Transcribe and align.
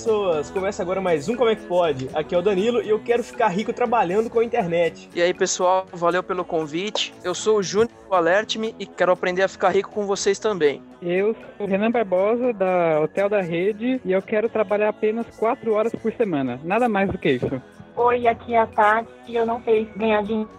Olá, 0.00 0.06
pessoas! 0.06 0.50
Começa 0.50 0.82
agora 0.82 0.98
mais 0.98 1.28
um 1.28 1.36
Como 1.36 1.50
é 1.50 1.54
que 1.54 1.66
Pode. 1.66 2.08
Aqui 2.14 2.34
é 2.34 2.38
o 2.38 2.40
Danilo 2.40 2.80
e 2.82 2.88
eu 2.88 2.98
quero 2.98 3.22
ficar 3.22 3.48
rico 3.48 3.70
trabalhando 3.70 4.30
com 4.30 4.40
a 4.40 4.44
internet. 4.44 5.10
E 5.14 5.20
aí, 5.20 5.34
pessoal, 5.34 5.86
valeu 5.92 6.22
pelo 6.22 6.42
convite. 6.42 7.12
Eu 7.22 7.34
sou 7.34 7.58
o 7.58 7.62
Júnior 7.62 7.90
do 8.08 8.14
Alert-me 8.14 8.74
e 8.78 8.86
quero 8.86 9.12
aprender 9.12 9.42
a 9.42 9.48
ficar 9.48 9.68
rico 9.68 9.90
com 9.90 10.06
vocês 10.06 10.38
também. 10.38 10.80
Eu 11.02 11.36
sou 11.58 11.66
o 11.66 11.68
Renan 11.68 11.90
Barbosa, 11.90 12.50
da 12.54 12.98
Hotel 13.02 13.28
da 13.28 13.42
Rede, 13.42 14.00
e 14.02 14.12
eu 14.12 14.22
quero 14.22 14.48
trabalhar 14.48 14.88
apenas 14.88 15.26
4 15.36 15.70
horas 15.74 15.92
por 15.92 16.10
semana. 16.14 16.58
Nada 16.64 16.88
mais 16.88 17.10
do 17.10 17.18
que 17.18 17.32
isso. 17.32 17.60
Oi, 18.02 18.26
aqui 18.26 18.54
é 18.54 18.60
a 18.60 18.66
Tati 18.66 19.10
e 19.28 19.36
eu 19.36 19.44
não 19.44 19.62
sei 19.62 19.84
ganhar 19.94 20.22
dinheiro. 20.22 20.48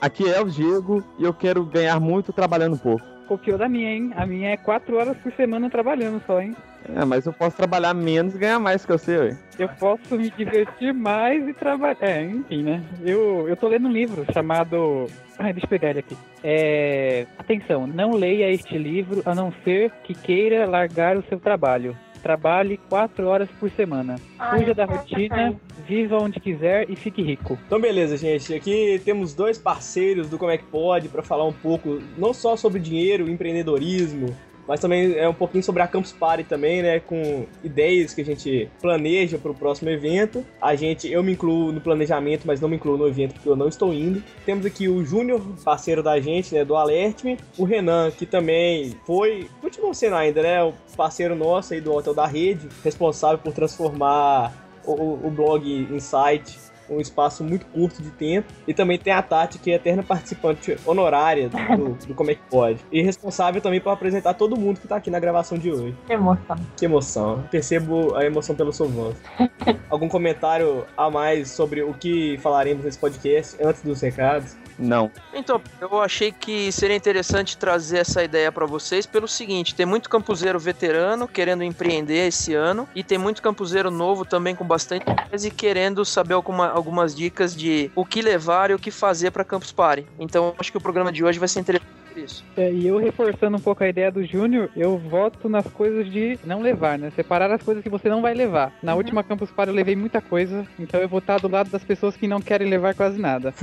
Aqui 0.00 0.28
é 0.28 0.40
o 0.40 0.46
Diego 0.46 1.04
e 1.20 1.24
eu 1.24 1.32
quero 1.32 1.64
ganhar 1.64 2.00
muito 2.00 2.32
trabalhando 2.32 2.76
pouco. 2.76 3.06
Copiou 3.28 3.56
da 3.56 3.68
minha, 3.68 3.88
hein? 3.90 4.10
A 4.16 4.26
minha 4.26 4.50
é 4.50 4.56
4 4.56 4.96
horas 4.96 5.16
por 5.18 5.30
semana 5.34 5.70
trabalhando 5.70 6.20
só, 6.26 6.40
hein? 6.40 6.56
É, 6.96 7.04
mas 7.04 7.26
eu 7.26 7.32
posso 7.32 7.56
trabalhar 7.56 7.94
menos 7.94 8.34
e 8.34 8.38
ganhar 8.38 8.58
mais 8.58 8.84
que 8.84 8.90
você, 8.90 9.18
ué. 9.18 9.38
Eu 9.56 9.68
posso 9.68 10.16
me 10.16 10.30
divertir 10.30 10.92
mais 10.92 11.46
e 11.46 11.54
trabalhar. 11.54 11.98
É, 12.00 12.24
enfim, 12.24 12.64
né? 12.64 12.82
Eu, 13.04 13.48
eu 13.48 13.56
tô 13.56 13.68
lendo 13.68 13.86
um 13.86 13.92
livro 13.92 14.26
chamado. 14.32 15.06
Ai, 15.38 15.52
deixa 15.52 15.66
eu 15.66 15.70
pegar 15.70 15.90
ele 15.90 16.00
aqui. 16.00 16.16
É. 16.42 17.24
Atenção, 17.38 17.86
não 17.86 18.12
leia 18.12 18.50
este 18.50 18.76
livro 18.76 19.22
a 19.24 19.32
não 19.32 19.52
ser 19.62 19.92
que 20.02 20.12
queira 20.12 20.66
largar 20.66 21.16
o 21.16 21.22
seu 21.28 21.38
trabalho. 21.38 21.96
Trabalhe 22.28 22.78
4 22.90 23.26
horas 23.26 23.48
por 23.58 23.70
semana. 23.70 24.16
Ai, 24.38 24.58
Fuja 24.60 24.74
da 24.74 24.84
rotina, 24.84 25.58
viva 25.86 26.18
onde 26.22 26.38
quiser 26.38 26.84
e 26.90 26.94
fique 26.94 27.22
rico. 27.22 27.58
Então, 27.66 27.80
beleza, 27.80 28.18
gente. 28.18 28.52
Aqui 28.52 29.00
temos 29.02 29.32
dois 29.32 29.56
parceiros 29.56 30.28
do 30.28 30.36
Como 30.36 30.50
é 30.50 30.58
que 30.58 30.64
Pode 30.64 31.08
para 31.08 31.22
falar 31.22 31.46
um 31.46 31.54
pouco, 31.54 32.02
não 32.18 32.34
só 32.34 32.54
sobre 32.54 32.80
dinheiro, 32.80 33.30
empreendedorismo, 33.30 34.36
mas 34.68 34.78
também 34.78 35.14
é 35.16 35.26
um 35.28 35.32
pouquinho 35.34 35.64
sobre 35.64 35.82
a 35.82 35.88
Campus 35.88 36.12
Party 36.12 36.44
também, 36.44 36.82
né? 36.82 37.00
Com 37.00 37.46
ideias 37.64 38.12
que 38.14 38.20
a 38.20 38.24
gente 38.24 38.68
planeja 38.80 39.38
para 39.38 39.50
o 39.50 39.54
próximo 39.54 39.88
evento. 39.90 40.44
A 40.60 40.74
gente, 40.76 41.10
eu 41.10 41.22
me 41.22 41.32
incluo 41.32 41.72
no 41.72 41.80
planejamento, 41.80 42.42
mas 42.46 42.60
não 42.60 42.68
me 42.68 42.76
incluo 42.76 42.98
no 42.98 43.08
evento 43.08 43.32
porque 43.34 43.48
eu 43.48 43.56
não 43.56 43.66
estou 43.68 43.92
indo. 43.94 44.22
Temos 44.44 44.66
aqui 44.66 44.86
o 44.88 45.02
Júnior, 45.04 45.40
parceiro 45.64 46.02
da 46.02 46.20
gente, 46.20 46.54
né? 46.54 46.64
Do 46.64 46.76
Alert-me. 46.76 47.38
O 47.56 47.64
Renan, 47.64 48.10
que 48.10 48.26
também 48.26 48.94
foi, 49.06 49.48
continua 49.62 49.94
sendo 49.94 50.16
ainda, 50.16 50.42
né? 50.42 50.62
O 50.62 50.74
parceiro 50.96 51.34
nosso 51.34 51.72
aí 51.72 51.80
do 51.80 51.92
Hotel 51.94 52.12
da 52.14 52.26
Rede, 52.26 52.68
responsável 52.84 53.38
por 53.38 53.52
transformar 53.54 54.52
o, 54.84 54.92
o- 55.26 55.30
blog 55.30 55.66
Insight 55.90 56.58
um 56.90 57.00
espaço 57.00 57.44
muito 57.44 57.66
curto 57.66 58.02
de 58.02 58.10
tempo. 58.10 58.48
E 58.66 58.74
também 58.74 58.98
tem 58.98 59.12
a 59.12 59.22
Tati, 59.22 59.58
que 59.58 59.70
é 59.70 59.74
eterna 59.74 60.02
participante 60.02 60.76
honorária 60.84 61.48
do, 61.48 61.94
do 62.06 62.14
Como 62.14 62.30
é 62.30 62.34
que 62.34 62.40
Pode. 62.48 62.80
E 62.90 63.02
responsável 63.02 63.60
também 63.60 63.80
por 63.80 63.90
apresentar 63.90 64.34
todo 64.34 64.58
mundo 64.58 64.80
que 64.80 64.88
tá 64.88 64.96
aqui 64.96 65.10
na 65.10 65.20
gravação 65.20 65.58
de 65.58 65.70
hoje. 65.70 65.94
Que 66.06 66.14
emoção. 66.14 66.56
Que 66.76 66.84
emoção. 66.84 67.44
Percebo 67.50 68.14
a 68.16 68.24
emoção 68.24 68.56
pelo 68.56 68.72
seu 68.72 68.88
voz. 68.88 69.16
Algum 69.90 70.08
comentário 70.08 70.86
a 70.96 71.10
mais 71.10 71.50
sobre 71.50 71.82
o 71.82 71.92
que 71.92 72.38
falaremos 72.38 72.84
nesse 72.84 72.98
podcast 72.98 73.56
antes 73.62 73.82
dos 73.82 74.00
recados? 74.00 74.56
Não. 74.78 75.10
Então, 75.34 75.60
eu 75.80 76.00
achei 76.00 76.30
que 76.30 76.70
seria 76.70 76.94
interessante 76.94 77.56
trazer 77.58 77.98
essa 77.98 78.22
ideia 78.22 78.52
pra 78.52 78.64
vocês 78.64 79.06
pelo 79.06 79.26
seguinte: 79.26 79.74
tem 79.74 79.84
muito 79.84 80.08
campuseiro 80.08 80.58
veterano 80.58 81.26
querendo 81.26 81.64
empreender 81.64 82.28
esse 82.28 82.54
ano 82.54 82.88
e 82.94 83.02
tem 83.02 83.18
muito 83.18 83.42
campuseiro 83.42 83.90
novo 83.90 84.24
também 84.24 84.54
com 84.54 84.64
bastante 84.64 85.04
e 85.42 85.50
querendo 85.50 86.04
saber 86.04 86.34
alguma- 86.34 86.68
algumas 86.68 87.14
dicas 87.14 87.56
de 87.56 87.90
o 87.96 88.04
que 88.04 88.22
levar 88.22 88.70
e 88.70 88.74
o 88.74 88.78
que 88.78 88.90
fazer 88.90 89.30
pra 89.32 89.44
Campus 89.44 89.72
Party. 89.72 90.06
Então, 90.18 90.54
acho 90.58 90.70
que 90.70 90.78
o 90.78 90.80
programa 90.80 91.10
de 91.10 91.24
hoje 91.24 91.38
vai 91.38 91.48
ser 91.48 91.60
interessante 91.60 91.88
isso. 92.18 92.44
É, 92.56 92.70
e 92.72 92.86
eu 92.86 92.98
reforçando 92.98 93.56
um 93.56 93.60
pouco 93.60 93.82
a 93.84 93.88
ideia 93.88 94.10
do 94.10 94.24
Júnior, 94.24 94.68
eu 94.76 94.98
voto 94.98 95.48
nas 95.48 95.66
coisas 95.66 96.10
de 96.10 96.38
não 96.44 96.60
levar, 96.60 96.98
né? 96.98 97.10
Separar 97.10 97.50
as 97.50 97.62
coisas 97.62 97.82
que 97.82 97.88
você 97.90 98.08
não 98.08 98.20
vai 98.22 98.34
levar. 98.34 98.72
Na 98.82 98.92
Uhum. 98.92 98.98
última 98.98 99.22
Campus 99.24 99.50
Party 99.50 99.70
eu 99.70 99.76
levei 99.76 99.94
muita 99.96 100.20
coisa, 100.20 100.66
então 100.78 101.00
eu 101.00 101.08
vou 101.08 101.18
estar 101.20 101.38
do 101.38 101.48
lado 101.48 101.70
das 101.70 101.82
pessoas 101.84 102.16
que 102.16 102.26
não 102.28 102.40
querem 102.40 102.68
levar 102.68 102.94
quase 102.94 103.18
nada. 103.20 103.52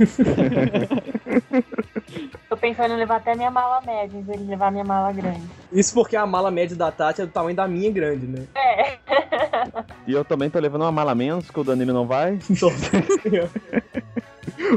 Tô 2.48 2.56
pensando 2.56 2.94
em 2.94 2.96
levar 2.96 3.16
até 3.16 3.34
minha 3.34 3.50
mala 3.50 3.80
média, 3.84 4.16
em 4.16 4.22
vez 4.22 4.38
de 4.40 4.46
levar 4.46 4.70
minha 4.70 4.84
mala 4.84 5.12
grande. 5.12 5.42
Isso 5.72 5.92
porque 5.92 6.16
a 6.16 6.24
mala 6.24 6.50
média 6.50 6.76
da 6.76 6.90
Tati 6.92 7.20
é 7.22 7.26
do 7.26 7.32
tamanho 7.32 7.56
da 7.56 7.66
minha 7.68 7.90
grande, 7.90 8.26
né? 8.26 8.46
É. 8.54 8.96
E 10.06 10.12
eu 10.12 10.24
também 10.24 10.48
tô 10.48 10.58
levando 10.60 10.82
uma 10.82 10.92
mala 10.92 11.14
menos, 11.14 11.50
que 11.50 11.58
o 11.60 11.64
Danilo 11.64 11.92
não 11.92 12.06
vai. 12.06 12.38
Então, 12.48 12.70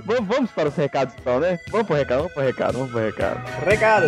Vamos, 0.06 0.28
vamos 0.28 0.52
para 0.52 0.70
os 0.70 0.76
recados 0.76 1.14
então, 1.20 1.40
né? 1.40 1.60
Vamos 1.70 1.88
pro 1.88 1.96
recado, 1.96 2.18
vamos 2.20 2.34
pro 2.34 2.44
recado, 2.44 2.74
vamos 2.74 2.92
pro 2.92 3.00
recado. 3.00 3.40
recado. 3.66 4.08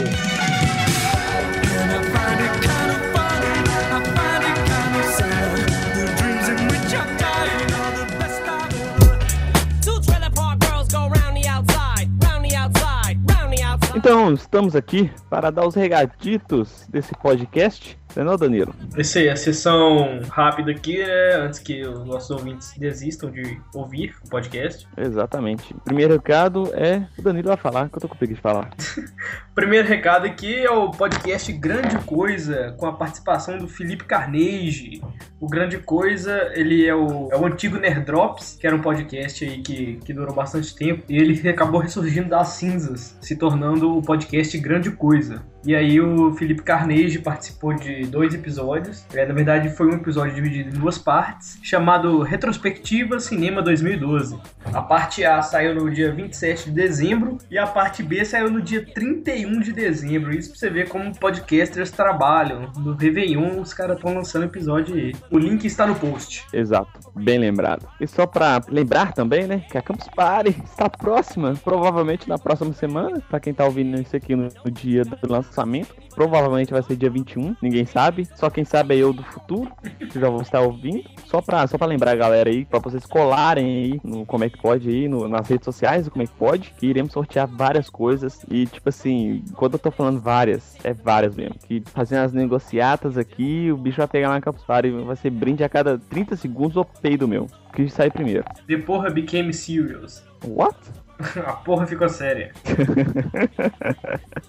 Então, 14.04 14.34
estamos 14.34 14.76
aqui 14.76 15.12
para 15.30 15.52
dar 15.52 15.68
os 15.68 15.76
regaditos 15.76 16.88
desse 16.90 17.14
podcast. 17.14 18.01
É 18.16 18.24
não, 18.24 18.36
Danilo? 18.36 18.74
Essa 18.98 19.20
aí, 19.20 19.30
a 19.30 19.36
sessão 19.36 20.20
rápida 20.30 20.72
aqui 20.72 21.02
é 21.02 21.36
antes 21.36 21.60
que 21.60 21.82
os 21.86 22.06
nossos 22.06 22.30
ouvintes 22.30 22.74
desistam 22.78 23.32
de 23.32 23.60
ouvir 23.74 24.16
o 24.26 24.30
podcast. 24.30 24.88
Exatamente. 24.98 25.74
Primeiro 25.86 26.14
recado 26.14 26.70
é 26.74 27.08
o 27.18 27.22
Danilo 27.22 27.48
vai 27.48 27.58
falar, 27.58 27.90
que 27.90 27.98
eu 27.98 28.02
tô 28.02 28.08
com 28.08 28.16
preguiça 28.16 28.38
de 28.38 28.42
falar. 28.42 28.70
Primeiro 29.54 29.86
recado 29.86 30.26
aqui 30.26 30.56
é 30.56 30.72
o 30.72 30.92
podcast 30.92 31.52
Grande 31.52 31.98
Coisa, 32.06 32.74
com 32.78 32.86
a 32.86 32.94
participação 32.94 33.58
do 33.58 33.68
Felipe 33.68 34.06
Carnegie. 34.06 35.02
O 35.42 35.48
Grande 35.48 35.78
Coisa, 35.78 36.54
ele 36.54 36.88
é 36.88 36.96
o, 36.96 37.28
é 37.30 37.38
o 37.38 37.46
antigo 37.46 37.78
Nerddrops, 37.78 38.58
que 38.58 38.66
era 38.66 38.74
um 38.74 38.82
podcast 38.82 39.44
aí 39.44 39.62
que, 39.62 39.98
que 40.06 40.14
durou 40.14 40.34
bastante 40.34 40.74
tempo, 40.74 41.04
e 41.10 41.18
ele 41.18 41.50
acabou 41.50 41.82
ressurgindo 41.82 42.30
das 42.30 42.50
cinzas, 42.50 43.18
se 43.20 43.36
tornando 43.36 43.98
o 43.98 44.02
podcast 44.02 44.58
Grande 44.58 44.92
Coisa. 44.92 45.44
E 45.66 45.76
aí 45.76 46.02
o 46.02 46.34
Felipe 46.34 46.64
Carnegie 46.64 47.20
participou 47.20 47.74
de 47.74 48.06
dois 48.06 48.34
episódios. 48.34 49.06
É, 49.14 49.26
na 49.26 49.34
verdade, 49.34 49.70
foi 49.70 49.88
um 49.88 49.96
episódio 49.96 50.34
dividido 50.34 50.76
em 50.76 50.80
duas 50.80 50.98
partes, 50.98 51.60
chamado 51.62 52.22
Retrospectiva 52.22 53.20
Cinema 53.20 53.62
2012. 53.62 54.40
A 54.74 54.82
parte 54.82 55.24
A 55.24 55.42
saiu 55.42 55.76
no 55.76 55.92
dia 55.92 56.12
27 56.12 56.66
de 56.66 56.72
dezembro 56.72 57.38
e 57.50 57.58
a 57.58 57.68
parte 57.68 58.02
B 58.02 58.24
saiu 58.26 58.50
no 58.50 58.62
dia 58.62 58.84
31 58.84 59.41
de 59.46 59.72
dezembro. 59.74 60.32
Isso 60.34 60.50
pra 60.52 60.60
você 60.60 60.70
ver 60.70 60.90
como 60.90 61.14
podcasters 61.18 61.92
trabalham. 61.92 62.72
No 62.78 62.94
Réveillon, 62.96 63.60
os 63.62 63.74
caras 63.74 63.98
estão 63.98 64.14
lançando 64.14 64.46
episódio 64.46 64.96
aí. 64.96 65.14
O 65.30 65.38
link 65.38 65.66
está 65.66 65.86
no 65.88 65.96
post. 65.96 66.46
Exato, 66.54 66.92
bem 67.16 67.38
lembrado. 67.40 67.88
E 68.00 68.08
só 68.08 68.26
pra 68.26 68.62
lembrar 68.70 69.14
também, 69.14 69.48
né, 69.48 69.64
que 69.72 69.78
a 69.78 69.82
Campus 69.82 70.08
Party 70.16 70.56
está 70.64 70.90
próxima, 70.90 71.54
provavelmente 71.64 72.28
na 72.30 72.38
próxima 72.38 72.74
semana, 72.74 73.22
pra 73.30 73.40
quem 73.40 73.54
tá 73.54 73.66
ouvindo 73.66 74.00
isso 74.00 74.16
aqui 74.16 74.36
no, 74.36 74.48
no 74.64 74.72
dia 74.72 75.04
do 75.04 75.18
lançamento. 75.32 75.96
Provavelmente 76.14 76.74
vai 76.74 76.84
ser 76.84 76.98
dia 76.98 77.10
21, 77.10 77.56
ninguém 77.62 77.86
sabe. 77.86 78.28
Só 78.36 78.50
quem 78.50 78.66
sabe 78.66 78.96
é 78.96 78.98
eu 78.98 79.14
do 79.14 79.24
futuro, 79.24 79.72
que 80.12 80.20
já 80.20 80.30
vou 80.30 80.42
estar 80.42 80.60
ouvindo. 80.60 81.04
Só 81.26 81.42
pra, 81.42 81.66
só 81.68 81.78
pra 81.78 81.88
lembrar 81.88 82.12
a 82.12 82.16
galera 82.16 82.50
aí, 82.50 82.66
pra 82.66 82.80
vocês 82.80 83.06
colarem 83.06 83.66
aí 83.66 84.02
no 84.04 84.26
Como 84.26 84.44
é 84.44 84.50
que 84.50 84.62
pode 84.62 84.90
aí, 84.90 85.08
no- 85.08 85.28
nas 85.30 85.48
redes 85.48 85.64
sociais 85.64 86.10
Como 86.10 86.22
é 86.24 86.28
que 86.28 86.34
pode, 86.34 86.74
que 86.78 86.86
iremos 86.88 87.14
sortear 87.14 87.48
várias 87.48 87.90
coisas. 87.90 88.46
E 88.52 88.66
tipo 88.66 88.90
assim, 88.90 89.31
quando 89.56 89.74
eu 89.74 89.80
tô 89.80 89.92
falando 89.92 90.20
várias, 90.20 90.76
é 90.84 90.94
várias 90.94 91.36
mesmo. 91.36 91.56
Que 91.68 91.82
fazendo 91.94 92.26
as 92.26 92.34
negociatas 92.34 93.18
aqui, 93.18 93.72
o 93.72 93.78
bicho 93.78 93.98
vai 93.98 94.08
pegar 94.08 94.30
na 94.30 94.42
Campus 94.42 94.64
Party, 94.64 94.90
vai 94.92 95.16
ser 95.16 95.30
brinde 95.30 95.64
a 95.64 95.70
cada 95.70 95.98
30 95.98 96.36
segundos 96.36 96.78
ou 96.78 96.86
peido 96.86 97.28
meu. 97.28 97.48
Que 97.74 97.88
sai 97.90 98.12
primeiro. 98.12 98.44
The 98.68 98.78
porra 98.78 99.10
became 99.10 99.54
serious. 99.54 100.24
What? 100.46 100.78
A 101.46 101.54
porra 101.54 101.86
ficou 101.86 102.10
séria. 102.10 102.52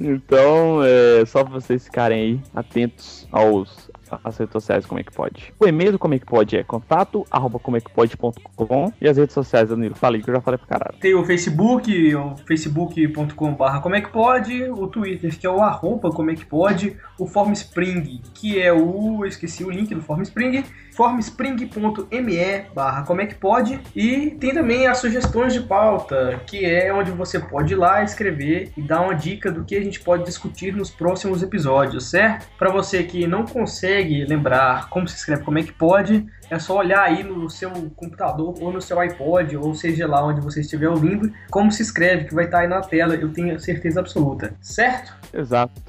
Então, 0.00 0.80
é 0.84 1.24
só 1.26 1.42
pra 1.42 1.52
vocês 1.52 1.84
ficarem 1.84 2.20
aí 2.20 2.40
atentos 2.54 3.26
aos 3.32 3.90
às 4.22 4.38
redes 4.38 4.52
sociais 4.52 4.86
como 4.86 5.00
é 5.00 5.02
que 5.02 5.12
pode. 5.12 5.52
O 5.58 5.66
e-mail 5.66 5.92
do 5.92 5.98
como 5.98 6.14
é 6.14 6.18
que 6.18 6.26
pode 6.26 6.56
é 6.56 6.62
contato 6.62 7.26
arroba 7.30 7.58
como 7.58 7.76
é 7.76 7.80
que 7.80 7.90
pode.com 7.90 8.92
e 9.00 9.08
as 9.08 9.16
redes 9.16 9.34
sociais, 9.34 9.68
Danilo, 9.68 9.94
falei 9.94 10.22
que 10.22 10.30
eu 10.30 10.34
já 10.34 10.40
falei 10.40 10.58
pra 10.58 10.66
caralho. 10.66 10.98
Tem 11.00 11.14
o 11.14 11.24
Facebook, 11.24 12.14
o 12.14 12.36
facebook.com.br 12.46 13.80
como 13.82 13.94
é 13.94 14.00
que 14.00 14.10
pode, 14.10 14.62
o 14.64 14.86
Twitter, 14.86 15.38
que 15.38 15.46
é 15.46 15.50
o 15.50 15.60
arroba 15.60 16.10
como 16.10 16.30
é 16.30 16.34
que 16.34 16.44
pode, 16.44 16.96
o 17.18 17.26
Formspring, 17.26 18.20
que 18.34 18.60
é 18.60 18.72
o. 18.72 19.20
eu 19.22 19.26
esqueci 19.26 19.64
o 19.64 19.70
link 19.70 19.94
do 19.94 20.02
Formspring, 20.02 20.64
formspring.me 20.92 22.66
barra 22.74 23.02
como 23.02 23.20
é 23.20 23.26
que 23.26 23.34
pode, 23.34 23.80
e 23.94 24.30
tem 24.32 24.54
também 24.54 24.86
as 24.86 24.98
sugestões 24.98 25.52
de 25.52 25.60
pauta, 25.60 26.40
que 26.46 26.64
é 26.64 26.92
onde 26.92 27.10
você 27.10 27.38
pode 27.38 27.72
ir 27.72 27.76
lá 27.76 28.02
escrever 28.02 28.72
e 28.76 28.82
dar 28.82 29.00
uma 29.02 29.14
dica 29.14 29.50
do 29.50 29.64
que 29.64 29.74
a 29.74 29.82
gente 29.82 30.00
pode 30.00 30.24
discutir 30.24 30.74
nos 30.74 30.90
próximos 30.90 31.42
episódios, 31.42 32.10
certo? 32.10 32.46
Para 32.58 32.70
você 32.70 33.02
que 33.02 33.26
não 33.26 33.44
consegue 33.44 34.24
lembrar 34.24 34.88
como 34.88 35.08
se 35.08 35.16
escreve 35.16 35.42
como 35.42 35.58
é 35.58 35.62
que 35.62 35.72
pode, 35.72 36.26
é 36.50 36.58
só 36.58 36.76
olhar 36.76 37.02
aí 37.02 37.22
no 37.22 37.48
seu 37.48 37.70
computador 37.96 38.54
ou 38.60 38.72
no 38.72 38.80
seu 38.80 39.00
iPod, 39.00 39.56
ou 39.56 39.74
seja 39.74 40.06
lá 40.06 40.24
onde 40.24 40.40
você 40.40 40.60
estiver 40.60 40.88
ouvindo, 40.88 41.32
como 41.50 41.72
se 41.72 41.82
escreve, 41.82 42.24
que 42.26 42.34
vai 42.34 42.44
estar 42.44 42.60
aí 42.60 42.68
na 42.68 42.80
tela, 42.80 43.14
eu 43.14 43.32
tenho 43.32 43.58
certeza 43.58 44.00
absoluta. 44.00 44.54
Certo? 44.60 45.14
Exato. 45.32 45.80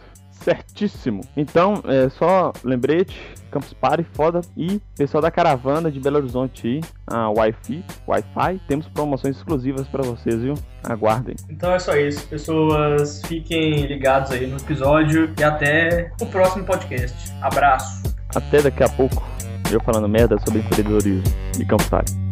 Certíssimo. 0.43 1.21
Então, 1.37 1.81
é 1.85 2.09
só 2.09 2.51
lembrete, 2.63 3.17
Campus 3.49 3.73
Party, 3.73 4.05
foda. 4.13 4.41
E 4.57 4.81
pessoal 4.97 5.21
da 5.21 5.31
caravana 5.31 5.89
de 5.89 5.99
Belo 5.99 6.17
Horizonte 6.17 6.67
aí, 6.67 6.81
a 7.07 7.29
Wi-Fi, 7.29 7.83
Wi-Fi, 8.07 8.61
temos 8.67 8.87
promoções 8.89 9.37
exclusivas 9.37 9.87
pra 9.87 10.03
vocês, 10.03 10.41
viu? 10.41 10.55
Aguardem. 10.83 11.35
Então 11.49 11.71
é 11.71 11.79
só 11.79 11.95
isso, 11.95 12.27
pessoas. 12.27 13.21
Fiquem 13.25 13.85
ligados 13.85 14.31
aí 14.31 14.45
no 14.47 14.57
episódio 14.57 15.33
e 15.39 15.43
até 15.43 16.11
o 16.19 16.25
próximo 16.25 16.65
podcast. 16.65 17.33
Abraço. 17.41 18.03
Até 18.35 18.61
daqui 18.61 18.83
a 18.83 18.89
pouco, 18.89 19.23
eu 19.71 19.79
falando 19.81 20.09
merda 20.09 20.37
sobre 20.45 20.59
empreendedorismo 20.59 21.23
e 21.59 21.65
Campus 21.65 21.87
Party. 21.87 22.22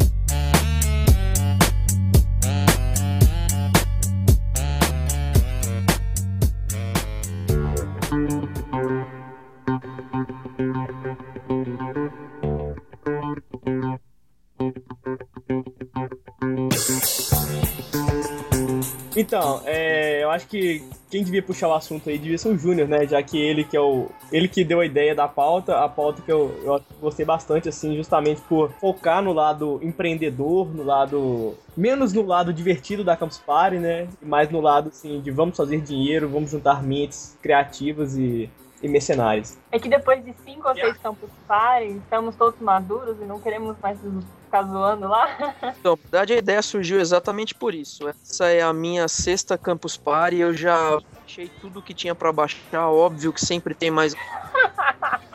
Então, 19.21 19.61
é, 19.65 20.23
eu 20.23 20.31
acho 20.31 20.47
que 20.47 20.83
quem 21.11 21.23
devia 21.23 21.43
puxar 21.43 21.67
o 21.67 21.73
assunto 21.75 22.09
aí 22.09 22.17
devia 22.17 22.39
ser 22.39 22.49
o 22.49 22.57
Júnior, 22.57 22.87
né? 22.87 23.05
Já 23.05 23.21
que 23.21 23.39
ele 23.39 23.63
que 23.63 23.77
é 23.77 23.79
o. 23.79 24.09
Ele 24.31 24.47
que 24.47 24.63
deu 24.63 24.79
a 24.79 24.85
ideia 24.85 25.13
da 25.13 25.27
pauta, 25.27 25.77
a 25.77 25.87
pauta 25.87 26.23
que 26.23 26.31
eu, 26.31 26.59
eu 26.63 26.81
gostei 26.99 27.23
bastante, 27.23 27.69
assim, 27.69 27.95
justamente 27.95 28.41
por 28.41 28.71
focar 28.79 29.21
no 29.21 29.31
lado 29.31 29.79
empreendedor, 29.83 30.73
no 30.73 30.83
lado. 30.83 31.55
Menos 31.77 32.11
no 32.13 32.23
lado 32.25 32.51
divertido 32.51 33.03
da 33.03 33.15
Campus 33.15 33.37
Party, 33.37 33.77
né? 33.77 34.07
E 34.19 34.25
mais 34.25 34.49
no 34.49 34.59
lado, 34.59 34.89
assim, 34.89 35.21
de 35.21 35.29
vamos 35.29 35.55
fazer 35.55 35.79
dinheiro, 35.81 36.27
vamos 36.27 36.49
juntar 36.49 36.81
mentes 36.81 37.37
criativas 37.43 38.17
e, 38.17 38.49
e 38.81 38.87
mercenários. 38.87 39.55
É 39.71 39.77
que 39.77 39.87
depois 39.87 40.25
de 40.25 40.33
cinco 40.43 40.67
ou 40.67 40.73
seis 40.73 40.97
campos 40.97 41.29
party, 41.47 41.91
estamos 41.97 42.35
todos 42.35 42.59
maduros 42.59 43.17
e 43.21 43.25
não 43.25 43.39
queremos 43.39 43.77
mais 43.79 44.03
ficar 44.51 44.63
zoando 44.63 45.07
lá. 45.07 45.55
Então, 45.79 45.93
na 45.95 46.01
verdade, 46.11 46.33
a 46.33 46.37
ideia 46.37 46.61
surgiu 46.61 46.99
exatamente 46.99 47.55
por 47.55 47.73
isso. 47.73 48.07
Essa 48.07 48.47
é 48.47 48.61
a 48.61 48.71
minha 48.73 49.07
sexta 49.07 49.57
Campus 49.57 49.97
Party. 49.97 50.37
Eu 50.37 50.53
já 50.53 50.99
baixei 51.15 51.49
tudo 51.59 51.81
que 51.81 51.93
tinha 51.93 52.13
pra 52.13 52.31
baixar. 52.31 52.87
Óbvio 52.89 53.33
que 53.33 53.43
sempre 53.43 53.73
tem 53.73 53.89
mais. 53.89 54.13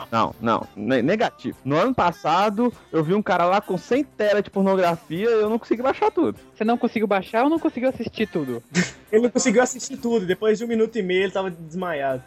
Não, 0.09 0.33
não, 0.41 0.65
ne- 0.77 1.03
negativo. 1.03 1.59
No 1.65 1.77
ano 1.77 1.93
passado, 1.93 2.73
eu 2.93 3.03
vi 3.03 3.13
um 3.13 3.21
cara 3.21 3.45
lá 3.45 3.61
com 3.61 3.77
100 3.77 4.05
tela 4.05 4.41
de 4.41 4.49
pornografia 4.49 5.29
e 5.29 5.41
eu 5.43 5.51
não 5.51 5.59
consegui 5.59 5.83
baixar 5.83 6.13
tudo. 6.13 6.39
Você 6.55 6.63
não 6.65 6.79
conseguiu 6.79 7.09
baixar 7.09 7.43
ou 7.43 7.51
não 7.51 7.59
conseguiu 7.59 7.89
assistir 7.89 8.29
tudo? 8.29 8.63
Ele 9.11 9.23
não 9.25 9.31
conseguiu 9.31 9.61
assistir 9.63 9.97
tudo, 9.97 10.25
depois 10.25 10.59
de 10.59 10.65
um 10.65 10.69
minuto 10.69 10.97
e 10.97 11.03
meio 11.03 11.25
ele 11.25 11.33
tava 11.33 11.51
desmaiado. 11.51 12.23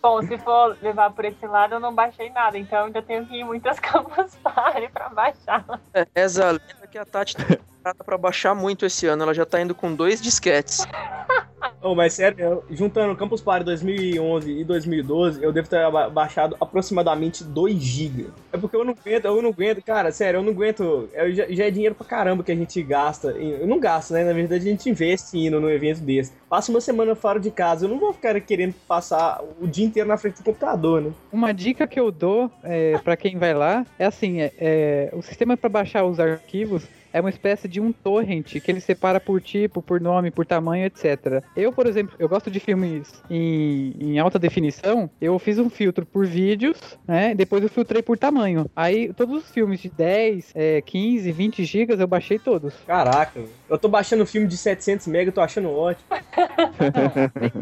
Bom, 0.00 0.22
se 0.22 0.38
for 0.38 0.76
levar 0.80 1.10
por 1.12 1.24
esse 1.24 1.46
lado, 1.46 1.74
eu 1.74 1.80
não 1.80 1.94
baixei 1.94 2.30
nada, 2.30 2.56
então 2.58 2.86
ainda 2.86 3.02
tenho 3.02 3.26
que 3.26 3.34
ir 3.34 3.40
em 3.40 3.44
muitas 3.44 3.78
campus 3.80 4.34
party 4.36 4.88
pra 4.88 5.08
baixar. 5.08 5.64
É, 5.94 6.06
Essa 6.14 6.50
lenda 6.50 6.86
que 6.90 6.98
a 6.98 7.04
Tati 7.04 7.36
tá 7.82 7.94
pra 8.04 8.16
baixar 8.16 8.54
muito 8.54 8.86
esse 8.86 9.06
ano. 9.06 9.24
Ela 9.24 9.34
já 9.34 9.44
tá 9.44 9.60
indo 9.60 9.74
com 9.74 9.94
dois 9.94 10.20
disquetes. 10.20 10.86
Oh, 11.82 11.94
mas 11.94 12.12
sério, 12.14 12.38
eu- 12.38 12.64
juntando 12.70 13.16
Campus 13.16 13.40
Party 13.40 13.64
2011 13.64 14.52
e 14.52 14.64
2012, 14.64 15.42
eu 15.42 15.52
devo 15.52 15.68
ter 15.68 15.90
ba- 15.90 16.08
baixado 16.08 16.56
aproximadamente 16.60 17.42
2 17.42 17.74
GB. 17.82 18.26
É 18.52 18.56
porque 18.56 18.76
eu 18.76 18.84
não 18.84 18.94
aguento, 18.94 19.24
eu 19.24 19.42
não 19.42 19.50
aguento, 19.50 19.82
cara, 19.82 20.12
sério, 20.12 20.38
eu 20.38 20.42
não 20.42 20.52
aguento. 20.52 21.08
eu 21.12 21.32
já, 21.34 21.46
já 21.48 21.64
é 21.66 21.70
dinheiro 21.70 21.94
pra 21.94 22.06
caramba 22.06 22.44
que 22.44 22.52
a 22.52 22.54
gente 22.54 22.80
gasta. 22.82 23.28
Eu 23.30 23.66
não 23.66 23.80
gasto, 23.80 24.12
né? 24.12 24.22
Na 24.24 24.32
verdade, 24.32 24.66
a 24.68 24.70
gente 24.70 24.88
investe 24.88 25.36
indo 25.38 25.60
num 25.60 25.70
evento 25.70 26.00
desse. 26.00 26.32
Passa 26.48 26.70
uma 26.70 26.80
semana 26.80 27.14
fora 27.14 27.40
de 27.40 27.50
casa, 27.50 27.84
eu 27.86 27.88
não 27.90 27.98
vou 27.98 28.12
ficar 28.12 28.38
querendo 28.40 28.74
passar 28.86 29.42
o 29.60 29.66
dia 29.66 29.84
inteiro 29.86 30.08
na 30.08 30.16
frente 30.16 30.36
do 30.38 30.44
computador, 30.44 31.00
né? 31.02 31.10
Uma 31.32 31.52
dica 31.52 31.86
que 31.86 31.98
eu 31.98 32.12
dou 32.12 32.50
é, 32.62 32.98
para 32.98 33.16
quem 33.16 33.36
vai 33.38 33.54
lá 33.54 33.84
é 33.98 34.04
assim: 34.06 34.40
é, 34.40 34.52
é, 34.58 35.10
o 35.14 35.22
sistema 35.22 35.56
para 35.56 35.68
baixar 35.68 36.04
os 36.04 36.20
arquivos 36.20 36.84
é 37.12 37.20
uma 37.20 37.30
espécie 37.30 37.68
de 37.68 37.80
um 37.80 37.92
torrent 37.92 38.60
que 38.60 38.70
ele 38.70 38.80
separa 38.80 39.20
por 39.20 39.40
tipo, 39.40 39.82
por 39.82 40.00
nome, 40.00 40.30
por 40.30 40.46
tamanho, 40.46 40.86
etc. 40.86 41.42
Eu, 41.56 41.72
por 41.72 41.86
exemplo, 41.86 42.14
eu 42.18 42.28
gosto 42.28 42.50
de 42.50 42.58
filmes 42.60 43.22
em, 43.28 43.94
em 44.00 44.18
alta 44.18 44.38
definição. 44.38 45.10
Eu 45.20 45.38
fiz 45.38 45.58
um 45.58 45.68
filtro 45.68 46.06
por 46.06 46.26
vídeos, 46.26 46.78
né? 47.06 47.34
Depois 47.34 47.62
eu 47.62 47.68
filtrei 47.68 48.02
por 48.02 48.18
tamanho. 48.18 48.70
Aí 48.74 49.12
todos 49.12 49.44
os 49.44 49.50
filmes 49.50 49.80
de 49.80 49.88
10, 49.90 50.52
é, 50.54 50.80
15, 50.80 51.30
20 51.32 51.64
gigas 51.64 52.00
eu 52.00 52.06
baixei 52.06 52.38
todos. 52.38 52.74
Caraca, 52.86 53.40
eu 53.68 53.78
tô 53.78 53.88
baixando 53.88 54.26
filme 54.26 54.46
de 54.46 54.56
700 54.56 55.06
MB, 55.06 55.26
eu 55.26 55.32
tô 55.32 55.40
achando 55.40 55.70
ótimo. 55.70 56.06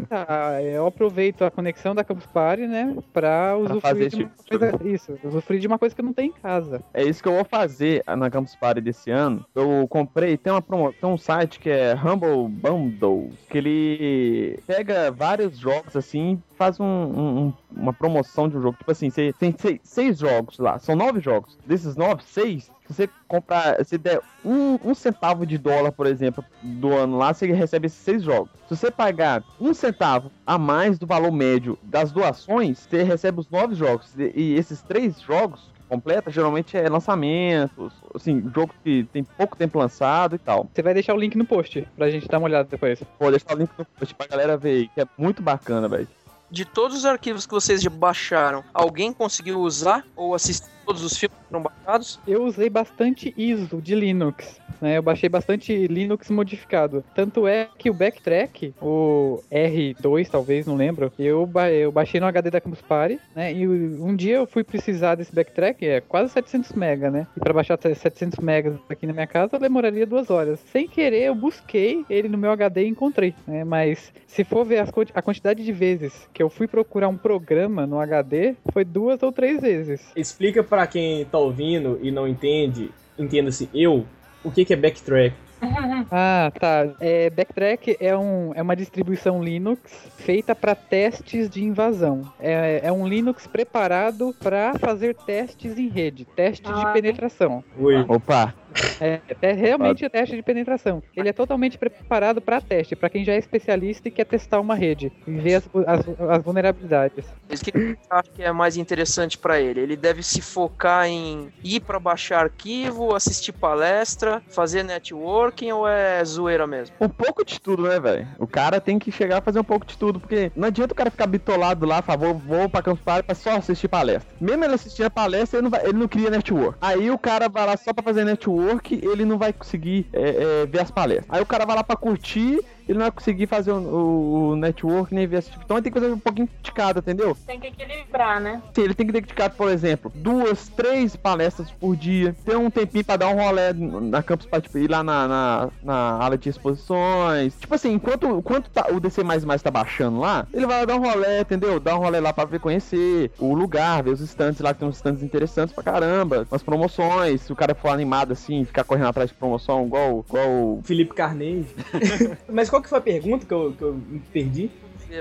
Tá, 0.09 0.63
eu 0.63 0.87
aproveito 0.87 1.43
a 1.43 1.51
conexão 1.51 1.95
da 1.95 2.05
Campus 2.05 2.27
Party, 2.27 2.67
né? 2.67 2.97
Pra 3.13 3.57
usufruir 3.57 3.81
fazer 3.81 4.09
de 4.09 4.23
uma 4.23 4.31
coisa. 4.49 4.81
Isso, 4.85 5.19
usufruir 5.25 5.61
de 5.61 5.67
uma 5.67 5.79
coisa 5.79 5.95
que 5.95 6.01
eu 6.01 6.05
não 6.05 6.13
tenho 6.13 6.31
em 6.31 6.41
casa. 6.41 6.83
É 6.95 7.03
isso 7.03 7.23
que 7.23 7.29
eu 7.29 7.35
vou 7.35 7.45
fazer 7.45 8.03
na 8.07 8.31
Campus 8.31 8.55
Party 8.55 8.81
desse 8.81 9.11
ano. 9.11 9.40
Eu 9.55 9.87
comprei, 9.89 10.37
tem 10.37 10.53
uma 10.53 10.63
promo, 10.63 10.93
tem 10.93 11.09
um 11.09 11.17
site 11.19 11.59
que 11.59 11.69
é 11.71 11.95
Humble 11.95 12.49
Bundle, 12.49 13.31
que 13.49 13.59
ele 13.59 14.59
pega 14.67 15.11
vários 15.11 15.59
jogos 15.59 15.97
assim, 15.97 16.43
faz 16.57 16.79
um- 16.79 16.85
um- 16.85 17.39
um- 17.47 17.53
uma 17.71 17.93
promoção 17.93 18.49
de 18.49 18.57
um 18.57 18.63
jogo. 18.63 18.77
Tipo 18.79 18.91
assim, 18.91 19.11
você 19.11 19.33
tem 19.33 19.55
seis, 19.59 19.81
seis 19.83 20.19
jogos 20.19 20.59
lá, 20.59 20.79
são 20.79 20.95
nove 20.95 21.21
jogos. 21.21 21.59
Desses 21.67 21.97
nove, 21.97 22.23
seis, 22.25 22.71
se 22.87 22.95
você 22.95 23.09
comprar, 23.29 23.85
se 23.85 23.97
der 23.97 24.21
um, 24.45 24.79
um 24.85 24.95
centavo 24.95 25.47
de 25.47 25.57
dólar, 25.59 25.93
por 25.93 26.07
exemplo, 26.07 26.45
do 26.63 26.93
ano 26.93 27.17
lá, 27.17 27.33
você 27.33 27.47
recebe 27.53 27.87
esses 27.87 27.99
seis 27.99 28.23
jogos. 28.23 28.51
Se 28.69 28.77
você 28.77 28.91
pagar 28.91 29.43
um 29.61 29.73
centavo 29.73 30.31
a 30.47 30.59
mais 30.59 30.99
do 30.99 31.07
valor 31.07 31.31
médio 31.33 31.79
das 31.83 32.11
doações, 32.13 32.79
você 32.79 33.03
recebe 33.03 33.41
os 33.41 33.49
nove 33.51 33.75
jogos. 33.75 34.15
E 34.19 34.55
esses 34.55 34.83
três 34.83 35.21
jogos 35.21 35.71
completa, 35.91 36.31
geralmente 36.31 36.77
é 36.77 36.89
lançamentos, 36.89 37.93
assim, 38.15 38.41
jogo 38.55 38.73
que 38.85 39.05
tem 39.13 39.25
pouco 39.25 39.57
tempo 39.57 39.79
lançado 39.79 40.37
e 40.37 40.39
tal. 40.39 40.69
Você 40.73 40.83
vai 40.83 40.95
deixar 40.95 41.15
o 41.15 41.19
link 41.19 41.37
no 41.37 41.45
post 41.45 41.87
pra 41.97 42.09
gente 42.09 42.29
dar 42.29 42.39
uma 42.39 42.47
olhada 42.47 42.69
depois. 42.71 43.03
Vou 43.19 43.31
deixar 43.31 43.55
o 43.55 43.59
link 43.59 43.71
no 43.77 43.85
post 43.85 44.15
pra 44.15 44.29
galera 44.29 44.57
ver 44.57 44.71
aí, 44.71 44.89
que 44.89 45.01
é 45.01 45.07
muito 45.19 45.43
bacana, 45.43 45.89
velho. 45.89 46.07
De 46.49 46.65
todos 46.65 46.99
os 46.99 47.05
arquivos 47.05 47.47
que 47.47 47.53
vocês 47.53 47.81
já 47.83 47.91
baixaram, 47.91 48.65
alguém 48.73 49.13
conseguiu 49.13 49.61
usar 49.61 50.05
ou 50.17 50.35
assistir 50.35 50.69
todos 50.85 51.03
os 51.03 51.17
filmes 51.17 51.37
foram 51.49 51.63
baixados? 51.63 52.19
Eu 52.27 52.45
usei 52.45 52.69
bastante 52.71 53.35
ISO 53.37 53.81
de 53.81 53.95
Linux, 53.95 54.61
né? 54.81 54.99
Eu 54.99 55.03
baixei 55.03 55.29
bastante 55.29 55.87
Linux 55.87 56.31
modificado. 56.31 57.05
Tanto 57.15 57.47
é 57.47 57.69
que 57.79 57.91
o 57.91 57.95
Backtrack, 57.95 58.75
o 58.81 59.43
R2 59.51 60.29
talvez, 60.29 60.67
não 60.67 60.77
lembro, 60.77 61.13
eu, 61.19 61.47
ba 61.47 61.71
eu 61.71 61.91
baixei 61.93 62.21
no 62.21 62.27
HD 62.27 62.51
da 62.51 62.61
Campus 62.61 62.81
Party, 62.83 63.19
né? 63.35 63.53
E 63.53 63.67
um 63.69 64.15
dia 64.15 64.37
eu 64.37 64.47
fui 64.47 64.65
precisar 64.65 65.15
desse 65.17 65.35
Backtrack, 65.35 65.87
é 65.87 66.01
quase 66.01 66.33
700 66.33 66.73
MB, 66.73 67.11
né? 67.11 67.27
E 67.37 67.41
pra 67.41 67.53
baixar 67.53 67.79
700 67.81 68.39
MB 68.39 68.81
aqui 68.89 69.07
na 69.07 69.13
minha 69.13 69.27
casa 69.27 69.59
demoraria 69.59 70.07
duas 70.07 70.31
horas. 70.31 70.61
Sem 70.73 70.89
querer, 70.89 71.25
eu 71.25 71.35
busquei 71.35 72.05
ele 72.09 72.29
no 72.29 72.39
meu 72.39 72.51
HD 72.51 72.85
e 72.85 72.89
encontrei, 72.89 73.35
né? 73.47 73.65
Mas 73.65 74.13
se 74.27 74.45
for 74.45 74.65
ver 74.65 74.79
as 74.79 74.91
quanti- 74.91 75.13
a 75.15 75.23
quantidade 75.23 75.65
de 75.65 75.73
vezes 75.73 76.29
que 76.33 76.43
eu 76.43 76.49
fui 76.49 76.67
procurar 76.67 77.09
um 77.09 77.17
programa 77.17 77.87
no 77.87 77.99
HD, 77.99 78.55
foi 78.73 78.85
duas 78.85 79.23
ou 79.23 79.33
três 79.33 79.61
vezes. 79.61 80.01
Explica 80.17 80.63
pra 80.71 80.87
quem 80.87 81.25
tá 81.27 81.37
ouvindo 81.37 81.99
e 82.01 82.11
não 82.11 82.27
entende, 82.27 82.91
entenda-se 83.19 83.69
eu, 83.75 84.07
o 84.45 84.51
que 84.51 84.65
que 84.65 84.73
é 84.73 84.77
backtrack. 84.77 85.35
Ah, 86.11 86.51
tá. 86.59 86.89
É, 87.01 87.29
Backtrack 87.29 87.97
é, 88.01 88.17
um, 88.17 88.51
é 88.55 88.63
uma 88.63 88.75
distribuição 88.75 89.45
Linux 89.45 89.81
feita 90.17 90.55
para 90.55 90.75
testes 90.75 91.51
de 91.51 91.63
invasão. 91.63 92.23
É, 92.41 92.81
é 92.83 92.91
um 92.91 93.07
Linux 93.07 93.47
preparado 93.47 94.35
para 94.43 94.73
fazer 94.79 95.15
testes 95.15 95.79
em 95.79 95.89
rede, 95.89 96.25
testes 96.25 96.75
de 96.75 96.83
Ah. 96.83 96.93
penetração. 96.93 97.63
Oi. 97.79 98.05
Opa, 98.09 98.55
É, 99.01 99.21
é 99.43 99.53
realmente 99.53 100.09
teste 100.09 100.37
de 100.37 100.43
penetração. 100.43 101.03
Ele 101.17 101.29
é 101.29 101.33
totalmente 101.33 101.79
preparado 101.79 102.41
para 102.41 102.61
teste, 102.61 102.95
para 102.97 103.09
quem 103.11 103.25
já 103.25 103.33
é 103.33 103.39
especialista 103.39 104.09
e 104.09 104.11
quer 104.11 104.25
testar 104.25 104.61
uma 104.61 104.75
rede 104.75 105.13
e 105.27 105.31
ver 105.33 105.55
as, 105.57 105.69
as, 105.87 106.01
as 106.31 106.43
vulnerabilidades. 106.45 107.25
Mas 107.49 107.61
O 107.61 107.65
que 107.65 107.73
você 107.73 107.97
acha 108.11 108.31
que 108.35 108.43
é 108.43 108.53
mais 108.53 108.77
interessante 108.77 109.37
pra 109.39 109.61
ele? 109.61 109.81
Ele 109.81 109.97
deve 109.97 110.23
se 110.23 110.41
focar 110.41 111.07
em 111.07 111.53
ir 111.65 111.81
pra 111.81 111.99
baixar 111.99 112.41
arquivo, 112.45 113.15
assistir 113.15 113.53
palestra, 113.53 114.43
fazer 114.49 114.83
networking 114.83 115.73
ou 115.73 115.87
é 115.89 116.25
zoeira 116.25 116.67
mesmo? 116.67 116.95
um 117.01 117.09
pouco 117.09 117.45
de 117.45 117.61
tudo, 117.61 117.83
né, 117.85 117.99
velho? 117.99 118.29
O 118.39 118.47
cara 118.47 118.81
tem 118.81 118.99
que 118.99 119.11
chegar 119.11 119.39
a 119.39 119.43
fazer 119.43 119.59
um 119.61 119.65
pouco 119.65 119.87
de 119.87 119.97
tudo, 119.97 120.21
porque 120.21 120.51
não 120.55 120.69
adianta 120.69 120.93
o 120.93 120.97
cara 120.97 121.11
ficar 121.11 121.27
bitolado 121.27 121.87
lá, 121.87 122.03
falar, 122.03 122.19
vou, 122.19 122.35
vou 122.35 122.69
pra 122.69 122.83
Campus 122.83 123.03
Party 123.03 123.25
pra 123.25 123.35
só 123.35 123.57
assistir 123.57 123.89
palestra. 123.89 124.31
Mesmo 124.41 124.65
ele 124.65 124.75
assistir 124.75 125.03
a 125.05 125.11
palestra, 125.11 125.59
ele 125.59 125.65
não, 125.65 125.71
vai- 125.71 125.85
ele 125.85 125.99
não 125.99 126.09
cria 126.09 126.31
network. 126.31 126.79
Aí 126.81 127.11
o 127.11 127.19
cara 127.19 127.49
vai 127.49 127.67
lá 127.67 127.77
só 127.77 127.93
pra 127.93 128.03
fazer 128.05 128.25
network, 128.25 128.70
ele 129.03 129.25
não 129.25 129.39
vai 129.39 129.53
conseguir 129.53 130.07
é, 130.13 130.63
é, 130.63 130.67
ver 130.67 130.81
as 130.81 130.91
palestras. 130.91 131.27
Aí 131.29 131.43
o 131.43 131.47
cara 131.47 131.65
vai 131.65 131.77
lá 131.77 131.83
pra 131.83 131.97
curtir, 131.97 132.61
ele 132.91 132.99
não 132.99 133.05
vai 133.05 133.13
conseguir 133.13 133.47
fazer 133.47 133.71
o, 133.71 133.79
o, 133.79 134.49
o 134.51 134.57
network 134.57 135.15
nem 135.15 135.27
ver 135.27 135.39
esse 135.39 135.51
tipo. 135.51 135.65
Então 135.65 135.77
ele 135.77 135.85
tem 135.85 135.93
que 135.93 136.01
fazer 136.01 136.13
um 136.13 136.19
pouquinho 136.19 136.49
de 136.61 136.73
cada, 136.73 136.99
entendeu? 136.99 137.37
Tem 137.47 137.61
que 137.61 137.69
equilibrar, 137.69 138.41
né? 138.41 138.61
Sim, 138.75 138.83
ele 138.83 138.95
tem 138.95 139.07
que 139.07 139.13
dedicar, 139.13 139.49
por 139.51 139.71
exemplo, 139.71 140.11
duas, 140.13 140.69
três 140.69 141.15
palestras 141.15 141.71
por 141.71 141.95
dia, 141.95 142.35
ter 142.45 142.57
um 142.57 142.69
tempinho 142.69 143.05
pra 143.05 143.17
dar 143.17 143.29
um 143.29 143.37
rolé 143.37 143.73
na 143.73 144.23
campus 144.25 144.47
pra 144.47 144.61
tipo, 144.61 144.77
ir 144.79 144.91
lá 144.91 145.05
na, 145.05 145.29
na, 145.29 145.69
na 145.85 145.95
ala 146.25 146.37
de 146.37 146.49
exposições. 146.49 147.55
Tipo 147.61 147.77
assim, 147.77 147.93
enquanto, 147.93 148.27
enquanto 148.27 148.69
tá, 148.71 148.89
o 148.91 148.99
DC 148.99 149.23
tá 149.63 149.71
baixando 149.71 150.19
lá, 150.19 150.49
ele 150.53 150.67
vai 150.67 150.85
dar 150.85 150.97
um 150.97 151.01
rolé, 151.01 151.43
entendeu? 151.43 151.79
Dar 151.79 151.97
um 151.97 152.01
rolé 152.01 152.19
lá 152.19 152.33
pra 152.33 152.45
ver, 152.45 152.59
conhecer 152.59 153.31
o 153.39 153.55
lugar, 153.55 154.03
ver 154.03 154.11
os 154.11 154.21
stands 154.21 154.61
lá, 154.61 154.75
que 154.75 154.81
tem 154.81 154.89
uns 154.89 154.97
stands 154.97 155.23
interessantes 155.23 155.73
pra 155.73 155.85
caramba, 155.85 156.45
umas 156.51 156.63
promoções, 156.63 157.43
se 157.43 157.53
o 157.53 157.57
cara 157.57 157.73
for 157.73 157.91
animado 157.91 158.33
assim, 158.33 158.65
ficar 158.65 158.83
correndo 158.83 159.09
atrás 159.09 159.31
de 159.31 159.37
promoção, 159.37 159.87
igual, 159.87 160.25
igual 160.29 160.49
o 160.49 160.81
Felipe 160.83 161.15
Carnegie. 161.15 161.69
Mas 162.51 162.69
qual 162.69 162.80
que 162.83 162.89
foi 162.89 162.99
a 162.99 163.03
pergunta 163.03 163.47
que 163.47 163.53
eu, 163.53 163.75
que 163.77 163.83
eu 163.83 163.95
me 163.95 164.21
perdi? 164.21 164.71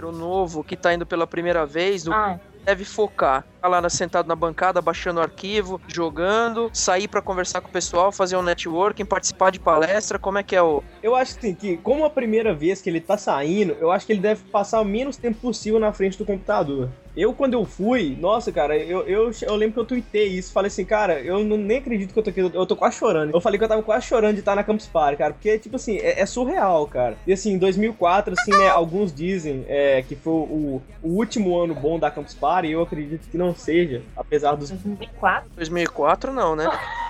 O 0.04 0.12
novo 0.12 0.64
que 0.64 0.78
tá 0.78 0.94
indo 0.94 1.04
pela 1.04 1.26
primeira 1.26 1.66
vez, 1.66 2.06
o 2.08 2.14
Ah, 2.14 2.40
deve 2.64 2.86
focar. 2.86 3.44
Ficar 3.56 3.68
lá 3.68 3.90
sentado 3.90 4.28
na 4.28 4.36
bancada, 4.36 4.82
baixando 4.82 5.20
o 5.20 5.24
arquivo, 5.24 5.82
jogando, 5.88 6.70
sair 6.72 7.08
pra 7.08 7.22
conversar 7.22 7.62
com 7.62 7.70
o 7.70 7.72
pessoal, 7.72 8.12
fazer 8.12 8.38
um 8.38 8.44
networking, 8.44 9.04
participar 9.04 9.52
de 9.52 9.60
palestra, 9.60 10.20
como 10.20 10.38
é 10.38 10.44
que 10.44 10.56
é 10.56 10.62
o... 10.62 10.84
Eu 11.02 11.16
acho 11.16 11.38
assim, 11.38 11.56
que, 11.56 11.78
como 11.78 12.06
a 12.06 12.10
primeira 12.10 12.54
vez 12.54 12.82
que 12.82 12.90
ele 12.90 13.02
tá 13.02 13.18
saindo, 13.18 13.76
eu 13.80 13.92
acho 13.92 14.06
que 14.06 14.14
ele 14.14 14.22
deve 14.22 14.44
passar 14.52 14.80
o 14.82 14.86
menos 14.86 15.18
tempo 15.18 15.40
possível 15.40 15.80
na 15.80 15.92
frente 15.92 16.18
do 16.18 16.26
computador. 16.26 16.90
Eu, 17.20 17.34
quando 17.34 17.54
eu 17.54 17.66
fui, 17.66 18.16
nossa, 18.18 18.50
cara, 18.50 18.78
eu, 18.78 19.02
eu, 19.02 19.30
eu 19.42 19.56
lembro 19.58 19.74
que 19.74 19.80
eu 19.82 19.86
tuitei 19.86 20.28
isso. 20.28 20.54
Falei 20.54 20.68
assim, 20.68 20.86
cara, 20.86 21.20
eu 21.20 21.44
não, 21.44 21.58
nem 21.58 21.80
acredito 21.80 22.14
que 22.14 22.20
eu 22.20 22.24
tô 22.24 22.30
aqui, 22.30 22.40
eu 22.40 22.66
tô 22.66 22.78
quase 22.78 22.96
chorando. 22.96 23.34
Eu 23.34 23.42
falei 23.42 23.58
que 23.58 23.64
eu 23.66 23.68
tava 23.68 23.84
quase 23.84 24.06
chorando 24.06 24.36
de 24.36 24.40
estar 24.40 24.56
na 24.56 24.64
Campus 24.64 24.88
Party, 24.88 25.18
cara, 25.18 25.34
porque, 25.34 25.60
tipo 25.60 25.76
assim, 25.76 25.98
é, 25.98 26.22
é 26.22 26.26
surreal, 26.26 26.88
cara. 26.88 27.18
E 27.28 27.34
assim, 27.34 27.52
em 27.52 27.58
2004, 27.58 28.36
assim, 28.40 28.52
né, 28.52 28.70
alguns 28.70 29.14
dizem 29.14 29.66
é, 29.68 30.02
que 30.02 30.16
foi 30.16 30.32
o, 30.32 30.82
o 31.04 31.10
último 31.10 31.60
ano 31.60 31.76
bom 31.76 32.00
da 32.00 32.10
Campus 32.10 32.34
Party, 32.34 32.70
e 32.70 32.72
eu 32.72 32.82
acredito 32.82 33.30
que 33.30 33.38
não 33.38 33.54
seja, 33.54 34.02
apesar 34.16 34.56
dos 34.56 34.70
2004. 34.70 35.50
2004 35.58 36.32
não, 36.32 36.56
né? 36.56 36.70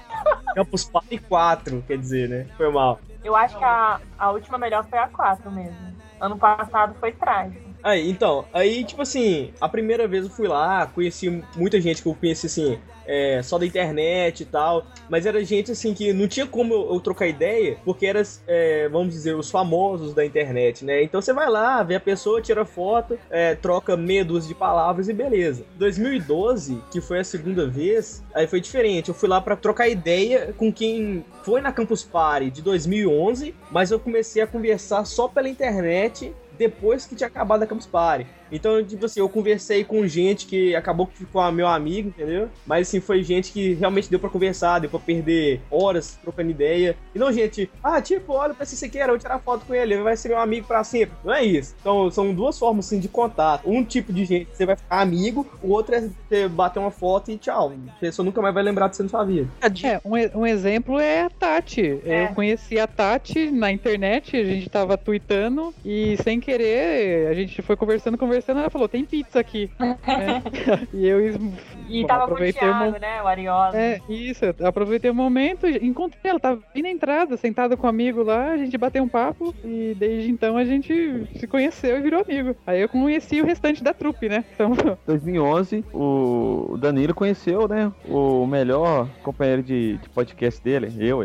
Campus 0.55 0.85
Party 0.85 1.19
4, 1.19 1.83
quer 1.85 1.99
dizer, 1.99 2.27
né? 2.27 2.47
Foi 2.57 2.71
mal. 2.71 2.99
Eu 3.23 3.35
acho 3.35 3.55
que 3.55 3.63
a, 3.63 3.99
a 4.17 4.31
última 4.31 4.57
melhor 4.57 4.83
foi 4.89 4.97
a 4.97 5.07
4 5.07 5.51
mesmo. 5.51 5.77
Ano 6.19 6.35
passado 6.35 6.95
foi 6.99 7.11
trágico. 7.11 7.68
Aí, 7.81 8.09
então, 8.09 8.45
aí, 8.53 8.83
tipo 8.83 9.01
assim, 9.01 9.53
a 9.59 9.69
primeira 9.69 10.07
vez 10.07 10.25
eu 10.25 10.29
fui 10.29 10.47
lá, 10.47 10.85
conheci 10.87 11.43
muita 11.55 11.79
gente 11.79 12.01
que 12.01 12.09
eu 12.09 12.15
conheci, 12.15 12.47
assim, 12.47 12.77
é, 13.09 13.41
só 13.41 13.57
da 13.57 13.65
internet 13.65 14.41
e 14.41 14.45
tal, 14.45 14.85
mas 15.09 15.25
era 15.25 15.43
gente, 15.43 15.71
assim, 15.71 15.95
que 15.95 16.13
não 16.13 16.27
tinha 16.27 16.45
como 16.45 16.73
eu, 16.73 16.93
eu 16.93 16.99
trocar 16.99 17.25
ideia, 17.25 17.77
porque 17.83 18.05
era, 18.05 18.21
é, 18.45 18.87
vamos 18.89 19.13
dizer, 19.13 19.35
os 19.35 19.49
famosos 19.49 20.13
da 20.13 20.23
internet, 20.23 20.85
né? 20.85 21.01
Então 21.01 21.19
você 21.19 21.33
vai 21.33 21.49
lá, 21.49 21.81
vê 21.81 21.95
a 21.95 21.99
pessoa, 21.99 22.39
tira 22.39 22.65
foto, 22.65 23.17
é, 23.31 23.55
troca 23.55 23.97
meia 23.97 24.23
dúzia 24.23 24.49
de 24.49 24.53
palavras 24.53 25.09
e 25.09 25.13
beleza. 25.13 25.65
2012, 25.77 26.83
que 26.91 27.01
foi 27.01 27.19
a 27.19 27.23
segunda 27.23 27.67
vez, 27.67 28.23
aí 28.35 28.45
foi 28.45 28.61
diferente. 28.61 29.09
Eu 29.09 29.15
fui 29.15 29.27
lá 29.27 29.41
pra 29.41 29.55
trocar 29.55 29.87
ideia 29.87 30.53
com 30.55 30.71
quem 30.71 31.25
foi 31.41 31.61
na 31.61 31.71
Campus 31.71 32.03
Party 32.03 32.51
de 32.51 32.61
2011, 32.61 33.55
mas 33.71 33.89
eu 33.89 33.99
comecei 33.99 34.41
a 34.41 34.47
conversar 34.47 35.03
só 35.05 35.27
pela 35.27 35.49
internet 35.49 36.31
depois 36.59 37.07
que 37.07 37.15
tinha 37.15 37.27
acabado 37.27 37.63
a 37.63 37.67
Campus 37.67 37.87
Party. 37.87 38.27
Então, 38.51 38.83
tipo 38.83 39.05
assim, 39.05 39.19
eu 39.19 39.29
conversei 39.29 39.83
com 39.83 40.05
gente 40.07 40.45
que 40.45 40.75
acabou 40.75 41.07
que 41.07 41.17
ficou 41.17 41.49
meu 41.51 41.67
amigo, 41.67 42.09
entendeu? 42.09 42.49
Mas 42.65 42.87
assim, 42.87 42.99
foi 42.99 43.23
gente 43.23 43.51
que 43.51 43.73
realmente 43.73 44.09
deu 44.09 44.19
pra 44.19 44.29
conversar, 44.29 44.79
deu 44.79 44.89
pra 44.89 44.99
perder 44.99 45.61
horas 45.71 46.17
trocando 46.21 46.49
ideia. 46.51 46.95
E 47.13 47.19
não 47.19 47.31
gente, 47.31 47.69
ah, 47.83 48.01
tipo, 48.01 48.33
olha 48.33 48.53
pra 48.53 48.63
esse 48.63 48.75
Siqueira, 48.75 49.07
eu 49.07 49.11
vou 49.13 49.19
tirar 49.19 49.39
foto 49.39 49.65
com 49.65 49.73
ele, 49.73 49.93
ele 49.95 50.03
vai 50.03 50.15
ser 50.17 50.29
meu 50.29 50.39
amigo 50.39 50.67
pra 50.67 50.83
sempre. 50.83 51.15
Não 51.23 51.33
é 51.33 51.43
isso. 51.43 51.75
Então, 51.79 52.09
são 52.11 52.33
duas 52.33 52.57
formas 52.57 52.85
assim 52.85 52.99
de 52.99 53.07
contato. 53.07 53.69
Um 53.69 53.83
tipo 53.83 54.11
de 54.13 54.25
gente 54.25 54.49
você 54.53 54.65
vai 54.65 54.75
ficar 54.75 55.01
amigo, 55.01 55.45
o 55.61 55.69
outro 55.71 55.95
é 55.95 56.01
você 56.01 56.47
bater 56.47 56.79
uma 56.79 56.91
foto 56.91 57.31
e 57.31 57.37
tchau. 57.37 57.73
A 57.89 57.99
pessoa 57.99 58.25
nunca 58.25 58.41
mais 58.41 58.53
vai 58.53 58.63
lembrar 58.63 58.87
de 58.87 58.95
você 58.95 59.03
na 59.03 59.09
sua 59.09 59.23
vida. 59.23 59.49
É, 59.83 59.99
um, 60.05 60.17
e- 60.17 60.31
um 60.35 60.45
exemplo 60.45 60.99
é 60.99 61.23
a 61.23 61.29
Tati. 61.29 61.99
É. 62.05 62.23
Eu 62.23 62.27
conheci 62.29 62.79
a 62.79 62.87
Tati 62.87 63.51
na 63.51 63.71
internet, 63.71 64.35
a 64.37 64.43
gente 64.43 64.69
tava 64.69 64.97
tweetando 64.97 65.73
e 65.83 66.15
sem 66.23 66.39
querer 66.39 67.27
a 67.27 67.33
gente 67.33 67.61
foi 67.61 67.75
conversando, 67.75 68.17
conversando, 68.17 68.38
ela 68.47 68.69
falou, 68.69 68.87
tem 68.87 69.05
pizza 69.05 69.39
aqui. 69.39 69.69
É. 70.09 70.41
E 70.93 71.07
eu 71.07 71.19
E 71.87 72.01
Bom, 72.01 72.07
tava 72.07 72.25
com 72.25 72.31
o 72.31 72.33
aproveitei 72.33 72.67
o 72.67 72.71
Thiago, 72.71 72.99
né? 72.99 73.21
O 73.21 73.27
Ariola. 73.27 73.77
É, 73.77 74.01
isso, 74.09 74.45
eu 74.45 74.67
aproveitei 74.67 75.09
o 75.09 75.15
momento, 75.15 75.67
encontrei 75.67 76.21
ela, 76.23 76.39
tava 76.39 76.61
bem 76.73 76.83
na 76.83 76.89
entrada, 76.89 77.37
sentada 77.37 77.75
com 77.75 77.85
um 77.85 77.89
amigo 77.89 78.23
lá, 78.23 78.51
a 78.51 78.57
gente 78.57 78.77
bateu 78.77 79.03
um 79.03 79.07
papo 79.07 79.53
e 79.63 79.95
desde 79.97 80.29
então 80.29 80.57
a 80.57 80.65
gente 80.65 81.27
se 81.37 81.47
conheceu 81.47 81.97
e 81.97 82.01
virou 82.01 82.21
amigo. 82.21 82.55
Aí 82.65 82.81
eu 82.81 82.89
conheci 82.89 83.41
o 83.41 83.45
restante 83.45 83.83
da 83.83 83.93
trupe, 83.93 84.29
né? 84.29 84.43
Então, 84.53 84.71
2011, 85.05 85.85
o 85.93 86.77
Danilo 86.79 87.13
conheceu, 87.13 87.67
né, 87.67 87.91
o 88.07 88.45
melhor 88.45 89.07
companheiro 89.23 89.63
de, 89.63 89.97
de 89.97 90.09
podcast 90.09 90.61
dele, 90.63 90.93
eu. 90.99 91.19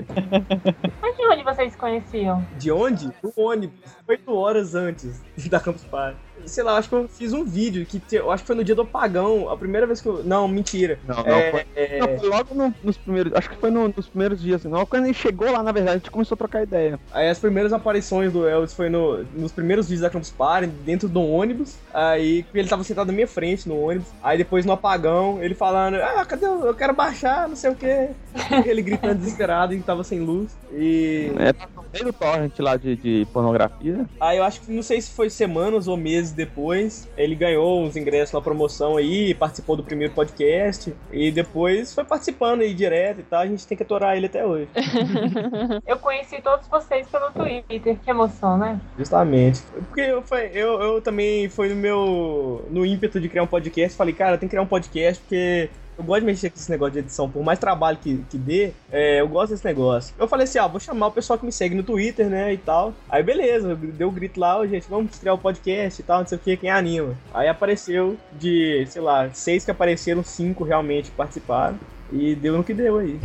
Mas 1.00 1.16
de 1.16 1.26
onde 1.26 1.42
vocês 1.42 1.72
se 1.72 1.78
conheciam? 1.78 2.44
De 2.58 2.70
onde? 2.70 3.10
No 3.22 3.32
ônibus, 3.36 3.96
oito 4.08 4.32
horas 4.32 4.74
antes 4.74 5.22
da 5.48 5.60
Campus 5.60 5.84
Party. 5.84 6.18
Sei 6.46 6.62
lá, 6.64 6.76
acho 6.76 6.88
que 6.88 6.94
eu 6.94 7.08
fiz 7.08 7.32
um 7.32 7.44
vídeo 7.44 7.84
que 7.86 7.98
te- 7.98 8.16
eu 8.16 8.30
acho 8.30 8.42
que 8.42 8.46
foi 8.46 8.56
no 8.56 8.64
dia 8.64 8.74
do 8.74 8.82
apagão, 8.82 9.48
a 9.48 9.56
primeira 9.56 9.86
vez 9.86 10.00
que 10.00 10.08
eu. 10.08 10.22
Não, 10.24 10.46
mentira. 10.48 10.98
Não, 11.06 11.16
não, 11.16 11.24
É, 11.26 11.50
foi, 11.50 11.64
é, 11.76 11.98
não, 11.98 12.18
foi 12.18 12.28
logo 12.28 12.54
no- 12.54 12.74
nos 12.82 12.96
primeiros, 12.96 13.32
acho 13.34 13.48
que 13.50 13.56
foi 13.56 13.70
no- 13.70 13.92
nos 13.94 14.08
primeiros 14.08 14.40
dias, 14.40 14.60
assim, 14.60 14.68
não, 14.68 14.84
quando 14.86 15.04
ele 15.04 15.14
chegou 15.14 15.50
lá, 15.50 15.62
na 15.62 15.72
verdade, 15.72 15.96
a 15.96 15.98
gente 15.98 16.10
começou 16.10 16.34
a 16.34 16.38
trocar 16.38 16.62
ideia. 16.62 16.98
Aí 17.12 17.28
as 17.28 17.38
primeiras 17.38 17.72
aparições 17.72 18.32
do 18.32 18.46
Elvis 18.46 18.72
foi 18.74 18.88
no- 18.88 19.24
nos 19.34 19.52
primeiros 19.52 19.86
vídeos 19.88 20.02
da 20.02 20.10
Campus 20.10 20.30
Party, 20.30 20.66
dentro 20.66 21.08
do 21.08 21.20
ônibus. 21.22 21.76
Aí 21.92 22.44
ele 22.54 22.68
tava 22.68 22.84
sentado 22.84 23.06
na 23.08 23.12
minha 23.12 23.28
frente 23.28 23.68
no 23.68 23.78
ônibus. 23.80 24.08
Aí 24.22 24.36
depois 24.38 24.64
no 24.64 24.72
apagão, 24.72 25.42
ele 25.42 25.54
falando, 25.54 25.94
ah, 25.96 26.24
cadê? 26.24 26.44
Eu, 26.46 26.66
eu 26.66 26.74
quero 26.74 26.94
baixar, 26.94 27.48
não 27.48 27.56
sei 27.56 27.70
o 27.70 27.74
quê. 27.74 28.10
ele 28.66 28.82
gritando 28.82 29.14
desesperado 29.18 29.72
e 29.74 29.80
tava 29.80 30.02
sem 30.04 30.20
luz. 30.20 30.56
E. 30.72 31.30
É, 31.38 31.52
meio 31.94 32.04
do 32.06 32.12
torrent 32.12 32.58
lá 32.58 32.76
de, 32.76 32.96
de 32.96 33.26
pornografia. 33.32 34.04
Aí 34.20 34.38
eu 34.38 34.44
acho 34.44 34.60
que 34.60 34.72
não 34.72 34.82
sei 34.82 35.00
se 35.00 35.10
foi 35.10 35.30
semanas 35.30 35.86
ou 35.86 35.96
meses 35.96 36.32
depois. 36.32 37.08
Ele 37.16 37.34
ganhou 37.34 37.82
uns 37.82 37.96
ingressos 37.96 38.32
na 38.34 38.40
promoção 38.40 38.96
aí, 38.96 39.34
participou 39.34 39.76
do 39.76 39.84
primeiro 39.84 40.12
podcast. 40.12 40.94
E 41.12 41.30
depois 41.30 41.94
foi 41.94 42.04
participando 42.04 42.62
aí 42.62 42.74
direto 42.74 43.20
e 43.20 43.22
tal. 43.22 43.40
A 43.40 43.46
gente 43.46 43.66
tem 43.66 43.76
que 43.76 43.82
atorar 43.82 44.16
ele 44.16 44.26
até 44.26 44.44
hoje. 44.44 44.68
Eu 45.86 45.98
conheci 45.98 46.40
todos 46.42 46.66
vocês 46.66 47.06
pelo 47.08 47.30
Twitter. 47.30 47.96
Que 48.02 48.10
emoção, 48.10 48.58
né? 48.58 48.80
Justamente. 48.98 49.62
Porque 49.88 50.00
eu, 50.00 50.22
foi, 50.22 50.50
eu, 50.52 50.80
eu 50.80 51.00
também 51.00 51.48
foi 51.48 51.68
no 51.68 51.76
meu. 51.76 52.64
No 52.70 52.84
ímpeto 52.84 53.20
de 53.20 53.28
criar 53.28 53.42
um 53.42 53.46
podcast, 53.46 53.96
falei, 53.96 54.14
cara, 54.14 54.36
tem 54.36 54.48
que 54.48 54.50
criar 54.50 54.62
um 54.62 54.66
podcast 54.66 55.22
porque. 55.22 55.70
Eu 55.96 56.04
gosto 56.04 56.20
de 56.20 56.26
mexer 56.26 56.50
com 56.50 56.56
esse 56.56 56.70
negócio 56.70 56.92
de 56.94 56.98
edição, 57.00 57.30
por 57.30 57.42
mais 57.42 57.58
trabalho 57.58 57.98
que, 58.02 58.24
que 58.28 58.36
dê, 58.36 58.72
é, 58.90 59.20
eu 59.20 59.28
gosto 59.28 59.52
desse 59.52 59.64
negócio. 59.64 60.14
Eu 60.18 60.26
falei 60.26 60.44
assim, 60.44 60.58
ah, 60.58 60.66
vou 60.66 60.80
chamar 60.80 61.06
o 61.06 61.12
pessoal 61.12 61.38
que 61.38 61.46
me 61.46 61.52
segue 61.52 61.74
no 61.74 61.82
Twitter, 61.82 62.28
né, 62.28 62.52
e 62.52 62.58
tal. 62.58 62.92
Aí 63.08 63.22
beleza, 63.22 63.74
deu 63.76 64.08
o 64.08 64.12
grito 64.12 64.40
lá, 64.40 64.58
"Ô, 64.58 64.66
gente, 64.66 64.86
vamos 64.88 65.16
criar 65.18 65.34
o 65.34 65.38
podcast 65.38 66.00
e 66.00 66.04
tal, 66.04 66.20
não 66.20 66.26
sei 66.26 66.36
o 66.36 66.40
que, 66.40 66.56
quem 66.56 66.70
anima. 66.70 67.14
Aí 67.32 67.48
apareceu 67.48 68.16
de, 68.32 68.84
sei 68.88 69.02
lá, 69.02 69.30
seis 69.32 69.64
que 69.64 69.70
apareceram, 69.70 70.24
cinco 70.24 70.64
realmente 70.64 71.10
participaram. 71.12 71.78
E 72.12 72.34
deu 72.34 72.56
no 72.56 72.64
que 72.64 72.74
deu 72.74 72.98
aí. 72.98 73.18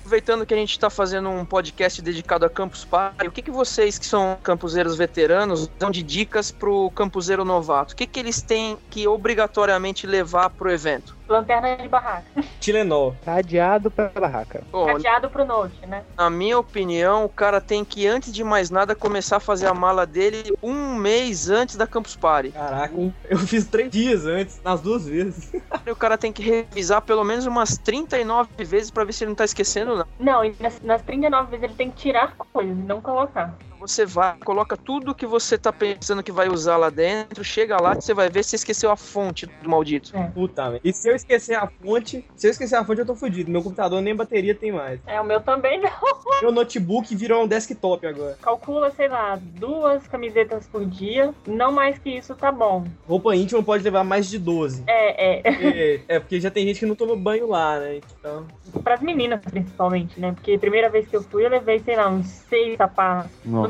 Aproveitando 0.00 0.44
que 0.44 0.52
a 0.52 0.56
gente 0.56 0.72
está 0.72 0.90
fazendo 0.90 1.28
um 1.28 1.44
podcast 1.44 2.02
dedicado 2.02 2.44
a 2.44 2.50
Campus 2.50 2.84
Party, 2.84 3.28
o 3.28 3.30
que, 3.30 3.42
que 3.42 3.50
vocês 3.50 3.96
que 3.96 4.04
são 4.04 4.36
campuseiros 4.42 4.96
veteranos 4.96 5.68
dão 5.78 5.88
de 5.88 6.02
dicas 6.02 6.50
pro 6.50 6.90
campuseiro 6.90 7.44
novato? 7.44 7.94
O 7.94 7.96
que, 7.96 8.08
que 8.08 8.18
eles 8.18 8.42
têm 8.42 8.76
que 8.90 9.06
obrigatoriamente 9.06 10.08
levar 10.08 10.50
pro 10.50 10.68
evento? 10.68 11.16
Lanterna 11.30 11.76
de 11.76 11.88
barraca. 11.88 12.24
Tilenol. 12.58 13.14
cadeado 13.24 13.90
pra 13.90 14.08
barraca. 14.08 14.62
Bom, 14.70 14.86
Cadeado 14.86 15.30
pro 15.30 15.44
Note, 15.44 15.86
né? 15.86 16.02
na 16.16 16.28
minha 16.28 16.58
opinião, 16.58 17.24
o 17.24 17.28
cara 17.28 17.60
tem 17.60 17.84
que, 17.84 18.06
antes 18.06 18.32
de 18.32 18.42
mais 18.42 18.70
nada, 18.70 18.94
começar 18.94 19.36
a 19.36 19.40
fazer 19.40 19.66
a 19.66 19.74
mala 19.74 20.04
dele 20.04 20.52
um 20.62 20.94
mês 20.96 21.48
antes 21.48 21.76
da 21.76 21.86
Campus 21.86 22.16
Party. 22.16 22.50
Caraca, 22.50 22.94
eu 23.30 23.38
fiz 23.38 23.66
três 23.66 23.90
dias 23.90 24.26
antes, 24.26 24.60
nas 24.64 24.80
duas 24.80 25.06
vezes. 25.06 25.52
E 25.86 25.90
o 25.90 25.96
cara 25.96 26.18
tem 26.18 26.32
que 26.32 26.42
revisar 26.42 27.00
pelo 27.02 27.22
menos 27.22 27.46
umas 27.46 27.78
39 27.78 28.64
vezes 28.64 28.90
pra 28.90 29.04
ver 29.04 29.12
se 29.12 29.24
ele 29.24 29.30
não 29.30 29.36
tá 29.36 29.44
esquecendo 29.44 29.94
nada. 29.96 30.08
Não, 30.18 30.44
e 30.44 30.54
nas, 30.58 30.80
nas 30.82 31.02
39 31.02 31.50
vezes 31.50 31.64
ele 31.64 31.74
tem 31.74 31.90
que 31.90 31.96
tirar 31.96 32.34
coisas, 32.36 32.76
não 32.76 33.00
colocar. 33.00 33.54
Você 33.80 34.04
vai, 34.04 34.36
coloca 34.44 34.76
tudo 34.76 35.14
que 35.14 35.24
você 35.24 35.56
tá 35.56 35.72
pensando 35.72 36.22
que 36.22 36.30
vai 36.30 36.48
usar 36.48 36.76
lá 36.76 36.90
dentro, 36.90 37.42
chega 37.42 37.80
lá, 37.80 37.94
você 37.94 38.12
vai 38.12 38.28
ver 38.28 38.44
se 38.44 38.54
esqueceu 38.54 38.90
a 38.90 38.96
fonte 38.96 39.46
do 39.46 39.70
maldito. 39.70 40.12
Puta, 40.34 40.64
merda. 40.64 40.80
E 40.84 40.92
se 40.92 41.08
eu 41.08 41.16
esquecer 41.16 41.54
a 41.54 41.66
fonte, 41.66 42.22
se 42.36 42.46
eu 42.46 42.50
esquecer 42.50 42.76
a 42.76 42.84
fonte, 42.84 43.00
eu 43.00 43.06
tô 43.06 43.14
fudido. 43.14 43.50
Meu 43.50 43.62
computador 43.62 44.02
nem 44.02 44.14
bateria 44.14 44.54
tem 44.54 44.70
mais. 44.70 45.00
É, 45.06 45.18
o 45.18 45.24
meu 45.24 45.40
também 45.40 45.80
não. 45.80 45.90
Meu 46.40 46.52
notebook 46.52 47.14
virou 47.14 47.44
um 47.44 47.46
desktop 47.46 48.06
agora. 48.06 48.38
Calcula, 48.40 48.90
sei 48.90 49.08
lá, 49.08 49.38
duas 49.42 50.06
camisetas 50.06 50.66
por 50.66 50.86
dia. 50.86 51.34
Não 51.46 51.70
mais 51.70 51.98
que 51.98 52.10
isso, 52.10 52.34
tá 52.34 52.50
bom. 52.50 52.84
Roupa 53.06 53.36
íntima 53.36 53.62
pode 53.62 53.84
levar 53.84 54.04
mais 54.04 54.28
de 54.28 54.38
12. 54.38 54.84
É, 54.86 55.38
é. 55.38 55.42
Porque, 55.42 56.02
é, 56.08 56.18
porque 56.18 56.40
já 56.40 56.50
tem 56.50 56.66
gente 56.66 56.80
que 56.80 56.86
não 56.86 56.94
toma 56.94 57.14
banho 57.14 57.46
lá, 57.46 57.78
né? 57.78 58.00
Então. 58.18 58.46
Pras 58.82 59.00
meninas, 59.00 59.40
principalmente, 59.40 60.18
né? 60.18 60.32
Porque 60.32 60.54
a 60.54 60.58
primeira 60.58 60.88
vez 60.88 61.06
que 61.06 61.16
eu 61.16 61.22
fui, 61.22 61.44
eu 61.44 61.50
levei, 61.50 61.78
sei 61.80 61.96
lá, 61.96 62.08
uns 62.08 62.26
seis 62.26 62.78
sapatos. 62.78 63.30
Nossa. 63.44 63.69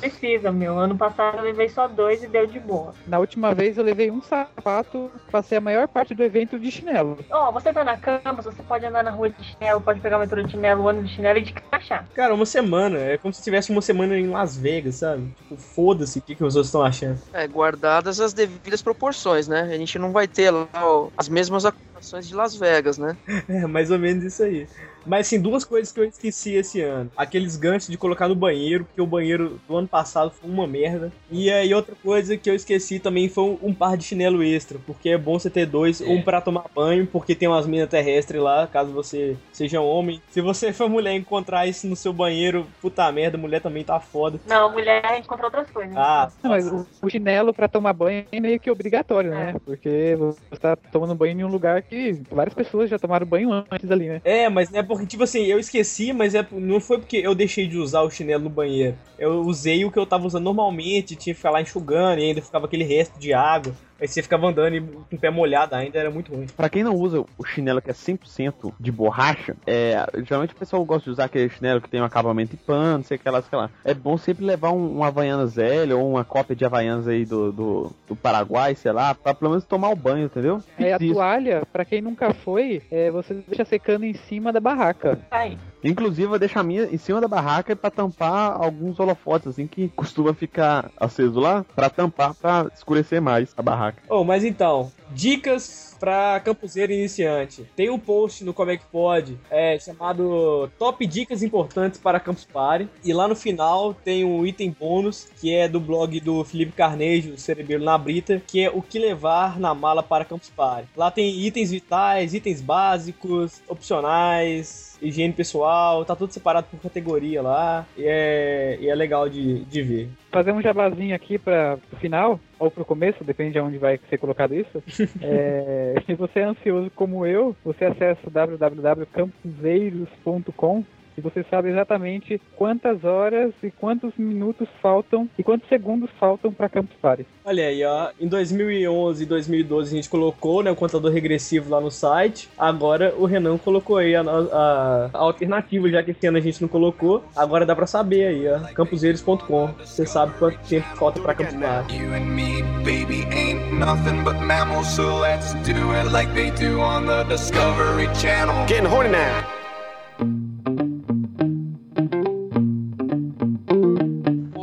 precisa, 0.00 0.50
meu. 0.50 0.78
Ano 0.78 0.96
passado 0.96 1.38
eu 1.38 1.44
levei 1.44 1.68
só 1.68 1.86
dois 1.86 2.22
e 2.22 2.26
deu 2.26 2.46
de 2.46 2.58
boa. 2.58 2.94
Na 3.06 3.18
última 3.18 3.54
vez 3.54 3.76
eu 3.76 3.84
levei 3.84 4.10
um 4.10 4.22
sapato, 4.22 5.10
passei 5.30 5.58
a 5.58 5.60
maior 5.60 5.86
parte 5.88 6.14
do 6.14 6.22
evento 6.22 6.58
de 6.58 6.70
chinelo. 6.70 7.18
Ó, 7.30 7.52
você 7.52 7.72
tá 7.72 7.84
na 7.84 7.96
campus, 7.96 8.44
você 8.44 8.62
pode 8.62 8.86
andar 8.86 9.04
na 9.04 9.10
rua 9.10 9.30
de 9.30 9.44
chinelo, 9.44 9.80
pode 9.80 10.00
pegar 10.00 10.16
o 10.16 10.20
metrô 10.20 10.42
de 10.42 10.50
chinelo, 10.50 10.82
o 10.82 10.86
ônibus 10.86 11.10
de 11.10 11.16
chinelo 11.16 11.38
e 11.38 11.42
de 11.42 11.52
crachá. 11.52 12.04
Cara, 12.14 12.34
uma 12.34 12.46
semana. 12.46 12.98
É 12.98 13.18
como 13.18 13.32
se 13.32 13.42
tivesse 13.42 13.70
uma 13.70 13.82
semana 13.82 14.16
em 14.18 14.28
Las 14.28 14.56
Vegas, 14.56 14.96
sabe? 14.96 15.30
Tipo, 15.36 15.56
foda-se 15.56 16.18
o 16.18 16.22
que, 16.22 16.34
que 16.34 16.44
os 16.44 16.56
outros 16.56 16.68
estão 16.68 16.82
achando. 16.82 17.18
É, 17.32 17.46
guardadas 17.46 18.20
as 18.20 18.32
devidas 18.32 18.82
proporções, 18.82 19.46
né? 19.48 19.62
A 19.62 19.76
gente 19.76 19.98
não 19.98 20.12
vai 20.12 20.26
ter 20.26 20.50
lá 20.50 20.68
ó, 20.74 21.08
as 21.16 21.28
mesmas 21.28 21.64
acomodações 21.64 22.26
de 22.26 22.34
Las 22.34 22.54
Vegas, 22.54 22.98
né? 22.98 23.16
É, 23.48 23.66
mais 23.66 23.90
ou 23.90 23.98
menos 23.98 24.22
isso 24.24 24.42
aí. 24.42 24.66
Mas, 25.04 25.26
assim, 25.26 25.40
duas 25.40 25.64
coisas 25.64 25.92
que 25.92 25.98
eu 25.98 26.04
esqueci 26.04 26.54
esse 26.54 26.80
ano. 26.82 27.10
Aqueles 27.16 27.56
ganchos 27.56 27.88
de 27.88 27.96
colocar 27.96 28.28
no 28.28 28.34
banheiro, 28.34 28.84
porque 28.84 29.00
o 29.00 29.06
banheiro 29.06 29.60
do 29.66 29.76
ano 29.76 29.88
passado 29.90 30.30
foi 30.30 30.48
uma 30.48 30.66
merda. 30.66 31.12
E 31.30 31.50
aí, 31.50 31.72
outra 31.74 31.94
coisa 32.02 32.36
que 32.36 32.48
eu 32.48 32.54
esqueci 32.54 32.98
também 32.98 33.28
foi 33.28 33.58
um 33.62 33.74
par 33.74 33.96
de 33.96 34.04
chinelo 34.04 34.42
extra, 34.42 34.78
porque 34.86 35.10
é 35.10 35.18
bom 35.18 35.38
você 35.38 35.50
ter 35.50 35.66
dois, 35.66 36.00
um 36.00 36.22
pra 36.22 36.40
tomar 36.40 36.64
banho, 36.74 37.06
porque 37.06 37.34
tem 37.34 37.48
umas 37.48 37.66
minas 37.66 37.88
terrestres 37.88 38.40
lá, 38.40 38.66
caso 38.66 38.92
você 38.92 39.36
seja 39.52 39.80
homem. 39.80 40.20
Se 40.30 40.40
você 40.40 40.72
for 40.72 40.88
mulher 40.88 41.14
e 41.14 41.18
encontrar 41.18 41.66
isso 41.66 41.86
no 41.86 41.96
seu 41.96 42.12
banheiro, 42.12 42.66
puta 42.80 43.10
merda, 43.12 43.36
mulher 43.36 43.60
também 43.60 43.84
tá 43.84 43.98
foda. 44.00 44.38
Não, 44.46 44.70
mulher 44.72 45.02
encontra 45.18 45.46
outras 45.46 45.70
coisas. 45.70 45.96
Ah, 45.96 46.30
Não, 46.42 46.50
mas 46.50 46.66
o, 46.70 46.86
o 47.02 47.10
chinelo 47.10 47.52
pra 47.52 47.68
tomar 47.68 47.92
banho 47.92 48.24
é 48.30 48.40
meio 48.40 48.60
que 48.60 48.70
obrigatório, 48.70 49.30
né? 49.30 49.54
Porque 49.64 50.16
você 50.18 50.56
tá 50.58 50.76
tomando 50.76 51.14
banho 51.14 51.40
em 51.40 51.44
um 51.44 51.48
lugar 51.48 51.82
que 51.82 52.20
várias 52.30 52.54
pessoas 52.54 52.88
já 52.90 52.98
tomaram 52.98 53.26
banho 53.26 53.50
antes 53.70 53.90
ali, 53.90 54.08
né? 54.08 54.20
É, 54.24 54.48
mas 54.48 54.72
é 54.72 54.82
porque, 54.82 55.06
tipo 55.06 55.22
assim, 55.24 55.44
eu 55.44 55.58
esqueci, 55.58 56.12
mas 56.12 56.34
é, 56.34 56.46
não 56.52 56.80
foi 56.80 56.98
porque 56.98 57.16
eu 57.18 57.34
deixei 57.34 57.66
de 57.66 57.78
usar 57.78 58.02
o 58.02 58.10
chinelo 58.10 58.44
no 58.44 58.50
banheiro. 58.50 58.96
Eu 59.18 59.40
usei 59.40 59.79
o 59.84 59.90
que 59.90 59.98
eu 59.98 60.06
tava 60.06 60.26
usando 60.26 60.44
normalmente, 60.44 61.16
tinha 61.16 61.34
que 61.34 61.38
ficar 61.38 61.50
lá 61.50 61.60
enxugando 61.60 62.20
e 62.20 62.24
ainda 62.24 62.42
ficava 62.42 62.66
aquele 62.66 62.84
resto 62.84 63.18
de 63.18 63.32
água. 63.32 63.74
Aí 64.00 64.08
você 64.08 64.22
ficava 64.22 64.46
andando 64.46 64.74
e 64.74 64.80
com 64.80 65.16
o 65.16 65.18
pé 65.18 65.30
molhado 65.30 65.74
ainda, 65.74 65.98
era 65.98 66.10
muito 66.10 66.34
ruim. 66.34 66.46
Pra 66.56 66.68
quem 66.68 66.82
não 66.82 66.94
usa 66.94 67.24
o 67.36 67.44
chinelo 67.44 67.82
que 67.82 67.90
é 67.90 67.94
100% 67.94 68.72
de 68.78 68.90
borracha, 68.90 69.56
é, 69.66 70.06
geralmente 70.24 70.54
o 70.54 70.56
pessoal 70.56 70.84
gosta 70.84 71.04
de 71.04 71.10
usar 71.10 71.24
aquele 71.24 71.50
chinelo 71.50 71.80
que 71.80 71.88
tem 71.88 72.00
um 72.00 72.04
acabamento 72.04 72.54
em 72.54 72.58
pano, 72.58 73.04
sei 73.04 73.18
que 73.18 73.28
lá, 73.28 73.42
sei 73.42 73.58
lá. 73.58 73.70
É 73.84 73.92
bom 73.92 74.16
sempre 74.16 74.44
levar 74.44 74.70
um, 74.70 74.98
um 74.98 75.04
Havaianas 75.04 75.58
L 75.58 75.92
ou 75.92 76.10
uma 76.10 76.24
cópia 76.24 76.56
de 76.56 76.64
Havaianas 76.64 77.06
aí 77.06 77.24
do, 77.24 77.52
do, 77.52 77.92
do 78.08 78.16
Paraguai, 78.16 78.74
sei 78.74 78.92
lá, 78.92 79.14
pra 79.14 79.34
pelo 79.34 79.50
menos 79.50 79.64
tomar 79.64 79.90
o 79.90 79.96
banho, 79.96 80.26
entendeu? 80.26 80.62
É, 80.78 80.94
a 80.94 80.98
toalha, 80.98 81.62
pra 81.70 81.84
quem 81.84 82.00
nunca 82.00 82.32
foi, 82.32 82.82
é, 82.90 83.10
você 83.10 83.34
deixa 83.46 83.64
secando 83.64 84.04
em 84.04 84.14
cima 84.14 84.52
da 84.52 84.60
barraca. 84.60 85.18
Aí. 85.30 85.58
Inclusive, 85.82 86.32
eu 86.32 86.38
deixo 86.38 86.58
a 86.58 86.62
minha 86.62 86.84
em 86.84 86.98
cima 86.98 87.20
da 87.20 87.28
barraca 87.28 87.74
pra 87.74 87.90
tampar 87.90 88.52
alguns 88.52 89.00
holofotes, 89.00 89.48
assim, 89.48 89.66
que 89.66 89.88
costuma 89.96 90.34
ficar 90.34 90.90
aceso 90.98 91.40
lá, 91.40 91.64
pra 91.74 91.88
tampar, 91.88 92.34
pra 92.34 92.70
escurecer 92.74 93.20
mais 93.20 93.52
a 93.56 93.62
barraca. 93.62 93.89
Oh, 94.08 94.24
mas 94.24 94.44
então, 94.44 94.92
dicas 95.12 95.90
pra 96.00 96.40
campuseiro 96.40 96.92
iniciante. 96.92 97.66
Tem 97.76 97.90
um 97.90 97.98
post 97.98 98.42
no 98.42 98.54
Como 98.54 98.70
é 98.70 98.76
que 98.76 98.84
Pode, 98.90 99.38
é, 99.50 99.78
chamado 99.78 100.68
Top 100.78 101.06
Dicas 101.06 101.42
Importantes 101.42 102.00
para 102.00 102.18
Campus 102.18 102.44
Party. 102.44 102.88
E 103.04 103.12
lá 103.12 103.28
no 103.28 103.36
final 103.36 103.94
tem 103.94 104.24
um 104.24 104.44
item 104.44 104.74
bônus, 104.78 105.28
que 105.40 105.54
é 105.54 105.68
do 105.68 105.78
blog 105.78 106.18
do 106.20 106.42
Felipe 106.42 106.72
Carnejo, 106.72 107.36
Cerebelo 107.36 107.84
na 107.84 107.96
Brita, 107.96 108.42
que 108.46 108.64
é 108.64 108.70
o 108.70 108.80
que 108.80 108.98
levar 108.98 109.60
na 109.60 109.74
mala 109.74 110.02
para 110.02 110.24
Campus 110.24 110.50
Party. 110.50 110.88
Lá 110.96 111.10
tem 111.10 111.38
itens 111.46 111.70
vitais, 111.70 112.34
itens 112.34 112.60
básicos, 112.60 113.60
opcionais, 113.68 114.98
higiene 115.02 115.32
pessoal, 115.32 116.04
tá 116.04 116.16
tudo 116.16 116.32
separado 116.32 116.66
por 116.70 116.80
categoria 116.80 117.42
lá. 117.42 117.86
E 117.96 118.04
é, 118.04 118.78
e 118.80 118.88
é 118.88 118.94
legal 118.94 119.28
de, 119.28 119.64
de 119.64 119.82
ver. 119.82 120.08
Fazer 120.32 120.52
um 120.52 120.62
jabazinho 120.62 121.14
aqui 121.14 121.38
para 121.38 121.78
o 121.92 121.96
final, 121.96 122.40
ou 122.58 122.70
pro 122.70 122.84
começo, 122.84 123.24
depende 123.24 123.52
de 123.52 123.60
onde 123.60 123.78
vai 123.78 123.98
ser 124.08 124.18
colocado 124.18 124.54
isso. 124.54 124.82
É, 125.22 125.94
se 126.06 126.14
você 126.14 126.40
é 126.40 126.44
ansioso 126.44 126.90
como 126.94 127.26
eu, 127.26 127.56
você 127.64 127.86
acessa 127.86 128.30
www.campuseiros.com 128.30 130.84
e 131.16 131.20
você 131.20 131.44
sabe 131.50 131.70
exatamente 131.70 132.40
quantas 132.56 133.04
horas 133.04 133.52
e 133.62 133.70
quantos 133.70 134.12
minutos 134.16 134.68
faltam 134.82 135.28
e 135.38 135.42
quantos 135.42 135.68
segundos 135.68 136.10
faltam 136.18 136.52
para 136.52 136.68
Campus 136.68 136.96
Party. 137.00 137.26
Olha 137.44 137.66
aí, 137.66 137.84
ó. 137.84 138.10
Em 138.20 138.26
2011 138.28 139.22
e 139.22 139.26
2012 139.26 139.92
a 139.92 139.96
gente 139.96 140.08
colocou 140.08 140.62
né, 140.62 140.70
o 140.70 140.76
contador 140.76 141.12
regressivo 141.12 141.70
lá 141.70 141.80
no 141.80 141.90
site. 141.90 142.48
Agora 142.58 143.14
o 143.18 143.24
Renan 143.26 143.58
colocou 143.58 143.96
aí 143.98 144.14
a, 144.14 144.20
a- 144.22 145.10
a 145.12 145.18
alternativa, 145.18 145.88
já 145.88 146.02
que 146.02 146.10
esse 146.12 146.26
ano 146.26 146.38
a 146.38 146.40
gente 146.40 146.60
não 146.60 146.68
colocou. 146.68 147.24
Agora 147.36 147.64
dá 147.66 147.74
pra 147.74 147.86
saber 147.86 148.26
aí, 148.26 148.48
ó. 148.48 148.60
campuseiros.com. 148.74 149.68
Você 149.78 150.06
sabe 150.06 150.32
quanto 150.38 150.58
tempo 150.68 150.86
falta 150.96 151.20
pra 151.20 151.34
Campus 151.34 151.54
Party. 151.54 151.96
You 151.96 152.14
and 152.14 152.20
me, 152.26 152.62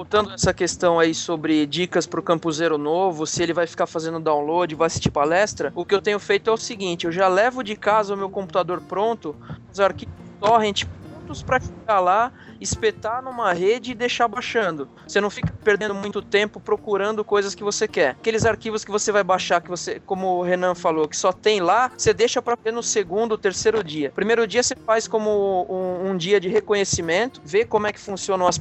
A 0.10 0.34
essa 0.34 0.54
questão 0.54 0.98
aí 1.00 1.14
sobre 1.14 1.66
dicas 1.66 2.08
pro 2.08 2.24
campuseiro 2.24 2.78
novo, 2.78 3.28
se 3.28 3.44
ele 3.44 3.52
vai 3.52 3.68
ficar 3.68 3.86
fazendo 3.86 4.22
download, 4.22 4.74
vai 4.74 4.88
assistir 4.88 5.12
palestra, 5.12 5.74
o 5.76 5.84
que 5.84 5.94
eu 5.94 6.02
tenho 6.02 6.18
feito 6.18 6.50
é 6.50 6.54
o 6.54 6.58
seguinte, 6.58 7.06
eu 7.06 7.12
já 7.12 7.28
levo 7.28 7.62
de 7.62 7.76
casa 7.76 8.14
o 8.14 8.18
meu 8.18 8.30
computador 8.30 8.82
pronto, 8.82 9.36
os 9.72 9.80
arquivos 9.82 10.16
torrent 10.40 10.86
prontos 10.86 11.44
para 11.44 11.60
chegar 11.60 12.00
lá, 12.00 12.32
espetar 12.62 13.22
numa 13.22 13.52
rede 13.52 13.92
e 13.92 13.96
deixar 13.96 14.30
baixando. 14.30 14.88
Você 15.06 15.20
não 15.20 15.30
fica 15.30 15.54
perdendo 15.62 15.94
muito 15.94 16.22
tempo 16.22 16.60
procurando 16.60 17.24
coisas 17.26 17.54
que 17.54 17.64
você 17.64 17.86
quer. 17.86 18.12
Aqueles 18.12 18.46
arquivos 18.46 18.86
que 18.86 18.92
você 18.92 19.12
vai 19.12 19.24
baixar, 19.24 19.62
que 19.62 19.70
você, 19.70 20.00
como 20.00 20.38
o 20.38 20.42
Renan 20.42 20.74
falou, 20.74 21.08
que 21.08 21.18
só 21.18 21.34
tem 21.34 21.60
lá, 21.60 21.92
você 21.98 22.14
deixa 22.14 22.42
para 22.42 22.56
ver 22.56 22.72
no 22.72 22.82
segundo, 22.82 23.38
terceiro 23.38 23.84
dia. 23.84 24.12
Primeiro 24.16 24.48
dia 24.48 24.64
você 24.64 24.76
faz 24.76 25.06
como 25.06 25.68
um, 25.70 26.12
um 26.12 26.18
dia 26.18 26.40
de 26.40 26.48
reconhecimento, 26.48 27.42
vê 27.44 27.66
como 27.66 27.88
é 27.88 27.92
que 27.92 28.00
funcionam 28.00 28.48
as 28.48 28.58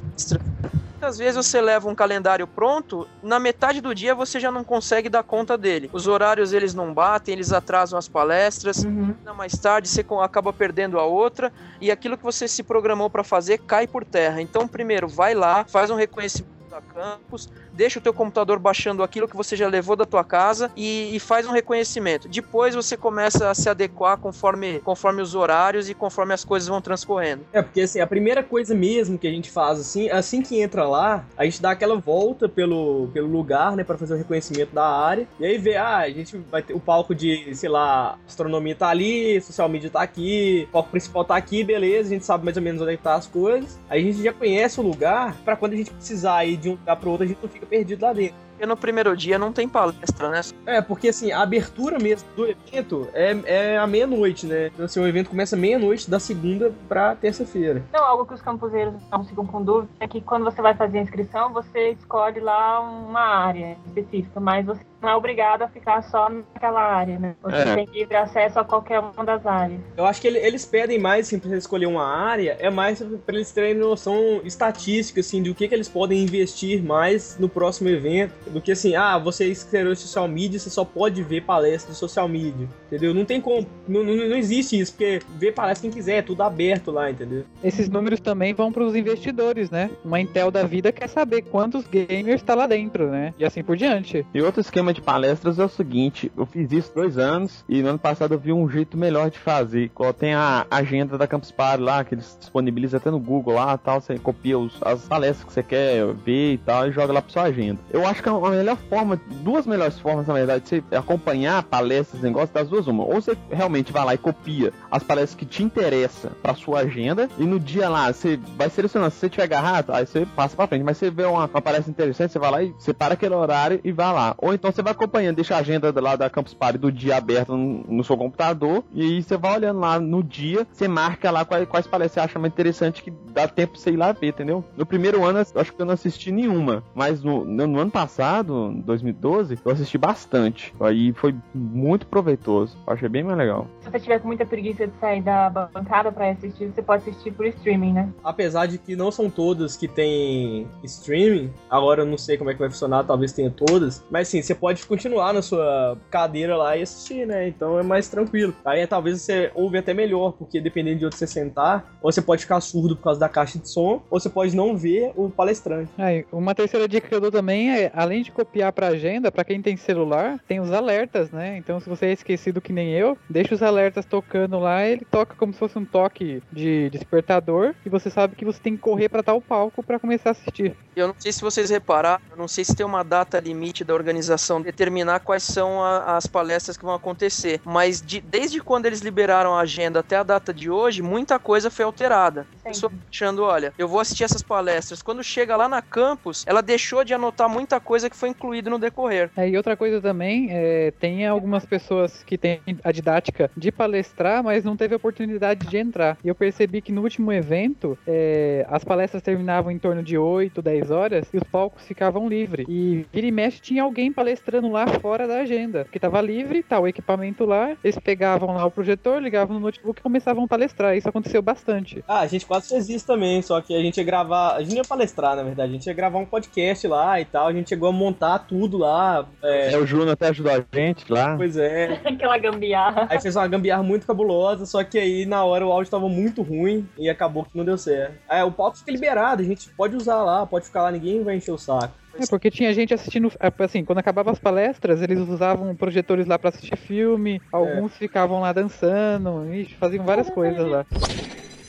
Muitas 0.96 1.18
vezes 1.18 1.46
você 1.46 1.60
leva 1.60 1.90
um 1.90 1.94
calendário 1.94 2.46
pronto, 2.46 3.06
na 3.22 3.38
metade 3.38 3.82
do 3.82 3.94
dia 3.94 4.14
você 4.14 4.40
já 4.40 4.50
não 4.50 4.64
consegue 4.64 5.10
dar 5.10 5.22
conta 5.22 5.56
dele. 5.56 5.90
Os 5.92 6.06
horários 6.06 6.54
eles 6.54 6.72
não 6.72 6.92
batem, 6.92 7.34
eles 7.34 7.52
atrasam 7.52 7.98
as 7.98 8.08
palestras. 8.08 8.82
Na 9.22 9.34
mais 9.34 9.52
tarde 9.52 9.88
você 9.88 10.02
acaba 10.22 10.54
perdendo 10.54 10.98
a 10.98 11.04
outra 11.04 11.52
e 11.82 11.90
aquilo 11.90 12.16
que 12.16 12.24
você 12.24 12.48
se 12.48 12.62
programou 12.62 13.10
para 13.10 13.22
fazer 13.22 13.58
cai 13.58 13.86
por 13.86 14.06
terra. 14.06 14.40
Então, 14.40 14.66
primeiro, 14.66 15.06
vai 15.06 15.34
lá, 15.34 15.66
faz 15.68 15.90
um 15.90 15.96
reconhecimento 15.96 16.55
da 16.76 16.82
campus, 16.82 17.48
deixa 17.72 17.98
o 17.98 18.02
teu 18.02 18.12
computador 18.12 18.58
baixando 18.58 19.02
aquilo 19.02 19.26
que 19.26 19.36
você 19.36 19.56
já 19.56 19.66
levou 19.66 19.96
da 19.96 20.04
tua 20.04 20.22
casa 20.22 20.70
e, 20.76 21.14
e 21.14 21.18
faz 21.18 21.46
um 21.46 21.52
reconhecimento. 21.52 22.28
Depois 22.28 22.74
você 22.74 22.96
começa 22.96 23.50
a 23.50 23.54
se 23.54 23.68
adequar 23.68 24.18
conforme, 24.18 24.80
conforme 24.80 25.22
os 25.22 25.34
horários 25.34 25.88
e 25.88 25.94
conforme 25.94 26.34
as 26.34 26.44
coisas 26.44 26.68
vão 26.68 26.80
transcorrendo. 26.80 27.44
É, 27.52 27.62
porque 27.62 27.80
assim, 27.80 28.00
a 28.00 28.06
primeira 28.06 28.42
coisa 28.42 28.74
mesmo 28.74 29.18
que 29.18 29.26
a 29.26 29.30
gente 29.30 29.50
faz, 29.50 29.80
assim, 29.80 30.10
assim 30.10 30.42
que 30.42 30.60
entra 30.60 30.86
lá, 30.86 31.24
a 31.36 31.44
gente 31.44 31.62
dá 31.62 31.70
aquela 31.70 31.96
volta 31.96 32.48
pelo, 32.48 33.08
pelo 33.12 33.28
lugar, 33.28 33.74
né, 33.74 33.82
pra 33.82 33.96
fazer 33.96 34.14
o 34.14 34.18
reconhecimento 34.18 34.74
da 34.74 34.86
área. 34.86 35.26
E 35.40 35.46
aí 35.46 35.56
vê, 35.58 35.76
ah, 35.76 35.98
a 35.98 36.10
gente 36.10 36.36
vai 36.36 36.62
ter 36.62 36.74
o 36.74 36.80
palco 36.80 37.14
de, 37.14 37.54
sei 37.54 37.68
lá, 37.68 38.18
astronomia 38.26 38.74
tá 38.74 38.88
ali, 38.88 39.40
social 39.40 39.68
media 39.68 39.88
tá 39.88 40.02
aqui, 40.02 40.66
o 40.68 40.72
palco 40.72 40.90
principal 40.90 41.24
tá 41.24 41.36
aqui, 41.36 41.64
beleza, 41.64 42.10
a 42.10 42.12
gente 42.12 42.26
sabe 42.26 42.44
mais 42.44 42.56
ou 42.56 42.62
menos 42.62 42.82
onde 42.82 42.92
é 42.92 42.96
tá 42.96 43.14
as 43.14 43.26
coisas. 43.26 43.78
Aí 43.88 44.00
a 44.00 44.04
gente 44.04 44.22
já 44.22 44.32
conhece 44.32 44.78
o 44.80 44.82
lugar, 44.82 45.34
pra 45.44 45.56
quando 45.56 45.72
a 45.72 45.76
gente 45.76 45.90
precisar 45.90 46.44
ir 46.44 46.56
de 46.56 46.65
um 46.68 46.72
lugar 46.72 46.96
pro 46.96 47.10
outro, 47.10 47.24
a 47.24 47.28
gente 47.28 47.38
não 47.42 47.48
fica 47.48 47.66
perdido 47.66 48.02
lá 48.02 48.12
dentro. 48.12 48.46
Porque 48.56 48.66
no 48.66 48.76
primeiro 48.76 49.14
dia 49.14 49.38
não 49.38 49.52
tem 49.52 49.68
palestra, 49.68 50.30
né? 50.30 50.40
É, 50.64 50.80
porque 50.80 51.08
assim, 51.08 51.30
a 51.30 51.42
abertura 51.42 51.98
mesmo 51.98 52.26
do 52.34 52.46
evento 52.46 53.06
é, 53.12 53.36
é 53.44 53.76
à 53.76 53.86
meia-noite, 53.86 54.46
né? 54.46 54.68
Então, 54.68 54.86
assim, 54.86 54.98
o 54.98 55.06
evento 55.06 55.28
começa 55.28 55.54
meia-noite 55.56 56.08
da 56.10 56.18
segunda 56.18 56.72
pra 56.88 57.14
terça-feira. 57.14 57.84
Então, 57.90 58.02
algo 58.02 58.24
que 58.24 58.32
os 58.32 58.40
campuseiros 58.40 58.94
não 59.12 59.24
ficam 59.24 59.46
com 59.46 59.62
dúvida 59.62 59.92
é 60.00 60.08
que 60.08 60.22
quando 60.22 60.44
você 60.44 60.62
vai 60.62 60.74
fazer 60.74 60.98
a 60.98 61.02
inscrição, 61.02 61.52
você 61.52 61.90
escolhe 61.90 62.40
lá 62.40 62.80
uma 62.80 63.20
área 63.20 63.76
específica, 63.86 64.40
mas 64.40 64.64
você 64.64 64.82
não 65.02 65.08
é 65.10 65.14
obrigado 65.14 65.62
a 65.62 65.68
ficar 65.68 66.02
só 66.04 66.28
naquela 66.28 66.80
área, 66.82 67.18
né? 67.18 67.34
Você 67.42 67.56
É. 67.56 67.74
tem 67.74 67.84
livre 67.92 68.16
acesso 68.16 68.58
a 68.58 68.64
qualquer 68.64 68.98
uma 69.00 69.24
das 69.24 69.44
áreas. 69.46 69.80
Eu 69.96 70.04
acho 70.06 70.20
que 70.20 70.26
ele- 70.26 70.38
eles 70.38 70.64
pedem 70.64 70.98
mais, 70.98 71.26
assim, 71.26 71.38
pra 71.38 71.50
você 71.50 71.56
escolher 71.56 71.86
uma 71.86 72.04
área, 72.06 72.56
é 72.58 72.70
mais 72.70 73.00
pra 73.24 73.34
eles 73.34 73.52
terem 73.52 73.74
noção 73.74 74.40
estatística, 74.44 75.20
assim, 75.20 75.42
do 75.42 75.54
que, 75.54 75.68
que 75.68 75.74
eles 75.74 75.88
podem 75.88 76.22
investir 76.22 76.82
mais 76.82 77.36
no 77.38 77.48
próximo 77.48 77.88
evento. 77.88 78.32
do 78.46 78.60
que 78.60 78.72
assim, 78.72 78.94
ah, 78.96 79.18
você 79.18 79.46
escreveu 79.46 79.94
social 79.96 80.26
media, 80.28 80.58
você 80.58 80.70
só 80.70 80.84
pode 80.84 81.22
ver 81.22 81.42
palestra 81.42 81.92
de 81.92 81.98
social 81.98 82.28
media, 82.28 82.66
entendeu? 82.86 83.12
Não 83.12 83.24
tem 83.24 83.40
como, 83.40 83.66
não, 83.86 84.02
não, 84.02 84.14
não 84.28 84.36
existe 84.36 84.78
isso, 84.78 84.92
porque 84.92 85.20
ver 85.38 85.52
palestra 85.52 85.82
quem 85.88 85.90
quiser, 85.90 86.16
é 86.18 86.22
tudo 86.22 86.42
aberto 86.42 86.90
lá, 86.90 87.10
entendeu? 87.10 87.44
Esses 87.62 87.88
números 87.88 88.20
também 88.20 88.54
vão 88.54 88.72
para 88.72 88.82
os 88.84 88.94
investidores, 88.94 89.70
né? 89.70 89.90
Uma 90.04 90.20
Intel 90.20 90.50
da 90.50 90.62
vida 90.62 90.90
quer 90.92 91.08
saber 91.08 91.42
quantos 91.42 91.86
gamers 91.86 92.42
tá 92.42 92.54
lá 92.54 92.66
dentro, 92.66 93.08
né? 93.10 93.34
E 93.38 93.44
assim 93.44 93.62
por 93.62 93.76
diante. 93.76 94.24
E 94.32 94.40
outro 94.42 94.60
esquema 94.60 94.85
de 94.92 95.00
palestras 95.00 95.58
é 95.58 95.64
o 95.64 95.68
seguinte, 95.68 96.30
eu 96.36 96.46
fiz 96.46 96.70
isso 96.72 96.92
dois 96.94 97.18
anos 97.18 97.64
e 97.68 97.82
no 97.82 97.90
ano 97.90 97.98
passado 97.98 98.34
eu 98.34 98.38
vi 98.38 98.52
um 98.52 98.68
jeito 98.68 98.96
melhor 98.96 99.30
de 99.30 99.38
fazer. 99.38 99.90
Tem 100.18 100.34
a 100.34 100.66
agenda 100.70 101.18
da 101.18 101.26
Campus 101.26 101.50
Party 101.50 101.82
lá, 101.82 102.04
que 102.04 102.14
eles 102.14 102.36
disponibilizam 102.38 102.98
até 102.98 103.10
no 103.10 103.18
Google 103.18 103.54
lá 103.54 103.76
tal, 103.76 104.00
você 104.00 104.18
copia 104.18 104.58
os, 104.58 104.74
as 104.82 105.02
palestras 105.02 105.44
que 105.44 105.52
você 105.52 105.62
quer 105.62 106.06
ver 106.14 106.54
e 106.54 106.58
tal 106.58 106.88
e 106.88 106.92
joga 106.92 107.12
lá 107.12 107.22
pra 107.22 107.32
sua 107.32 107.42
agenda. 107.44 107.78
Eu 107.90 108.06
acho 108.06 108.22
que 108.22 108.28
é 108.28 108.32
a 108.32 108.50
melhor 108.50 108.76
forma, 108.88 109.20
duas 109.42 109.66
melhores 109.66 109.98
formas 109.98 110.26
na 110.26 110.34
verdade, 110.34 110.64
de 110.64 110.68
você 110.68 110.96
acompanhar 110.96 111.62
palestras, 111.62 112.22
negócios 112.22 112.50
das 112.50 112.68
duas 112.68 112.86
uma. 112.86 113.04
Ou 113.04 113.20
você 113.20 113.36
realmente 113.50 113.92
vai 113.92 114.04
lá 114.04 114.14
e 114.14 114.18
copia 114.18 114.72
as 114.90 115.02
palestras 115.02 115.34
que 115.34 115.46
te 115.46 115.62
interessam 115.62 116.30
pra 116.42 116.54
sua 116.54 116.80
agenda 116.80 117.28
e 117.38 117.44
no 117.44 117.58
dia 117.58 117.88
lá 117.88 118.12
você 118.12 118.38
vai 118.56 118.68
selecionando, 118.70 119.12
se 119.12 119.18
você 119.18 119.28
tiver 119.28 119.44
agarrado, 119.44 119.92
aí 119.92 120.06
você 120.06 120.26
passa 120.34 120.56
pra 120.56 120.66
frente, 120.66 120.84
mas 120.84 120.96
você 120.96 121.10
vê 121.10 121.24
uma, 121.24 121.46
uma 121.46 121.62
palestra 121.62 121.90
interessante, 121.90 122.32
você 122.32 122.38
vai 122.38 122.50
lá 122.50 122.62
e 122.62 122.74
separa 122.78 123.14
aquele 123.14 123.34
horário 123.34 123.80
e 123.84 123.92
vai 123.92 124.12
lá. 124.12 124.34
Ou 124.38 124.54
então 124.54 124.70
você 124.76 124.82
vai 124.82 124.92
acompanhando, 124.92 125.36
deixa 125.36 125.56
a 125.56 125.58
agenda 125.58 125.92
lá 126.00 126.16
da 126.16 126.28
Campus 126.28 126.52
Party 126.52 126.78
do 126.78 126.92
dia 126.92 127.16
aberta 127.16 127.56
no, 127.56 127.82
no 127.88 128.04
seu 128.04 128.16
computador 128.16 128.84
e 128.92 129.02
aí 129.02 129.22
você 129.22 129.36
vai 129.36 129.56
olhando 129.56 129.80
lá 129.80 129.98
no 129.98 130.22
dia, 130.22 130.66
você 130.70 130.86
marca 130.86 131.30
lá 131.30 131.44
quais, 131.44 131.66
quais 131.66 131.86
palestras 131.86 132.12
você 132.12 132.20
acha 132.20 132.38
mais 132.38 132.52
interessante 132.52 133.02
que 133.02 133.10
dá 133.32 133.48
tempo 133.48 133.72
pra 133.72 133.80
você 133.80 133.90
ir 133.90 133.96
lá 133.96 134.12
ver, 134.12 134.28
entendeu? 134.28 134.62
No 134.76 134.84
primeiro 134.84 135.24
ano 135.24 135.38
eu 135.54 135.60
acho 135.60 135.72
que 135.72 135.80
eu 135.80 135.86
não 135.86 135.94
assisti 135.94 136.30
nenhuma, 136.30 136.82
mas 136.94 137.22
no, 137.22 137.44
no, 137.44 137.66
no 137.66 137.80
ano 137.80 137.90
passado, 137.90 138.72
2012, 138.84 139.58
eu 139.64 139.72
assisti 139.72 139.96
bastante. 139.96 140.74
Aí 140.78 141.12
foi 141.14 141.34
muito 141.54 142.06
proveitoso. 142.06 142.76
Eu 142.86 142.92
achei 142.92 143.08
bem 143.08 143.22
mais 143.22 143.38
legal. 143.38 143.66
Se 143.80 143.90
você 143.90 144.00
tiver 144.00 144.20
com 144.20 144.28
muita 144.28 144.44
preguiça 144.44 144.86
de 144.86 144.92
sair 144.98 145.22
da 145.22 145.48
bancada 145.48 146.12
pra 146.12 146.30
assistir, 146.30 146.66
você 146.66 146.82
pode 146.82 147.08
assistir 147.08 147.32
por 147.32 147.46
streaming, 147.46 147.92
né? 147.92 148.08
Apesar 148.22 148.66
de 148.66 148.78
que 148.78 148.94
não 148.94 149.10
são 149.10 149.30
todas 149.30 149.76
que 149.76 149.88
tem 149.88 150.66
streaming, 150.84 151.50
agora 151.70 152.02
eu 152.02 152.06
não 152.06 152.18
sei 152.18 152.36
como 152.36 152.50
é 152.50 152.52
que 152.52 152.60
vai 152.60 152.68
funcionar, 152.68 153.04
talvez 153.04 153.32
tenha 153.32 153.50
todas, 153.50 154.04
mas 154.10 154.28
sim, 154.28 154.42
você 154.42 154.54
pode 154.54 154.65
continuar 154.86 155.32
na 155.32 155.42
sua 155.42 155.98
cadeira 156.10 156.56
lá 156.56 156.76
e 156.76 156.82
assistir, 156.82 157.26
né? 157.26 157.48
Então 157.48 157.78
é 157.78 157.82
mais 157.82 158.08
tranquilo. 158.08 158.54
Aí 158.64 158.86
talvez 158.86 159.22
você 159.22 159.50
ouve 159.54 159.78
até 159.78 159.92
melhor, 159.94 160.32
porque 160.32 160.60
dependendo 160.60 161.00
de 161.00 161.06
onde 161.06 161.16
você 161.16 161.26
sentar, 161.26 161.96
ou 162.02 162.10
você 162.10 162.22
pode 162.22 162.42
ficar 162.42 162.60
surdo 162.60 162.96
por 162.96 163.04
causa 163.04 163.20
da 163.20 163.28
caixa 163.28 163.58
de 163.58 163.68
som, 163.68 164.02
ou 164.10 164.20
você 164.20 164.28
pode 164.28 164.56
não 164.56 164.76
ver 164.76 165.12
o 165.16 165.30
palestrante. 165.30 165.90
Aí, 165.98 166.24
uma 166.32 166.54
terceira 166.54 166.88
dica 166.88 167.08
que 167.08 167.14
eu 167.14 167.20
dou 167.20 167.30
também 167.30 167.70
é, 167.70 167.90
além 167.94 168.22
de 168.22 168.32
copiar 168.32 168.72
pra 168.72 168.88
agenda, 168.88 169.30
pra 169.30 169.44
quem 169.44 169.60
tem 169.62 169.76
celular, 169.76 170.38
tem 170.46 170.60
os 170.60 170.72
alertas, 170.72 171.30
né? 171.30 171.56
Então 171.56 171.80
se 171.80 171.88
você 171.88 172.06
é 172.06 172.12
esquecido 172.12 172.60
que 172.60 172.72
nem 172.72 172.92
eu, 172.92 173.16
deixa 173.28 173.54
os 173.54 173.62
alertas 173.62 174.04
tocando 174.04 174.58
lá, 174.58 174.84
ele 174.86 175.06
toca 175.10 175.34
como 175.34 175.52
se 175.52 175.58
fosse 175.58 175.78
um 175.78 175.84
toque 175.84 176.42
de 176.52 176.90
despertador, 176.90 177.74
e 177.84 177.88
você 177.88 178.10
sabe 178.10 178.36
que 178.36 178.44
você 178.44 178.60
tem 178.60 178.74
que 178.74 178.82
correr 178.82 179.08
pra 179.08 179.22
tal 179.22 179.40
palco 179.40 179.82
pra 179.82 179.98
começar 179.98 180.30
a 180.30 180.32
assistir. 180.32 180.76
Eu 180.94 181.08
não 181.08 181.14
sei 181.18 181.32
se 181.32 181.42
vocês 181.42 181.70
repararam, 181.70 182.22
eu 182.30 182.36
não 182.36 182.48
sei 182.48 182.64
se 182.64 182.74
tem 182.74 182.86
uma 182.86 183.02
data 183.02 183.38
limite 183.38 183.84
da 183.84 183.94
organização 183.94 184.55
determinar 184.60 185.20
quais 185.20 185.42
são 185.42 185.82
a- 185.82 186.16
as 186.16 186.26
palestras 186.26 186.76
que 186.76 186.84
vão 186.84 186.94
acontecer, 186.94 187.60
mas 187.64 188.00
de- 188.02 188.20
desde 188.20 188.60
quando 188.60 188.86
eles 188.86 189.00
liberaram 189.00 189.54
a 189.54 189.60
agenda 189.60 190.00
até 190.00 190.16
a 190.16 190.22
data 190.22 190.52
de 190.52 190.70
hoje, 190.70 191.02
muita 191.02 191.38
coisa 191.38 191.70
foi 191.70 191.84
alterada. 191.84 192.46
A 192.64 192.68
pessoa 192.68 192.92
achando, 193.10 193.42
olha, 193.42 193.72
eu 193.78 193.86
vou 193.88 194.00
assistir 194.00 194.24
essas 194.24 194.42
palestras. 194.42 195.02
Quando 195.02 195.22
chega 195.22 195.56
lá 195.56 195.68
na 195.68 195.80
campus, 195.82 196.44
ela 196.46 196.62
deixou 196.62 197.04
de 197.04 197.14
anotar 197.14 197.48
muita 197.48 197.78
coisa 197.80 198.10
que 198.10 198.16
foi 198.16 198.28
incluída 198.30 198.70
no 198.70 198.78
decorrer. 198.78 199.30
É, 199.36 199.48
e 199.48 199.56
outra 199.56 199.76
coisa 199.76 200.00
também, 200.00 200.48
é, 200.50 200.92
tem 200.98 201.26
algumas 201.26 201.64
pessoas 201.64 202.22
que 202.24 202.36
têm 202.38 202.60
a 202.82 202.92
didática 202.92 203.50
de 203.56 203.70
palestrar, 203.70 204.42
mas 204.42 204.64
não 204.64 204.76
teve 204.76 204.94
oportunidade 204.94 205.66
de 205.66 205.76
entrar. 205.76 206.18
E 206.24 206.28
eu 206.28 206.34
percebi 206.34 206.80
que 206.80 206.92
no 206.92 207.02
último 207.02 207.32
evento, 207.32 207.98
é, 208.06 208.66
as 208.68 208.84
palestras 208.84 209.22
terminavam 209.22 209.70
em 209.70 209.78
torno 209.78 210.02
de 210.02 210.16
8, 210.18 210.60
10 210.62 210.90
horas 210.90 211.28
e 211.32 211.36
os 211.36 211.42
palcos 211.44 211.84
ficavam 211.84 212.28
livres. 212.28 212.66
E 212.68 213.06
vira 213.12 213.26
e 213.26 213.30
mexe 213.32 213.60
tinha 213.60 213.82
alguém 213.82 214.12
palestrando 214.12 214.45
lá 214.70 214.86
fora 215.00 215.26
da 215.26 215.40
agenda, 215.40 215.86
que 215.90 215.98
tava 215.98 216.20
livre, 216.20 216.62
tá 216.62 216.78
o 216.78 216.86
equipamento 216.86 217.44
lá, 217.44 217.76
eles 217.82 217.98
pegavam 217.98 218.54
lá 218.54 218.64
o 218.64 218.70
projetor, 218.70 219.20
ligavam 219.20 219.54
no 219.54 219.60
notebook 219.60 220.00
e 220.00 220.02
começavam 220.02 220.44
a 220.44 220.48
palestrar. 220.48 220.96
Isso 220.96 221.08
aconteceu 221.08 221.42
bastante. 221.42 222.02
Ah, 222.06 222.20
a 222.20 222.26
gente 222.26 222.46
quase 222.46 222.68
fez 222.68 222.88
isso 222.88 223.06
também, 223.06 223.42
só 223.42 223.60
que 223.60 223.74
a 223.74 223.80
gente 223.80 223.98
ia 223.98 224.04
gravar. 224.04 224.56
A 224.56 224.60
gente 224.60 224.70
não 224.70 224.76
ia 224.78 224.88
palestrar, 224.88 225.36
na 225.36 225.42
verdade, 225.42 225.70
a 225.70 225.72
gente 225.72 225.86
ia 225.86 225.94
gravar 225.94 226.18
um 226.18 226.26
podcast 226.26 226.86
lá 226.86 227.20
e 227.20 227.24
tal. 227.24 227.48
A 227.48 227.52
gente 227.52 227.68
chegou 227.68 227.88
a 227.88 227.92
montar 227.92 228.40
tudo 228.40 228.78
lá. 228.78 229.26
é, 229.42 229.72
É, 229.72 229.78
o 229.78 229.86
Júnior 229.86 230.10
até 230.10 230.28
ajudou 230.28 230.52
a 230.52 230.64
gente 230.74 231.10
lá. 231.12 231.36
pois 231.36 231.56
é. 231.56 232.00
Aquela 232.06 232.38
gambiarra. 232.38 233.06
Aí 233.10 233.20
fez 233.20 233.36
uma 233.36 233.46
gambiarra 233.48 233.82
muito 233.82 234.06
cabulosa, 234.06 234.66
só 234.66 234.82
que 234.84 234.98
aí 234.98 235.26
na 235.26 235.44
hora 235.44 235.66
o 235.66 235.72
áudio 235.72 235.90
tava 235.90 236.08
muito 236.08 236.42
ruim 236.42 236.88
e 236.98 237.08
acabou 237.08 237.44
que 237.44 237.56
não 237.56 237.64
deu 237.64 237.76
certo. 237.76 238.16
É, 238.28 238.44
o 238.44 238.52
palco 238.52 238.78
fica 238.78 238.90
liberado, 238.90 239.42
a 239.42 239.44
gente 239.44 239.68
pode 239.70 239.96
usar 239.96 240.22
lá, 240.22 240.46
pode 240.46 240.66
ficar 240.66 240.82
lá, 240.82 240.90
ninguém 240.90 241.22
vai 241.22 241.36
encher 241.36 241.52
o 241.52 241.58
saco. 241.58 241.94
É, 242.18 242.26
porque 242.28 242.50
tinha 242.50 242.72
gente 242.72 242.94
assistindo, 242.94 243.30
assim, 243.58 243.84
quando 243.84 243.98
acabavam 243.98 244.32
as 244.32 244.38
palestras, 244.38 245.02
eles 245.02 245.18
usavam 245.20 245.74
projetores 245.76 246.26
lá 246.26 246.38
pra 246.38 246.48
assistir 246.50 246.76
filme, 246.76 247.40
alguns 247.52 247.94
ficavam 247.96 248.40
lá 248.40 248.52
dançando, 248.52 249.52
ixi, 249.52 249.74
faziam 249.76 250.04
várias 250.04 250.30
coisas 250.30 250.66
lá. 250.66 250.86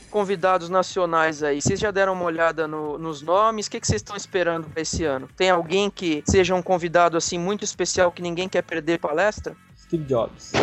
Convidados 0.09 0.69
nacionais 0.69 1.43
aí, 1.43 1.61
vocês 1.61 1.79
já 1.79 1.91
deram 1.91 2.13
uma 2.13 2.23
olhada 2.23 2.65
no- 2.67 2.97
nos 2.97 3.21
nomes? 3.21 3.67
O 3.67 3.71
que, 3.71 3.79
que 3.79 3.85
vocês 3.85 3.99
estão 4.01 4.15
esperando 4.15 4.69
para 4.69 4.81
esse 4.81 5.03
ano? 5.03 5.27
Tem 5.35 5.49
alguém 5.49 5.89
que 5.89 6.23
seja 6.29 6.55
um 6.55 6.61
convidado 6.61 7.17
assim 7.17 7.37
muito 7.37 7.63
especial 7.65 8.11
que 8.11 8.21
ninguém 8.21 8.47
quer 8.47 8.61
perder 8.63 8.99
palestra? 8.99 9.55
Steve 9.77 10.05
Jobs. 10.05 10.53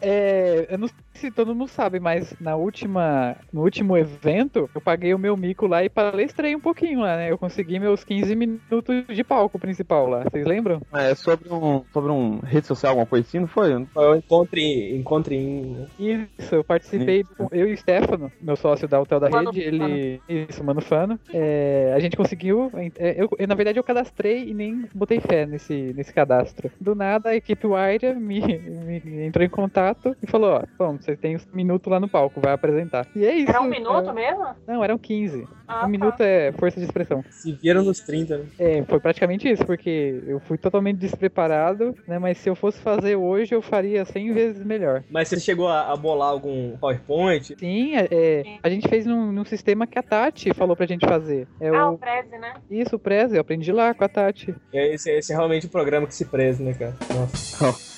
É, 0.00 0.66
eu 0.70 0.78
não 0.78 0.86
sei 0.86 0.96
se 1.18 1.30
todo 1.30 1.54
mundo 1.54 1.68
sabe, 1.68 2.00
mas 2.00 2.34
na 2.40 2.56
última, 2.56 3.36
no 3.52 3.62
último 3.62 3.96
evento, 3.96 4.68
eu 4.74 4.80
paguei 4.80 5.14
o 5.14 5.18
meu 5.18 5.36
mico 5.36 5.66
lá 5.66 5.84
e 5.84 5.88
palestrei 5.88 6.54
um 6.54 6.60
pouquinho 6.60 7.00
lá, 7.00 7.16
né? 7.16 7.30
Eu 7.30 7.38
consegui 7.38 7.78
meus 7.78 8.04
15 8.04 8.34
minutos 8.34 9.04
de 9.08 9.24
palco 9.24 9.58
principal 9.58 10.08
lá, 10.08 10.24
vocês 10.24 10.46
lembram? 10.46 10.80
É 10.92 11.14
sobre 11.14 11.52
um, 11.52 11.82
sobre 11.92 12.10
um 12.10 12.38
rede 12.38 12.66
social, 12.66 12.90
alguma 12.90 13.06
coisa 13.06 13.26
assim, 13.26 13.40
não 13.40 13.46
foi? 13.46 13.86
Foi 13.86 14.10
um 14.10 14.16
encontre, 14.16 14.96
encontre 14.96 15.36
em... 15.36 15.86
Isso, 15.98 16.54
eu 16.54 16.64
participei, 16.64 17.24
com, 17.24 17.48
eu 17.52 17.68
e 17.68 17.72
o 17.72 17.76
Stefano, 17.76 18.32
meu 18.40 18.56
sócio 18.56 18.88
da 18.88 19.00
Hotel 19.00 19.20
da 19.20 19.28
Mano 19.28 19.50
Rede, 19.50 19.66
ele. 19.66 20.20
Isso, 20.28 20.62
Mano 20.62 20.80
Fano. 20.80 21.18
É, 21.32 21.92
a 21.94 22.00
gente 22.00 22.16
conseguiu. 22.16 22.70
é, 22.98 23.14
eu, 23.20 23.28
eu, 23.38 23.48
na 23.48 23.54
verdade, 23.54 23.78
eu 23.78 23.84
cadastrei 23.84 24.48
e 24.48 24.54
nem 24.54 24.88
botei 24.94 25.20
fé 25.20 25.46
nesse, 25.46 25.92
nesse 25.94 26.12
cadastro. 26.12 26.70
Do 26.80 26.94
nada, 26.94 27.30
a 27.30 27.36
equipe 27.36 27.66
Wire 27.66 28.14
me, 28.14 28.40
me 28.40 29.26
entrou 29.26 29.44
em 29.44 29.48
contato 29.48 30.16
e 30.22 30.26
falou: 30.26 30.52
Ó, 30.52 30.62
bom, 30.78 30.98
você 31.08 31.16
tem 31.16 31.36
um 31.36 31.40
minuto 31.52 31.88
lá 31.88 31.98
no 31.98 32.08
palco, 32.08 32.40
vai 32.40 32.52
apresentar. 32.52 33.06
E 33.16 33.24
é 33.24 33.34
isso. 33.34 33.50
Era 33.50 33.60
um 33.60 33.68
minuto 33.68 34.10
é, 34.10 34.12
mesmo? 34.12 34.46
Não, 34.66 34.84
eram 34.84 34.98
15. 34.98 35.46
Ah, 35.66 35.78
um 35.78 35.80
tá. 35.82 35.88
minuto 35.88 36.20
é 36.20 36.52
força 36.52 36.78
de 36.78 36.86
expressão. 36.86 37.24
Se 37.30 37.52
viram 37.52 37.82
nos 37.82 38.00
30, 38.00 38.38
né? 38.38 38.44
É, 38.58 38.82
foi 38.84 39.00
praticamente 39.00 39.48
isso, 39.50 39.64
porque 39.64 40.22
eu 40.26 40.40
fui 40.40 40.58
totalmente 40.58 40.98
despreparado, 40.98 41.94
né? 42.06 42.18
Mas 42.18 42.38
se 42.38 42.48
eu 42.48 42.54
fosse 42.54 42.80
fazer 42.80 43.16
hoje, 43.16 43.54
eu 43.54 43.62
faria 43.62 44.04
100 44.04 44.32
vezes 44.32 44.64
melhor. 44.64 45.02
Mas 45.10 45.28
você 45.28 45.40
chegou 45.40 45.68
a, 45.68 45.92
a 45.92 45.96
bolar 45.96 46.30
algum 46.30 46.76
PowerPoint? 46.78 47.54
Sim, 47.58 47.96
é, 47.96 48.08
é, 48.10 48.42
a 48.62 48.68
gente 48.68 48.88
fez 48.88 49.06
num, 49.06 49.32
num 49.32 49.44
sistema 49.44 49.86
que 49.86 49.98
a 49.98 50.02
Tati 50.02 50.52
falou 50.54 50.76
pra 50.76 50.86
gente 50.86 51.06
fazer. 51.06 51.46
É 51.60 51.68
Ah, 51.68 51.90
o, 51.90 51.94
o 51.94 51.98
Prezi, 51.98 52.38
né? 52.38 52.54
isso, 52.70 52.96
o 52.96 52.98
Prezi, 52.98 53.36
eu 53.36 53.40
aprendi 53.40 53.72
lá 53.72 53.94
com 53.94 54.04
a 54.04 54.08
Tati. 54.08 54.54
É, 54.72 54.94
Esse, 54.94 55.10
esse 55.10 55.32
é 55.32 55.36
realmente 55.36 55.66
o 55.66 55.70
programa 55.70 56.06
que 56.06 56.14
se 56.14 56.24
preze, 56.24 56.62
né, 56.62 56.74
cara? 56.74 56.94
Nossa. 57.14 57.88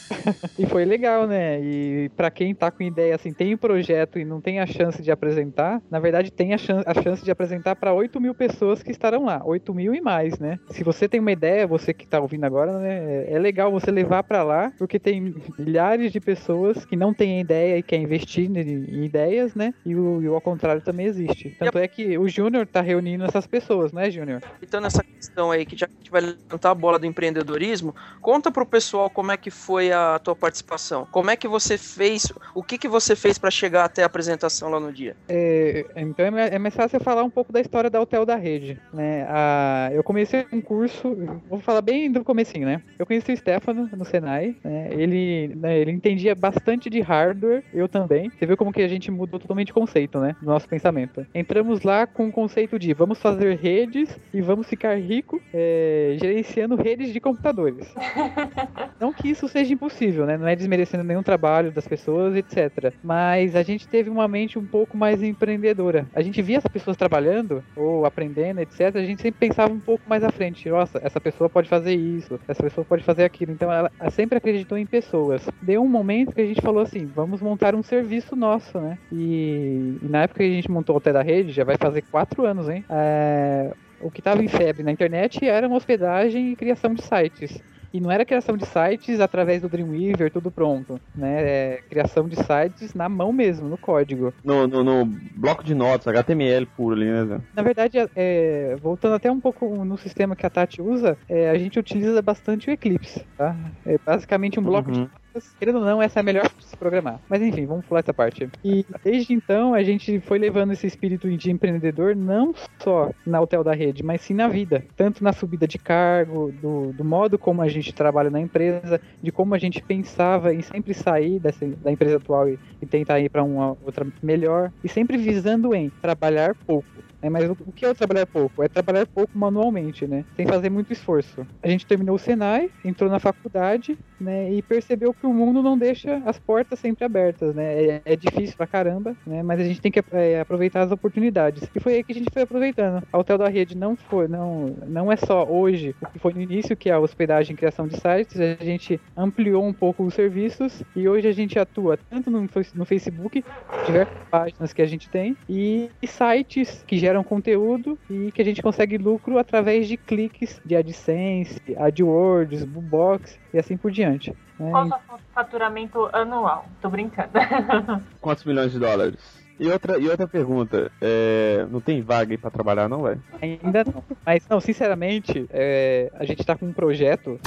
E 0.59 0.67
foi 0.67 0.85
legal, 0.85 1.27
né? 1.27 1.61
E 1.61 2.11
pra 2.17 2.31
quem 2.31 2.55
tá 2.55 2.71
com 2.71 2.83
ideia, 2.83 3.15
assim, 3.15 3.33
tem 3.33 3.55
o 3.55 3.59
projeto 3.59 4.19
e 4.19 4.25
não 4.25 4.41
tem 4.41 4.61
a 4.61 4.67
chance 4.67 5.03
de 5.03 5.11
apresentar, 5.11 5.81
na 5.91 5.99
verdade 5.99 6.31
tem 6.31 6.53
a, 6.55 6.59
chan 6.59 6.83
a 6.85 6.95
chance 6.95 7.25
de 7.25 7.31
apresentar 7.31 7.77
pra 7.77 7.93
8 7.93 8.21
mil 8.21 8.35
pessoas 8.35 8.83
que 8.83 8.91
estarão 8.91 9.25
lá. 9.25 9.43
8 9.45 9.73
mil 9.75 9.95
e 9.95 10.01
mais, 10.01 10.39
né? 10.39 10.59
Se 10.71 10.85
você 10.85 11.09
tem 11.09 11.21
uma 11.21 11.33
ideia, 11.33 11.67
você 11.67 11.93
que 11.93 12.07
tá 12.07 12.21
ouvindo 12.21 12.45
agora, 12.45 12.79
né? 12.79 13.31
É 13.31 13.39
legal 13.39 13.71
você 13.71 13.91
levar 13.91 14.23
pra 14.23 14.43
lá, 14.43 14.73
porque 14.79 14.99
tem 14.99 15.35
milhares 15.59 16.13
de 16.13 16.21
pessoas 16.21 16.85
que 16.85 16.97
não 16.97 17.15
têm 17.15 17.41
ideia 17.41 17.79
e 17.79 17.83
querem 17.83 18.05
investir 18.05 18.51
em 18.51 19.05
ideias, 19.05 19.55
né? 19.55 19.73
E 19.85 19.95
o, 19.95 20.23
e 20.23 20.29
o 20.29 20.35
ao 20.35 20.41
contrário 20.41 20.83
também 20.83 21.07
existe. 21.07 21.51
Tanto 21.59 21.79
é 21.79 21.87
que 21.87 22.19
o 22.19 22.29
Júnior 22.29 22.67
tá 22.67 22.81
reunindo 22.81 23.25
essas 23.25 23.47
pessoas, 23.47 23.93
né, 23.93 24.11
Júnior? 24.11 24.43
Então, 24.63 24.81
nessa 24.81 25.03
questão 25.03 25.51
aí, 25.51 25.67
que 25.67 25.77
já 25.77 25.87
que 25.87 25.95
a 25.95 25.99
gente 25.99 26.11
vai 26.11 26.21
levantar 26.21 26.71
a 26.71 26.75
bola 26.75 26.99
do 26.99 27.07
empreendedorismo, 27.07 27.95
conta 28.21 28.51
pro 28.51 28.67
pessoal 28.67 29.11
como 29.11 29.33
é 29.33 29.37
que 29.37 29.51
foi 29.51 29.93
a, 29.93 30.00
a 30.01 30.19
tua 30.19 30.35
participação. 30.37 31.07
Como 31.11 31.31
é 31.31 31.37
que 31.37 31.49
você 31.49 31.77
fez, 31.77 32.33
o 32.55 32.63
que 32.63 32.79
que 32.79 32.89
você 32.89 33.15
fez 33.15 33.39
para 33.39 33.51
chegar 33.51 33.85
até 33.85 34.03
a 34.03 34.07
apresentação 34.07 34.69
lá 34.71 34.81
no 34.81 34.93
dia? 34.93 35.17
É, 35.29 35.87
então 35.97 36.25
é, 36.39 36.55
é 36.55 36.59
mais 36.59 36.75
fácil 36.75 36.97
eu 36.97 37.05
falar 37.05 37.23
um 37.23 37.31
pouco 37.31 37.53
da 37.53 37.61
história 37.61 37.91
da 37.91 38.01
Hotel 38.01 38.25
da 38.25 38.37
Rede, 38.37 38.81
né? 38.93 39.27
A, 39.29 39.91
eu 39.93 40.03
comecei 40.03 40.47
um 40.53 40.61
curso, 40.61 41.17
vou 41.49 41.61
falar 41.61 41.83
bem 41.83 42.11
do 42.11 42.25
comecinho, 42.25 42.67
né? 42.67 42.83
Eu 42.99 43.07
conheci 43.07 43.33
o 43.33 43.37
Stefano 43.37 43.89
no 43.97 44.05
Senai, 44.05 44.57
né? 44.65 44.89
Ele, 44.93 45.53
né, 45.57 45.79
ele 45.79 45.91
entendia 45.91 46.35
bastante 46.35 46.89
de 46.89 47.01
hardware, 47.01 47.63
eu 47.73 47.89
também. 47.89 48.31
Você 48.31 48.47
viu 48.47 48.57
como 48.57 48.73
que 48.73 48.83
a 48.83 48.89
gente 48.89 49.11
mudou 49.11 49.39
totalmente 49.39 49.73
o 49.73 49.75
conceito, 49.75 50.19
né? 50.19 50.37
Do 50.41 50.47
nosso 50.47 50.69
pensamento. 50.69 51.27
Entramos 51.35 51.83
lá 51.83 52.07
com 52.07 52.29
o 52.29 52.33
conceito 52.33 52.79
de 52.79 52.93
vamos 52.93 53.21
fazer 53.21 53.57
redes 53.57 54.19
e 54.33 54.41
vamos 54.41 54.67
ficar 54.67 54.99
rico 54.99 55.41
é, 55.53 56.17
gerenciando 56.21 56.77
redes 56.77 57.13
de 57.13 57.21
computadores. 57.21 57.93
Não 59.01 59.13
que 59.13 59.31
isso 59.31 59.49
seja 59.49 59.73
impossível, 59.73 59.90
né? 60.27 60.37
Não 60.37 60.47
é 60.47 60.57
desmerecendo 60.57 61.05
nenhum 61.05 61.23
trabalho 61.23 61.71
das 61.71 61.87
pessoas, 61.87 62.35
etc. 62.37 62.93
Mas 63.03 63.57
a 63.57 63.63
gente 63.63 63.87
teve 63.89 64.11
uma 64.11 64.27
mente 64.29 64.59
um 64.59 64.65
pouco 64.65 64.97
mais 64.97 65.23
empreendedora. 65.23 66.07
A 66.15 66.23
gente 66.23 66.41
via 66.43 66.59
as 66.59 66.65
pessoas 66.65 66.97
trabalhando 66.97 67.63
ou 67.77 68.05
aprendendo, 68.05 68.61
etc. 68.61 68.95
A 68.95 69.05
gente 69.05 69.23
sempre 69.23 69.49
pensava 69.49 69.73
um 69.73 69.81
pouco 69.81 70.05
mais 70.09 70.23
à 70.25 70.31
frente. 70.31 70.69
Nossa, 70.69 71.01
essa 71.03 71.21
pessoa 71.21 71.49
pode 71.49 71.69
fazer 71.69 71.95
isso, 71.95 72.39
essa 72.49 72.63
pessoa 72.63 72.85
pode 72.85 73.03
fazer 73.03 73.25
aquilo. 73.25 73.53
Então 73.53 73.73
ela 73.73 73.91
sempre 74.11 74.39
acreditou 74.39 74.79
em 74.79 74.87
pessoas. 74.87 75.49
Deu 75.61 75.83
um 75.83 75.89
momento 75.89 76.35
que 76.35 76.41
a 76.41 76.47
gente 76.47 76.61
falou 76.61 76.83
assim: 76.83 77.07
vamos 77.07 77.41
montar 77.41 77.75
um 77.75 77.83
serviço 77.83 78.37
nosso, 78.37 78.79
né? 78.79 78.99
E, 79.13 79.99
e 80.03 80.09
na 80.09 80.23
época 80.23 80.41
que 80.41 80.51
a 80.51 80.55
gente 80.55 80.71
montou 80.71 80.95
o 80.95 80.99
Hotel 80.99 81.13
da 81.13 81.23
Rede, 81.23 81.53
já 81.53 81.65
vai 81.65 81.77
fazer 81.77 82.03
quatro 82.11 82.45
anos, 82.45 82.69
hein? 82.69 82.85
É, 82.89 83.73
o 84.01 84.11
que 84.11 84.21
estava 84.21 84.43
em 84.43 84.49
febre 84.49 84.83
na 84.83 84.91
internet 84.91 85.47
era 85.47 85.69
hospedagem 85.69 86.53
e 86.53 86.57
criação 86.57 86.95
de 86.95 87.03
sites. 87.03 87.63
E 87.93 88.01
não 88.01 88.11
era 88.11 88.25
criação 88.25 88.57
de 88.57 88.65
sites 88.67 89.19
através 89.21 89.63
do 89.63 89.69
Dreamweaver, 89.69 90.31
tudo 90.31 90.51
pronto, 90.51 91.01
né? 91.15 91.43
É 91.77 91.83
criação 91.89 92.29
de 92.29 92.37
sites 92.37 92.95
na 92.95 93.09
mão 93.09 93.33
mesmo, 93.33 93.69
no 93.69 93.77
código. 93.77 94.33
No, 94.45 94.67
no, 94.67 94.85
no 94.85 95.07
bloco 95.35 95.65
de 95.65 95.75
notas, 95.75 96.07
HTML 96.07 96.67
puro 96.67 96.95
ali, 96.95 97.07
né? 97.07 97.41
Na 97.53 97.63
verdade, 97.63 97.99
é, 98.15 98.77
voltando 98.77 99.17
até 99.17 99.31
um 99.31 99.41
pouco 99.41 99.85
no 99.85 99.99
sistema 99.99 100.37
que 100.37 100.47
a 100.47 100.51
Tati 100.51 100.81
usa, 100.81 101.19
é, 101.29 101.51
a 101.51 101.59
gente 101.59 101.79
utiliza 101.81 102.23
bastante 102.23 102.71
o 102.71 102.73
Eclipse, 102.73 103.27
tá? 103.37 103.57
É 103.85 103.97
basicamente 103.99 104.61
um 104.61 104.63
bloco 104.65 104.91
Uhum. 104.91 104.93
de 104.93 105.11
Querendo 105.59 105.79
ou 105.79 105.85
não, 105.85 106.03
essa 106.03 106.19
é 106.19 106.21
a 106.21 106.25
melhor 106.25 106.49
de 106.57 106.65
se 106.65 106.77
programar. 106.77 107.21
Mas 107.29 107.41
enfim, 107.43 107.67
vamos 107.67 107.85
pular 107.87 108.01
essa 108.01 108.13
parte. 108.13 108.49
E 108.65 108.85
desde 109.05 109.33
então 109.33 109.75
a 109.75 109.83
gente 109.83 110.21
foi 110.21 110.39
levando 110.39 110.73
esse 110.73 110.87
espírito 110.87 111.29
de 111.37 111.51
empreendedor 111.51 112.17
não 112.17 112.53
só 112.79 113.11
na 113.25 113.41
hotel 113.41 113.63
da 113.63 113.73
rede, 113.73 114.03
mas 114.03 114.21
sim 114.21 114.35
na 114.35 114.49
vida. 114.49 114.85
Tanto 114.97 115.23
na 115.23 115.33
subida 115.33 115.67
de 115.67 115.79
cargo, 115.79 116.53
do, 116.61 116.93
do 116.93 117.05
modo 117.05 117.39
como 117.39 117.63
a 117.63 117.69
gente 117.69 117.93
trabalha 117.93 118.31
na 118.31 118.41
empresa, 118.41 119.01
de 119.23 119.31
como 119.31 119.55
a 119.55 119.59
gente 119.59 119.83
pensava 119.83 120.53
em 120.53 120.63
sempre 120.63 120.95
sair 120.95 121.39
dessa, 121.39 121.67
da 121.67 121.93
empresa 121.93 122.17
atual 122.17 122.49
e, 122.49 122.59
e 122.83 122.87
tentar 122.87 123.21
ir 123.21 123.29
para 123.29 123.43
uma 123.43 123.77
outra 123.85 124.07
melhor. 124.23 124.73
E 124.83 124.89
sempre 124.89 125.17
visando 125.17 125.75
em 125.75 125.91
trabalhar 126.01 126.55
pouco. 126.67 126.89
né? 127.23 127.29
mas 127.29 127.49
o, 127.49 127.55
que 127.73 127.87
é 127.87 127.95
trabalhar 127.95 128.27
pouco? 128.27 128.63
É 128.63 128.69
trabalhar 128.69 129.07
pouco 129.07 129.37
manualmente, 129.37 130.07
né? 130.07 130.25
Sem 130.37 130.47
fazer 130.47 130.71
muito 130.71 130.93
esforço. 130.93 131.47
A 131.63 131.69
gente 131.69 131.87
terminou 131.87 132.17
o 132.17 132.19
Senai, 132.19 132.71
entrou 132.85 133.11
na 133.11 133.19
faculdade, 133.19 133.99
né? 134.21 134.53
E 134.53 134.63
percebeu 134.63 135.15
que 135.15 135.27
o 135.27 135.33
mundo 135.33 135.63
não 135.63 135.77
deixa 135.77 136.23
as 136.25 136.39
portas 136.39 136.79
sempre 136.79 137.05
abertas, 137.05 137.55
né? 137.55 137.85
É, 137.85 138.03
é 138.05 138.17
difícil 138.17 138.57
pra 138.57 138.67
caramba, 138.67 139.17
né? 139.27 139.43
Mas 139.43 139.61
a 139.61 139.65
gente 139.65 139.81
tem 139.81 139.91
que 139.91 140.03
é, 140.13 140.41
aproveitar 140.41 140.83
as 140.83 140.93
oportunidades. 140.93 141.69
E 141.75 141.81
foi 141.81 141.95
aí 141.95 142.05
que 142.05 142.13
a 142.13 142.15
gente 142.15 142.31
foi 142.33 142.43
aproveitando. 142.43 143.03
A 143.13 143.19
Hotel 143.19 143.39
da 143.39 143.49
Rede 143.49 143.77
não 143.77 143.97
foi, 143.97 144.29
não, 144.29 144.77
não 144.87 145.11
é 145.11 145.17
só 145.17 145.45
hoje 145.45 145.95
o 146.01 146.07
que 146.07 146.19
foi 146.19 146.33
no 146.35 146.41
início, 146.41 146.77
que 146.77 146.91
é 146.91 146.93
a 146.93 146.99
hospedagem 146.99 147.55
e 147.55 147.57
criação 147.57 147.87
de 147.87 147.99
sites. 147.99 148.39
A 148.41 148.65
gente 148.65 149.01
ampliou 149.17 149.65
um 149.65 149.73
pouco 149.73 150.05
os 150.05 150.15
serviços 150.15 150.83
e 150.95 151.09
hoje 151.09 151.29
a 151.29 151.33
gente 151.33 151.59
atua 151.59 151.97
tanto 151.97 152.31
no, 152.31 152.49
no 152.75 152.85
Facebook, 152.85 153.45
diversas 153.87 154.17
páginas 154.31 154.73
que 154.73 154.83
a 154.83 154.87
gente 154.87 155.09
tem, 155.09 155.37
e 155.49 155.91
sites 156.07 156.85
que 156.87 156.99
geram 156.99 157.23
conteúdo 157.23 157.99
e 158.11 158.31
que 158.33 158.43
a 158.43 158.45
gente 158.45 158.63
consegue 158.63 158.99
lucro 158.99 159.39
através 159.39 159.89
de 159.89 159.97
cliques 159.97 160.61
de 160.65 160.77
AdSense, 160.77 161.61
AdWords, 161.77 162.65
Boobox 162.65 163.39
e 163.53 163.59
assim 163.59 163.77
por 163.77 163.91
diante. 163.91 164.10
Né? 164.13 164.19
Qual 164.59 164.85
o 164.85 164.89
seu 164.89 164.99
faturamento 165.35 166.09
anual? 166.13 166.67
Tô 166.81 166.89
brincando. 166.89 167.31
Quantos 168.21 168.45
milhões 168.45 168.73
de 168.73 168.79
dólares? 168.79 169.41
E 169.59 169.69
outra, 169.69 169.99
e 169.99 170.09
outra 170.09 170.27
pergunta, 170.27 170.91
é, 171.03 171.67
não 171.71 171.83
tem 171.83 172.01
vaga 172.01 172.33
aí 172.33 172.39
pra 172.39 172.51
trabalhar 172.51 172.89
não, 172.89 173.03
velho? 173.03 173.23
Ainda 173.43 173.85
não. 173.85 174.03
Mas, 174.25 174.49
não, 174.49 174.59
sinceramente, 174.59 175.47
é, 175.51 176.11
a 176.15 176.25
gente 176.25 176.43
tá 176.45 176.57
com 176.57 176.65
um 176.65 176.73
projeto. 176.73 177.39